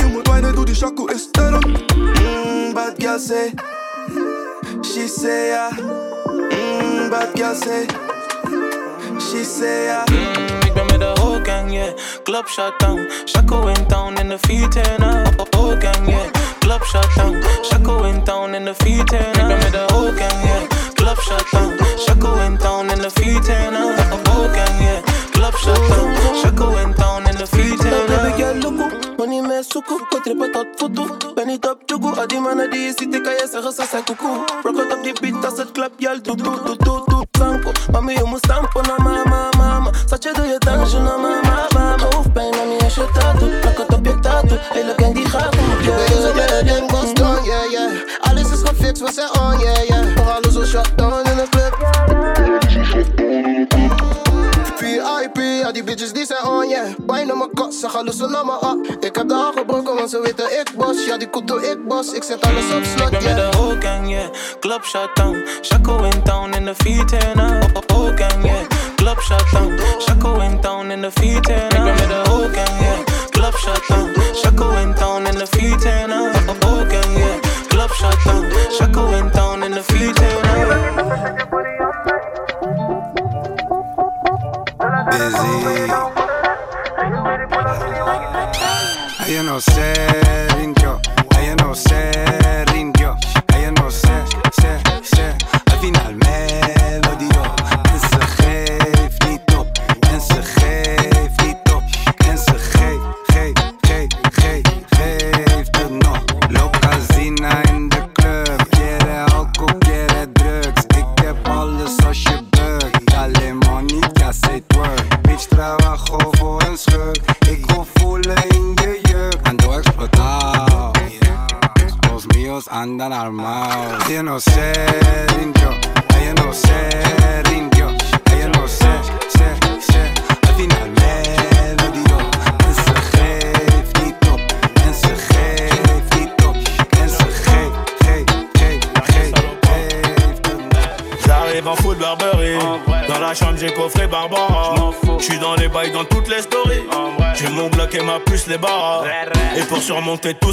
Je 0.00 0.06
moet 0.12 0.28
wijnen, 0.28 0.54
doe 0.54 0.64
die 0.64 0.74
shaku 0.74 1.12
is 1.12 1.22
sterk. 1.22 1.66
Mm, 1.66 2.72
bad 2.72 2.94
girl 2.96 3.18
say, 3.18 3.52
she 4.82 5.08
say 5.08 5.46
ja. 5.46 5.68
Bad 7.14 7.36
girl 7.36 7.54
say, 7.54 7.86
she 9.20 9.44
say 9.44 9.84
ja. 9.84 10.02
Mm, 10.10 10.66
ik 10.66 10.74
ben 10.74 10.86
met 10.86 11.00
de 11.00 11.12
whole 11.14 11.44
gang, 11.44 11.72
yeah. 11.72 11.94
Club 12.22 12.46
shut 12.48 12.78
down, 12.78 13.08
Shaco 13.24 13.66
in 13.68 13.86
town 13.86 14.18
in 14.18 14.28
de 14.28 14.38
feet 14.38 14.98
now. 14.98 15.24
Whole 15.50 15.76
gang, 15.80 16.08
yeah. 16.08 16.30
Club 16.58 16.82
shut 16.82 17.08
down, 17.14 17.42
Shaco 17.62 18.04
in 18.04 18.24
town 18.24 18.54
in 18.54 18.64
de 18.64 18.74
feet 18.74 19.10
now. 19.10 19.20
Ik 19.20 19.32
ben 19.32 19.58
met 19.58 19.72
de 19.72 19.84
whole 19.86 20.12
gang, 20.12 20.42
yeah. 20.42 20.62
Club 20.94 21.18
shut 21.20 21.44
down, 21.52 21.72
Shaco 21.98 22.34
in 22.46 22.56
town 22.58 22.90
in 22.90 22.98
de 22.98 23.10
feet 23.10 23.46
now. 23.70 23.94
Whole 24.24 24.48
gang, 24.48 24.78
yeah 24.80 25.13
club 25.44 25.60
shut 25.60 25.90
down. 25.90 26.42
Shaka 26.42 26.70
went 26.70 26.96
down 26.96 27.28
in 27.28 27.36
the 27.36 27.46
feet 27.46 27.78
till 27.80 28.08
now. 28.08 28.22
Baby 28.22 28.38
girl, 28.38 28.54
look 28.54 29.18
money 29.18 29.40
me 29.40 29.60
suku, 29.62 29.98
go 30.10 30.20
trip 30.20 30.40
out 30.40 30.56
out 30.56 30.78
futu. 30.78 31.36
Penny 31.36 31.58
top 31.58 31.86
chugu, 31.86 32.16
adi 32.16 32.40
mana 32.40 32.68
di 32.68 32.92
city 32.92 33.20
kaya 33.20 33.46
sa 33.46 33.60
sa 33.70 33.84
sa 33.84 34.00
kuku. 34.02 34.30
Rock 34.64 34.76
out 34.76 34.92
up 34.92 35.04
the 35.04 35.12
beat, 35.20 35.36
that's 35.42 35.58
a 35.58 35.66
club, 35.66 35.92
yel 35.98 36.20
tu 36.20 36.36
tu 36.36 36.52
tu 36.66 36.76
tu 36.76 36.94
tu. 37.04 37.04
do. 37.08 37.24
Sanko, 37.36 37.72
mami 37.92 38.14
yo 38.14 38.26
mustampo 38.26 38.80
na 38.86 38.96
mama 38.98 39.50
mama. 39.56 39.90
Sache 40.06 40.32
do 40.34 40.46
your 40.46 40.58
dance, 40.60 40.94
you 40.94 41.00
know 41.00 41.18
mama 41.18 41.68
ma. 41.74 41.96
Oof, 42.16 42.26
pain, 42.34 42.52
mami 42.54 42.80
yo 42.80 42.88
shut 42.88 43.16
out. 43.24 43.40
Rock 43.64 43.80
out 43.80 43.92
up 43.94 44.06
your 44.06 44.20
tattoo, 44.20 44.56
hey 44.72 44.84
look 44.84 45.02
and 45.02 45.14
die 45.14 45.24
gaku. 45.24 45.62
Je 45.84 45.90
bent 45.98 46.22
zo 46.22 46.32
bij 46.32 46.46
de 46.46 46.64
dem 46.64 46.86
constant, 46.88 47.44
yeah 47.44 47.70
yeah. 47.70 48.20
Alles 48.20 48.50
is 48.50 48.62
gefixt, 48.62 49.02
we 49.02 49.12
zijn 49.12 49.30
on, 49.40 49.58
yeah 49.58 49.88
yeah. 49.88 50.16
Voor 50.16 50.30
alles 50.32 50.52
zo 50.52 50.64
shut 50.64 50.88
down 50.96 51.26
in 51.30 51.36
the 51.36 51.46
place. 51.50 51.63
Die 55.84 55.94
bitches 55.94 56.12
die 56.12 56.26
zijn 56.26 56.44
on, 56.44 56.68
yeah. 56.68 56.86
Wijn 57.06 57.32
op 57.32 57.38
mijn 57.38 57.50
kot, 57.54 57.74
ze 57.74 57.88
gaan 57.88 58.04
loesen 58.04 58.30
naar 58.30 58.44
me 58.44 58.52
up. 58.52 59.04
Ik 59.04 59.16
heb 59.16 59.28
de 59.28 59.34
hand 59.34 59.58
gebroken, 59.58 59.94
want 59.94 60.10
ze 60.10 60.20
weten 60.20 60.60
ik 60.60 60.70
bos. 60.76 61.04
Ja 61.06 61.16
die 61.16 61.28
kuto 61.28 61.56
ik 61.56 61.88
bos, 61.88 62.12
ik 62.12 62.22
zet 62.22 62.40
alles 62.40 62.64
op 62.74 62.84
slot, 62.84 63.12
Ik 63.12 63.18
ben 63.18 63.22
met 63.22 63.36
yeah. 63.36 63.50
de 63.50 63.56
whole 63.56 63.80
gang, 63.80 64.08
yeah. 64.08 64.26
Club 64.60 64.84
shut 64.84 65.10
down, 65.14 65.44
Shaco 65.62 66.02
in 66.02 66.22
town 66.22 66.52
in 66.52 66.64
de 66.64 66.74
feet 66.74 67.34
now. 67.34 67.62
Whole 67.86 68.16
gang, 68.16 68.44
yeah. 68.44 68.66
Club 68.96 69.20
shut 69.20 69.44
down, 69.52 69.78
Shaco 69.98 70.40
in 70.40 70.60
town 70.60 70.90
in 70.90 71.00
de 71.00 71.10
feet 71.10 71.46
now. 71.48 71.64
Ik 71.64 71.82
ben 71.82 71.84
met 71.84 72.08
de 72.08 72.20
whole 72.24 72.48
gang, 72.52 72.80
yeah. 72.80 72.98
Club 73.30 73.56
shut 73.56 73.82
down, 73.88 74.10
Shaco 74.34 74.70
in 74.82 74.94
town 74.94 75.26
in 75.26 75.38
de 75.38 75.46
feet 75.46 75.84
now. 76.06 76.32
Whole 76.60 76.86
gang, 76.88 77.16
yeah. 77.16 77.40
Club 77.68 77.92
shut 77.92 78.24
down, 78.24 78.44
Shaco 78.70 79.10
in 79.18 79.30
town 79.30 79.62
in 79.62 79.72
de 79.72 79.82
feet 79.82 80.20
now. 80.20 81.83
Busy. 85.10 85.84
Ella 89.26 89.42
no 89.42 89.60
se 89.60 90.48
rindió, 90.56 91.00
ella 91.38 91.56
no 91.56 91.74
se 91.74 92.64
rindió, 92.66 93.16
ella 93.54 93.70
no 93.72 93.90
se, 93.90 94.03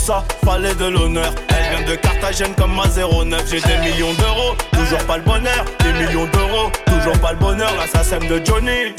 ça 0.02 0.24
Fallait 0.44 0.74
de 0.74 0.86
l'honneur. 0.86 1.32
Elle 1.50 1.78
vient 1.78 1.88
de 1.88 1.96
Carthagène 1.96 2.54
comme 2.56 2.76
ma 2.76 2.84
09 2.88 3.44
J'ai 3.50 3.62
des 3.62 3.78
millions 3.78 4.14
d'euros 4.14 4.56
Toujours 4.74 5.04
pas 5.06 5.18
le 5.18 5.24
bonheur. 5.24 5.66
Des 5.80 5.94
millions 5.94 6.26
d'euros 6.26 6.72
Toujours 6.86 7.18
pas 7.20 7.32
le 7.32 7.38
bonheur. 7.38 7.72
Là 7.78 7.86
ça 7.94 8.04
sème 8.04 8.28
de 8.28 8.42
Johnny. 8.44 8.96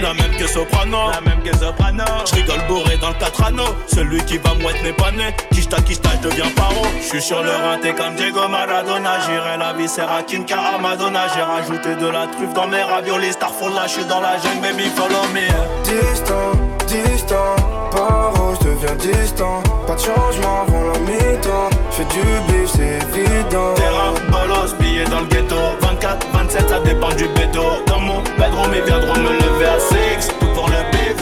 La 0.00 0.14
même 0.14 0.36
que 0.36 0.46
Soprano. 0.46 1.10
La 1.10 1.20
même 1.20 1.42
que 1.42 1.56
Soprano. 1.56 2.04
J'rigole 2.26 2.60
bourré 2.68 2.96
dans 2.98 3.08
le 3.08 3.14
4 3.14 3.44
anneaux 3.44 3.74
Celui 3.86 4.22
qui 4.24 4.38
va 4.38 4.54
mouette 4.54 4.82
n'est 4.82 4.92
pas 4.92 5.10
né. 5.12 5.34
Kishta 5.52 5.80
Kishta 5.80 6.10
je 6.22 6.28
deviens 6.28 6.50
paro. 6.56 6.82
J'suis 7.00 7.22
sur 7.22 7.42
le 7.42 7.50
rinté 7.50 7.92
comme 7.94 8.14
Diego 8.16 8.46
Maradona. 8.48 9.20
J'irai 9.26 9.56
la 9.58 9.72
viscère 9.72 10.10
à 10.12 10.22
Kinka 10.22 10.56
à 10.76 10.78
Madonna. 10.78 11.20
J'ai 11.34 11.42
rajouté 11.42 11.94
de 11.96 12.06
la 12.06 12.26
truffe 12.26 12.52
dans 12.54 12.66
mes 12.66 12.82
raviolis. 12.82 13.32
Starfall 13.32 13.74
là 13.74 13.86
j'suis 13.86 14.04
dans 14.04 14.20
la 14.20 14.36
jungle 14.38 14.60
baby 14.60 14.90
follow 14.94 15.24
me. 15.32 15.46
Distant, 15.84 16.52
distant, 16.86 17.56
paro, 17.90 18.51
distant. 18.90 19.62
Pas 19.86 19.94
de 19.94 20.00
changement 20.00 20.62
avant 20.66 20.84
la 20.92 20.98
mi-temps. 21.00 21.70
Fais 21.90 22.04
du 22.04 22.20
bif, 22.48 22.70
c'est 22.74 22.98
évident. 23.18 23.74
Terrain, 23.74 24.14
bolos, 24.30 24.74
billets 24.80 25.04
dans 25.04 25.20
le 25.20 25.26
ghetto. 25.26 25.56
24, 25.80 26.26
27 26.32 26.68
ça 26.68 26.80
dépend 26.80 27.10
du 27.10 27.28
bédo. 27.28 27.62
Dans 27.86 28.00
mon 28.00 28.20
bedroom 28.38 28.72
ils 28.74 28.82
viendront 28.82 29.18
me 29.18 29.32
lever 29.32 29.66
à 29.66 29.78
6 29.78 30.28
Tout 30.40 30.46
pour 30.54 30.68
le 30.68 30.82
bif 30.92 31.12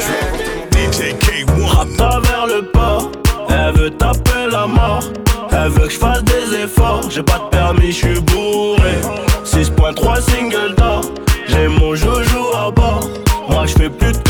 DJ 0.72 1.14
K1 1.14 1.64
Rap 1.66 1.88
vers 2.24 2.46
le 2.46 2.62
port. 2.70 3.10
Elle 3.48 3.74
veut 3.74 3.90
taper 3.90 4.46
la 4.50 4.66
mort. 4.66 5.04
Elle 5.52 5.70
veut 5.70 5.86
que 5.86 5.92
je 5.92 5.98
fasse 5.98 6.24
des 6.24 6.64
efforts. 6.64 7.10
J'ai 7.10 7.22
pas 7.22 7.38
de 7.38 7.48
permis, 7.50 7.92
je 7.92 8.06
suis 8.06 8.20
bourré. 8.20 9.00
6.3 9.44 10.20
single 10.20 10.74
d'or. 10.76 11.02
J'ai 11.48 11.68
mon 11.68 11.94
joujou 11.94 12.46
à 12.56 12.70
bord. 12.70 13.08
Moi 13.48 13.66
je 13.66 13.72
fais 13.72 13.90
plus 13.90 14.12
de 14.12 14.29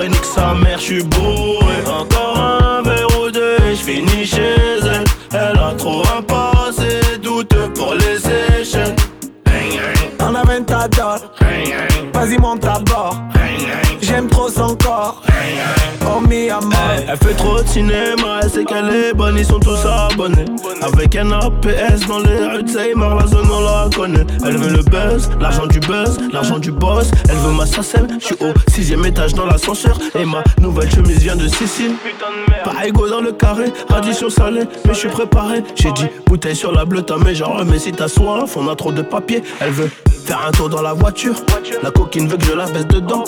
Et 0.00 0.08
nique 0.08 0.24
sa 0.24 0.54
mère, 0.54 0.78
je 0.78 0.84
suis 0.84 1.02
bourré 1.02 1.76
Encore 1.86 2.38
un 2.38 2.82
verre 2.82 3.20
ou 3.20 3.30
deux 3.30 3.56
et 3.68 3.74
je 3.74 3.82
finis 3.82 4.24
chez 4.24 4.78
elle 4.82 5.04
Elle 5.32 5.58
a 5.58 5.74
trop 5.76 6.02
un 6.16 6.22
passé 6.22 7.00
douteux 7.20 7.68
pour 7.74 7.94
les 7.94 8.60
échelles 8.60 8.94
En 10.20 10.34
aventador, 10.34 11.18
vas-y 12.12 12.38
monte 12.38 12.64
à 12.64 12.78
bord. 12.80 13.16
J'aime 14.00 14.28
trop 14.28 14.48
son 14.48 14.76
corps. 14.76 15.22
Oh 16.06 16.20
mi. 16.20 16.48
Elle 17.08 17.16
fait 17.16 17.34
trop 17.34 17.62
de 17.62 17.66
cinéma, 17.66 18.40
elle 18.42 18.50
sait 18.50 18.64
qu'elle 18.64 18.88
est 18.90 19.14
bonne, 19.14 19.36
ils 19.38 19.46
sont 19.46 19.60
tous 19.60 19.84
abonnés. 19.86 20.44
APS 21.26 22.06
dans 22.06 22.20
les 22.20 22.46
rues 22.46 22.62
de 22.62 23.16
la 23.18 23.26
zone 23.26 23.48
on 23.50 23.60
la 23.60 23.90
connaît. 23.94 24.24
Elle 24.46 24.56
veut 24.56 24.70
le 24.76 24.82
buzz, 24.84 25.28
l'argent 25.40 25.66
du 25.66 25.80
buzz, 25.80 26.18
l'argent 26.32 26.60
du 26.60 26.70
boss. 26.70 27.10
Elle 27.28 27.36
veut 27.38 27.52
ma 27.52 27.66
sacelle, 27.66 28.06
je 28.20 28.26
suis 28.26 28.36
au 28.36 28.52
sixième 28.70 29.04
étage 29.04 29.34
dans 29.34 29.46
l'ascenseur. 29.46 29.98
Et 30.14 30.24
ma 30.24 30.44
nouvelle 30.60 30.90
chemise 30.90 31.18
vient 31.18 31.34
de 31.34 31.48
Sicile. 31.48 31.94
Pas 32.64 32.86
égaux 32.86 33.08
dans 33.08 33.20
le 33.20 33.32
carré, 33.32 33.72
addition 33.88 34.30
salée, 34.30 34.68
mais 34.86 34.94
je 34.94 34.98
suis 34.98 35.08
préparé. 35.08 35.64
J'ai 35.74 35.90
dit 35.92 36.06
bouteille 36.26 36.54
sur 36.56 36.70
la 36.70 36.84
bleue, 36.84 37.04
mais 37.24 37.34
genre, 37.34 37.64
mais 37.64 37.80
si 37.80 37.90
t'as 37.90 38.08
soif, 38.08 38.56
on 38.56 38.68
a 38.68 38.76
trop 38.76 38.92
de 38.92 39.02
papier. 39.02 39.42
Elle 39.60 39.72
veut 39.72 39.90
faire 40.24 40.40
un 40.46 40.52
tour 40.52 40.68
dans 40.68 40.82
la 40.82 40.92
voiture. 40.92 41.34
La 41.82 41.90
coquine 41.90 42.28
veut 42.28 42.36
que 42.36 42.44
je 42.44 42.52
la 42.52 42.66
baisse 42.66 42.86
dedans. 42.86 43.24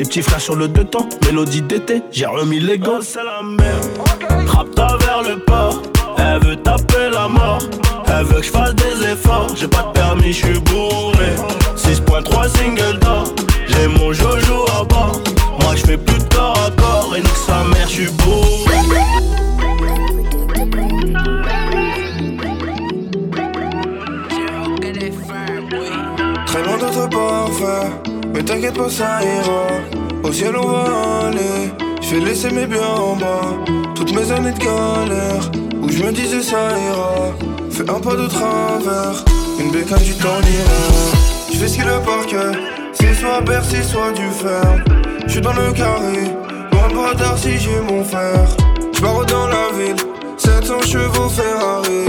Les 0.00 0.04
petits 0.04 0.22
frères 0.22 0.40
sur 0.40 0.56
le 0.56 0.66
deux 0.66 0.84
temps, 0.84 1.08
mélodie 1.26 1.62
d'été, 1.62 2.02
j'ai 2.10 2.26
remis 2.26 2.58
les 2.58 2.78
gants. 2.78 2.98
C'est 3.00 3.22
la 3.22 3.40
merde. 3.42 4.48
Rapta 4.48 4.96
vers 4.98 5.22
le 5.22 5.38
port, 5.38 5.80
elle 6.18 6.40
veut 6.40 6.56
taper 6.56 7.10
la 7.12 7.28
mort. 7.28 7.60
Elle 8.06 8.24
veut 8.24 8.40
que 8.40 8.46
je 8.46 8.50
fasse 8.50 8.74
des 8.74 9.12
efforts, 9.12 9.48
j'ai 9.56 9.68
pas 9.68 9.82
de 9.82 9.98
permis, 9.98 10.32
je 10.32 10.46
suis 10.46 10.58
bourré. 10.60 11.34
6.3 11.76 12.48
single 12.56 12.98
d'or, 13.00 13.34
j'ai 13.68 13.88
mon 13.88 14.12
jojo 14.12 14.64
à 14.78 14.84
bord. 14.84 15.20
Moi 15.60 15.74
je 15.76 15.84
fais 15.84 15.96
plus 15.96 16.18
de 16.18 16.34
corps 16.34 16.58
à 16.66 16.70
corps, 16.80 17.14
et 17.16 17.20
nique 17.20 17.36
sa 17.46 17.64
mère, 17.64 17.88
je 17.88 17.92
suis 17.92 18.10
bourré. 18.12 18.54
de 26.92 27.14
parfait, 27.14 27.90
mais 28.32 28.42
t'inquiète 28.42 28.74
pas, 28.74 28.88
ça 28.88 29.20
ira. 29.22 29.66
Au 30.22 30.32
ciel, 30.32 30.56
on 30.56 30.66
va 30.66 31.26
aller. 31.26 31.72
Je 32.00 32.16
vais 32.16 32.24
laisser 32.24 32.50
mes 32.50 32.66
biens 32.66 32.82
en 32.82 33.16
bas. 33.16 33.56
Toutes 33.94 34.14
mes 34.14 34.30
années 34.30 34.52
de 34.52 34.58
galère, 34.58 35.50
où 35.84 35.90
je 35.90 36.02
me 36.02 36.12
disais 36.12 36.42
ça 36.42 36.70
ira. 36.78 37.34
Fais 37.70 37.88
un 37.90 38.00
pas 38.00 38.14
de 38.14 38.26
travers, 38.26 39.24
une 39.58 39.70
bécane 39.70 40.02
du 40.02 40.14
temps 40.14 40.40
Je 41.52 41.58
fais 41.58 41.68
ce 41.68 41.74
qu'il 41.74 41.84
le 41.84 42.00
parquet, 42.00 42.58
c'est 42.92 43.14
soit 43.14 43.40
Bercy, 43.42 43.82
soit 43.82 44.12
du 44.12 44.28
fer. 44.30 44.84
Je 45.26 45.32
suis 45.32 45.40
dans 45.40 45.52
le 45.52 45.72
carré, 45.72 46.30
loin 46.72 47.14
de 47.14 47.38
si 47.38 47.58
j'ai 47.58 47.80
mon 47.80 48.04
fer. 48.04 48.46
Je 48.94 49.00
dans 49.00 49.48
la 49.48 49.68
ville, 49.76 49.96
700 50.38 50.80
chevaux 50.82 51.28
Ferrari. 51.28 52.06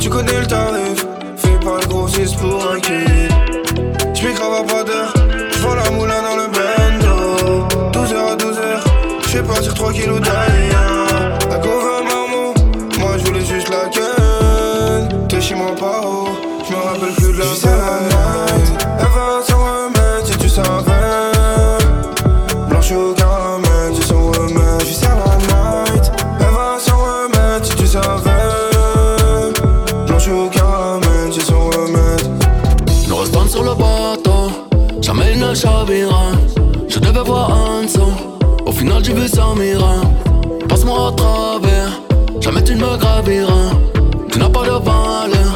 Tu 0.00 0.08
connais 0.08 0.40
le 0.40 0.46
tarif, 0.46 1.06
fais 1.36 1.58
pas 1.64 1.78
le 1.80 1.86
grossiste 1.88 2.36
pour 2.38 2.70
un 2.70 2.80
kill. 2.80 3.28
J'm'y 4.14 4.34
crave 4.34 4.66
pas 4.66 4.84
d'heure, 4.84 5.12
j'vends 5.58 5.74
la 5.74 5.90
moulin 5.90 6.22
dans 6.22 6.36
le 6.36 6.46
bendo. 6.54 7.68
12h 7.92 8.32
à 8.32 8.36
12h, 8.36 9.28
j'fais 9.28 9.42
partir 9.42 9.74
3 9.74 9.92
kilos 9.92 10.20
d'aïe. 10.20 10.91
Chez 15.42 15.54
moi 15.56 15.74
pas 15.74 16.00
haut, 16.06 16.28
j'me 16.64 16.76
rappelle 16.76 17.14
plus 17.14 17.32
de 17.32 17.38
la 17.38 17.44
veille. 17.44 18.62
Elle 19.00 19.06
va 19.06 19.42
s'en 19.44 19.58
remettre 19.58 20.26
si 20.26 20.38
tu 20.38 20.48
savais. 20.48 20.92
Blanche 22.68 22.92
au 22.92 23.12
caramel, 23.12 23.92
c'est 23.94 24.06
son 24.06 24.30
remède. 24.30 24.80
J'suis 24.80 25.02
la 25.02 25.36
night, 25.48 26.12
elle 26.38 26.54
va 26.54 26.78
s'en 26.78 26.96
remettre 26.96 27.64
si 27.64 27.74
tu 27.74 27.86
savais. 27.86 28.30
Blanche 30.06 30.28
au 30.28 30.48
caramel, 30.48 31.32
c'est 31.32 31.44
son 31.44 31.70
remède. 31.70 32.28
Nous 33.08 33.16
restons 33.16 33.48
sur 33.48 33.64
le 33.64 33.74
bateau, 33.74 34.52
jamais 35.00 35.32
il 35.34 35.40
ne 35.40 35.54
chavira. 35.54 36.26
Je 36.88 37.00
devais 37.00 37.24
voir 37.24 37.50
un 37.50 37.88
son, 37.88 38.12
au 38.64 38.70
final 38.70 39.04
j'ai 39.04 39.12
vu 39.12 39.26
ça. 39.26 39.42
Passe-moi 40.68 41.08
à 41.08 41.12
travers, 41.12 42.00
jamais 42.40 42.62
tu 42.62 42.76
ne 42.76 42.80
me 42.80 42.96
graviras. 42.96 43.91
Tu 44.32 44.38
n'as 44.38 44.48
pas 44.48 44.62
de 44.62 44.70
valeur, 44.70 45.52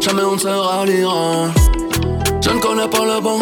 jamais 0.00 0.22
on 0.22 0.32
ne 0.32 0.38
se 0.38 0.48
ralliera. 0.48 1.48
Je 2.40 2.50
ne 2.50 2.58
connais 2.58 2.88
pas 2.88 3.04
le 3.04 3.20
bon, 3.20 3.38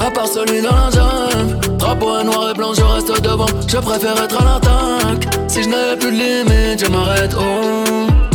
à 0.00 0.10
part 0.10 0.26
celui 0.26 0.62
dans 0.62 0.70
la 0.70 0.90
jungle. 0.90 1.76
Drapeau 1.78 2.22
noir 2.24 2.50
et 2.50 2.54
blanc, 2.54 2.72
je 2.74 2.82
reste 2.82 3.22
devant. 3.22 3.46
Je 3.68 3.76
préfère 3.76 4.22
être 4.22 4.40
à 4.40 4.44
l'attaque. 4.44 5.28
Si 5.48 5.62
je 5.62 5.68
n'ai 5.68 5.96
plus 5.98 6.10
de 6.10 6.16
limite, 6.16 6.84
je 6.84 6.90
m'arrête. 6.90 7.36
Oh. 7.38 8.31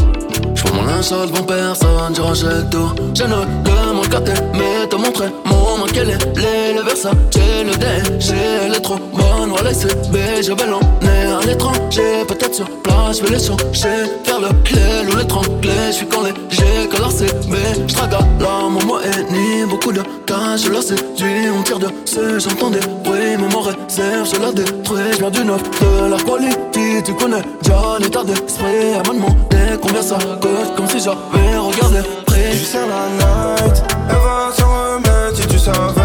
Mon 0.87 0.93
linge 0.93 1.09
devant 1.09 1.43
personne, 1.43 2.15
je 2.15 2.21
rachète 2.21 2.69
tout. 2.69 2.91
Je 3.13 3.23
ne 3.23 3.35
demande 3.65 4.07
qu'à 4.09 4.21
t'aimer, 4.21 4.87
te 4.89 4.95
montrer 4.95 5.27
mon 5.45 5.77
manque, 5.77 5.91
quel 5.93 6.09
est 6.09 6.73
le 6.73 6.81
Versace, 6.81 7.13
le 7.35 7.75
DG, 7.75 8.33
elle 8.65 8.75
est 8.75 8.79
trop 8.79 8.95
bonne, 8.95 9.49
voilà 9.49 9.71
B, 9.71 10.17
je 10.41 10.53
vais 10.53 10.65
l'emmener 10.65 11.33
à 11.41 11.45
l'étranger, 11.45 12.23
peut-être 12.27 12.55
sur 12.55 12.69
place, 12.81 13.19
je 13.19 13.23
vais 13.23 13.35
les 13.35 13.43
changer, 13.43 14.09
faire 14.23 14.39
le 14.39 14.49
clé 14.63 14.81
ou 15.11 15.17
l'étrangler, 15.17 15.87
je 15.87 15.91
suis 15.91 16.07
quand 16.07 16.21
léger, 16.21 16.87
que 16.89 16.97
leur 16.97 17.11
CB, 17.11 17.57
je 17.87 17.93
traque 17.93 18.13
à 18.13 18.19
l'âme, 18.39 18.79
moi 18.85 19.01
et 19.03 19.33
ni 19.33 19.65
beaucoup 19.69 19.91
de 19.91 20.01
cash, 20.25 20.63
je 20.65 20.71
la 20.71 20.81
séduis, 20.81 21.49
on 21.57 21.63
tire 21.63 21.79
dessus, 21.79 22.39
j'entends 22.39 22.69
des 22.69 22.79
bruits, 23.03 23.37
mais 23.39 23.47
mon 23.51 23.61
réserve, 23.61 24.29
je 24.33 24.41
la 24.41 24.51
détruis, 24.51 25.13
je 25.13 25.17
viens 25.17 25.31
du 25.31 25.43
neuf, 25.43 25.61
de 25.63 26.09
la 26.09 26.17
qualité, 26.17 27.03
tu 27.03 27.13
connais 27.13 27.41
déjà 27.61 27.97
l'état 27.99 28.23
d'esprit, 28.23 28.97
me 29.07 29.13
demander 29.13 29.77
combien 29.81 30.01
ça 30.01 30.17
coûte, 30.41 30.75
comme 30.77 30.87
si 30.87 30.99
j'avais 30.99 31.57
regardé 31.57 32.01
près. 32.25 32.51
Je 32.53 32.77
la 32.77 33.09
night, 33.17 33.83
elle 34.09 34.15
va 34.15 34.51
s'en 34.55 34.69
remettre 34.69 35.35
si 35.35 35.47
tu 35.47 35.57
savais. 35.57 36.03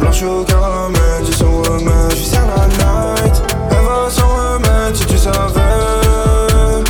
Blanche 0.00 0.22
au 0.22 0.42
caramel, 0.44 1.24
tu 1.24 1.32
s'en 1.32 1.62
remets. 1.62 2.10
Je 2.16 2.34
la 2.34 2.66
night, 2.66 3.42
elle 3.70 3.84
va 3.86 4.10
s'en 4.10 4.28
remettre 4.28 4.96
si 4.96 5.06
tu 5.06 5.16
savais. 5.16 6.82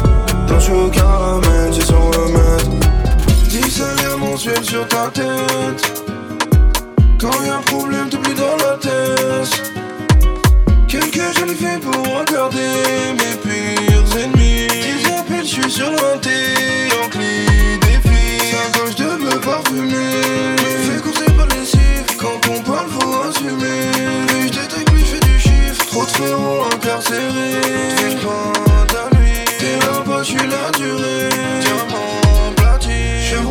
Blanche 0.46 0.70
au 0.70 0.88
caramel, 0.88 1.70
tu 1.72 1.82
s'en 1.82 2.00
remets. 2.00 2.64
Dis 3.50 3.70
salaire 3.70 4.18
mensuel 4.18 4.64
sur 4.64 4.88
ta 4.88 5.10
tête. 5.12 6.04
Quand 7.20 7.42
y'a 7.44 7.56
un 7.56 7.62
problème, 7.62 8.08
t'oublies 8.08 8.34
dans 8.34 8.56
la 8.64 8.76
tête. 8.78 9.62
Quelques 10.88 11.38
jolis 11.38 11.54
fait 11.54 11.78
pour 11.80 12.02
regarder 12.02 13.12
mes 13.12 13.36
suis 15.62 15.70
sur 15.70 15.90
l'inté, 15.90 16.88
en 17.02 17.08
clé 17.08 17.46
des 17.80 18.08
filles. 18.08 18.52
Sa 18.52 18.78
gauche 18.78 18.94
de 18.94 19.24
me 19.24 19.38
parfumer. 19.40 19.92
Me 19.92 20.92
fait 20.92 21.02
courser 21.02 21.30
par 21.32 21.46
les 21.46 21.64
chiffres. 21.64 22.16
Quand 22.18 22.40
on 22.50 22.60
parle, 22.62 22.88
faut 22.88 23.22
assumer. 23.28 23.90
Je 24.42 24.48
détecte, 24.48 24.90
plus 24.90 25.00
je 25.00 25.04
fais 25.04 25.20
du 25.20 25.38
chiffre. 25.38 25.86
Trop 25.86 26.04
de 26.04 26.10
frérots 26.10 26.64
incarcérés. 26.72 27.60
Je 28.10 28.26
pas 28.26 28.98
à 29.00 29.16
lui. 29.16 29.32
T'es 29.58 29.78
là-bas, 29.86 30.22
je 30.22 30.28
suis 30.28 30.36
la 30.36 30.70
durée. 30.76 31.28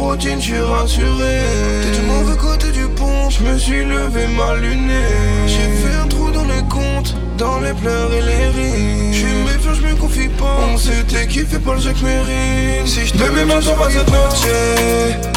Chevrotine, 0.08 0.40
je 0.40 0.46
suis 0.46 0.60
rassuré. 0.60 1.42
T'es 1.82 2.00
du 2.00 2.06
mauvais 2.06 2.38
côté 2.38 2.72
du 2.72 2.88
pont. 2.88 3.30
Je 3.30 3.44
me 3.44 3.58
suis 3.58 3.84
levé 3.84 4.28
mal 4.28 4.62
luné. 4.62 5.04
J'ai 5.48 5.58
fait 5.58 5.96
un 6.02 6.08
trou 6.08 6.32
dans 6.32 6.46
les 6.46 6.64
comptes 6.70 7.14
dans 7.38 7.60
les 7.60 7.74
pleurs 7.74 8.12
et 8.14 8.22
les 8.22 8.48
rires. 8.48 9.14
J'suis 9.14 9.34
méfiant, 9.46 9.74
j'me 9.74 9.98
confie 9.98 10.30
pas. 10.30 10.60
On 10.74 10.78
s'était 10.78 11.28
kiffé 11.28 11.60
pas 11.60 11.74
le 11.74 11.82
Jacques 11.82 12.02
Mérine. 12.02 12.86
Si 12.86 13.06
j't'aimais 13.08 13.46
maintenant 13.46 13.76
pas 13.76 13.90
cette 13.90 14.10
noche, 14.10 14.48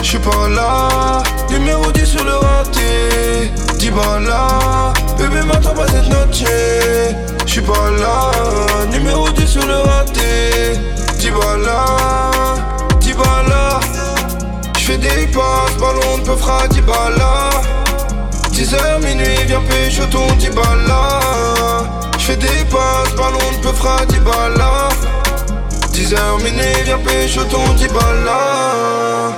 j'suis 0.03 0.19
pas 0.19 0.49
là. 0.49 1.23
Numéro 1.51 1.91
10 1.91 2.07
sur 2.07 2.25
le 2.25 2.37
raté, 2.37 3.51
10 3.79 3.91
là. 3.91 4.93
Bébé, 5.19 5.43
maintenant 5.47 5.75
pas 5.75 5.87
cette 5.89 6.09
noche, 6.09 6.45
j'suis 7.45 7.61
pas 7.61 7.91
là. 8.01 8.31
Numéro 8.93 9.29
10 9.31 9.47
sur 9.47 9.67
le 9.67 9.79
raté, 9.79 10.30
Des 15.01 15.27
passes, 15.29 15.77
ballon 15.79 16.19
de 16.19 16.23
peu 16.25 16.37
fera 16.37 16.69
10 16.69 16.81
là. 17.17 17.51
10h 18.53 19.03
minuit, 19.03 19.47
viens 19.47 19.63
pécho 19.63 20.05
ton 20.11 20.27
là 20.87 21.19
J'fais 22.19 22.37
des 22.37 22.65
passes, 22.71 23.15
ballon 23.17 23.39
de 23.39 23.63
peu 23.63 23.73
fera 23.73 24.05
10 24.05 24.19
là 24.59 24.89
10h 25.93 26.43
minuit, 26.45 26.83
viens 26.85 26.99
pécho 26.99 27.43
ton 27.45 27.65
là 28.25 29.33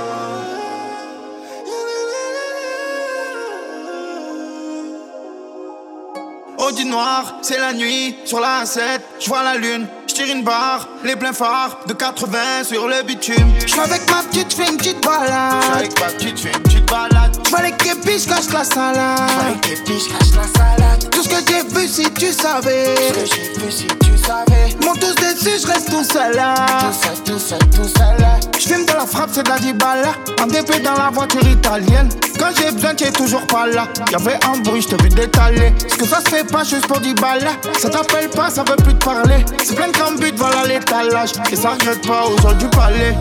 Audi 6.57 6.85
noir, 6.85 7.35
c'est 7.41 7.59
la 7.59 7.71
nuit, 7.71 8.15
sur 8.25 8.39
la 8.41 8.65
7, 8.65 9.01
je 9.21 9.29
vois 9.29 9.43
la 9.43 9.55
lune, 9.55 9.87
je 10.13 10.21
tire 10.21 10.35
une 10.35 10.43
barre, 10.43 10.87
les 11.03 11.15
pleins 11.15 11.33
phares 11.33 11.79
de 11.87 11.93
80 11.93 12.63
sur 12.63 12.87
le 12.87 13.03
bitume. 13.03 13.51
Je 13.65 13.79
avec 13.79 14.09
ma 14.09 14.21
petite, 14.23 14.53
fille 14.53 14.69
une 14.69 14.77
petite 14.77 15.03
balade. 15.03 15.61
J'suis 15.61 15.73
avec 15.73 15.99
ma 15.99 16.05
petite, 16.07 16.39
fille 16.39 16.51
une 16.53 16.61
petite 16.61 16.91
balade. 16.91 17.37
J'vois 17.45 17.61
les 17.61 17.71
képis, 17.71 18.25
cache 18.25 18.53
la 18.53 18.63
salade. 18.63 19.19
J'vois 19.27 19.49
les 19.49 19.59
képis, 19.75 20.07
cache 20.09 20.35
la 20.35 20.59
salade. 20.59 21.09
Tout 21.11 21.23
ce 21.23 21.29
que 21.29 21.35
j'ai 21.47 21.79
vu 21.79 21.87
si 21.87 22.11
tu 22.13 22.31
savais. 22.31 22.95
Tout 22.95 23.25
ce 23.25 23.35
que 23.35 23.37
j'ai 23.37 23.65
vu 23.65 23.71
si 23.71 23.87
tu 23.87 24.17
savais. 24.17 24.75
Mon 24.83 24.93
tous 24.93 25.15
dessus, 25.15 25.65
j'reste 25.65 25.89
tout 25.89 26.03
seul 26.03 26.35
là. 26.35 26.55
Tout 26.79 26.93
seul, 27.01 27.23
tout 27.23 27.39
seul, 27.39 27.59
tout 27.69 27.87
seul 27.87 28.19
là. 28.19 28.39
J'fume 28.59 28.85
de 28.85 28.93
la 28.93 29.05
frappe, 29.05 29.29
c'est 29.33 29.43
de 29.43 29.49
la 29.49 29.59
dibala. 29.59 30.13
En 30.41 30.47
DP 30.47 30.81
dans 30.83 30.93
la 30.93 31.09
voiture 31.11 31.47
italienne. 31.47 32.09
Quand 32.39 32.49
j'ai 32.57 32.71
besoin, 32.71 32.93
t'es 32.93 33.11
toujours 33.11 33.45
pas 33.47 33.67
là. 33.67 33.87
Y'avait 34.11 34.39
un 34.45 34.57
bruit, 34.59 34.81
j'te 34.81 35.01
vu 35.01 35.09
détaler. 35.09 35.73
Ce 35.87 35.95
que 35.95 36.05
ça 36.05 36.19
se 36.19 36.29
fait 36.29 36.43
pas 36.43 36.63
juste 36.63 36.87
pour 36.87 36.99
10 36.99 37.13
balles. 37.15 37.47
Ça 37.79 37.89
t'appelle 37.89 38.29
pas, 38.29 38.49
ça 38.49 38.63
veut 38.63 38.75
plus 38.75 38.95
te 38.95 39.03
parler. 39.03 39.45
C'est 39.63 39.75
plein 39.75 39.87
de 39.87 39.97
but, 40.19 40.35
voilà 40.37 40.65
l'étalage. 40.67 41.31
Et 41.51 41.55
ça 41.55 41.71
regrette 41.71 42.05
pas 42.07 42.23
aux 42.25 42.53
du 42.53 42.67
palais. 42.67 43.15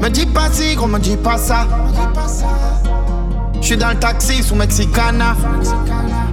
Me 0.00 0.08
dis 0.08 0.26
pas 0.26 0.48
si, 0.52 0.74
gros, 0.74 0.86
me 0.86 0.98
dis 0.98 1.16
pas 1.16 1.38
ça. 1.38 1.66
J'suis 3.60 3.76
dans 3.76 3.88
le 3.88 3.96
taxi 3.96 4.42
sous 4.42 4.54
Mexicana. 4.54 5.34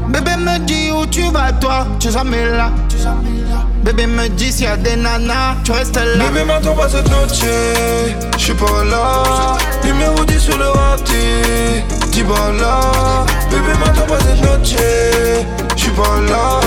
Bébé 0.09 0.31
me 0.37 0.59
dit 0.59 0.91
où 0.91 1.05
tu 1.05 1.23
vas 1.31 1.51
toi, 1.53 1.87
tu 1.99 2.11
jamais 2.11 2.45
là. 2.49 2.71
Bébé 3.83 4.07
me 4.07 4.27
dit 4.29 4.51
s'il 4.51 4.65
y 4.65 4.67
a 4.67 4.77
des 4.77 4.95
nanas, 4.95 5.55
tu 5.63 5.71
restes 5.71 5.95
là. 5.95 6.29
Bébé 6.31 6.45
m'attends 6.45 6.73
pas 6.73 6.87
cette 6.87 7.09
noche, 7.09 7.41
j'suis 8.37 8.53
pas 8.53 8.83
là. 8.89 9.57
Numéro 9.83 10.23
10 10.23 10.39
sur 10.39 10.57
le 10.57 10.69
raté, 10.69 11.83
10 12.11 12.23
là. 12.59 13.25
Bébé 13.51 13.77
m'attends 13.79 14.05
pas 14.07 14.19
cette 14.19 14.41
noche, 14.41 14.75
j'suis 15.75 15.91
pas 15.91 16.21
là. 16.29 16.59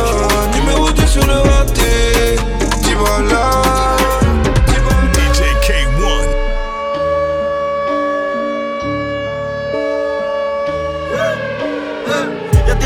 Numéro 0.54 0.90
10 0.90 1.06
sur 1.06 1.26
le 1.26 1.34
raté, 1.34 2.36
10 2.98 3.32
là. 3.32 3.78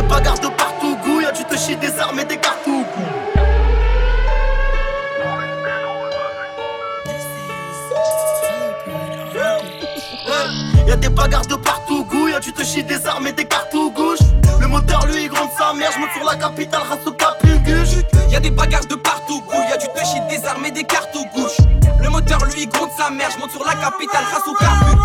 bagarres 0.09 0.41
de 0.41 0.49
partout, 0.49 0.97
Gouya, 1.03 1.33
tu 1.33 1.45
te 1.45 1.57
chies 1.57 1.77
des 1.77 1.99
armes 1.99 2.19
et 2.21 2.25
des 2.25 2.37
cartouches. 2.37 2.87
Y'a 10.87 10.97
des 10.97 11.09
bagarres 11.09 11.47
de 11.47 11.55
partout, 11.55 12.05
gouille. 12.05 12.35
Tu 12.43 12.53
te 12.53 12.63
chies 12.63 12.85
des 12.85 13.07
armes 13.07 13.27
et 13.27 13.33
des 13.33 13.47
cartes 13.47 13.73
gauche. 13.73 14.19
Le 14.61 14.67
moteur, 14.67 15.07
lui, 15.07 15.25
il 15.25 15.29
gronde 15.29 15.49
sa 15.57 15.73
mère. 15.73 15.91
J'monte 15.97 16.11
sur 16.15 16.25
la 16.25 16.37
capitale, 16.37 16.83
race 16.83 17.07
au 17.07 17.13
capuguche. 17.13 18.05
Y'a 18.29 18.41
des 18.41 18.51
bagarres 18.51 18.87
de 18.87 18.97
partout, 18.97 19.41
gouille. 19.41 19.72
mer, 23.13 23.31
je 23.31 23.39
monte 23.39 23.51
sur 23.51 23.65
la 23.65 23.75
capitale 23.75 24.25
grâce 24.31 24.47
au 24.47 24.55
carburant 24.55 25.02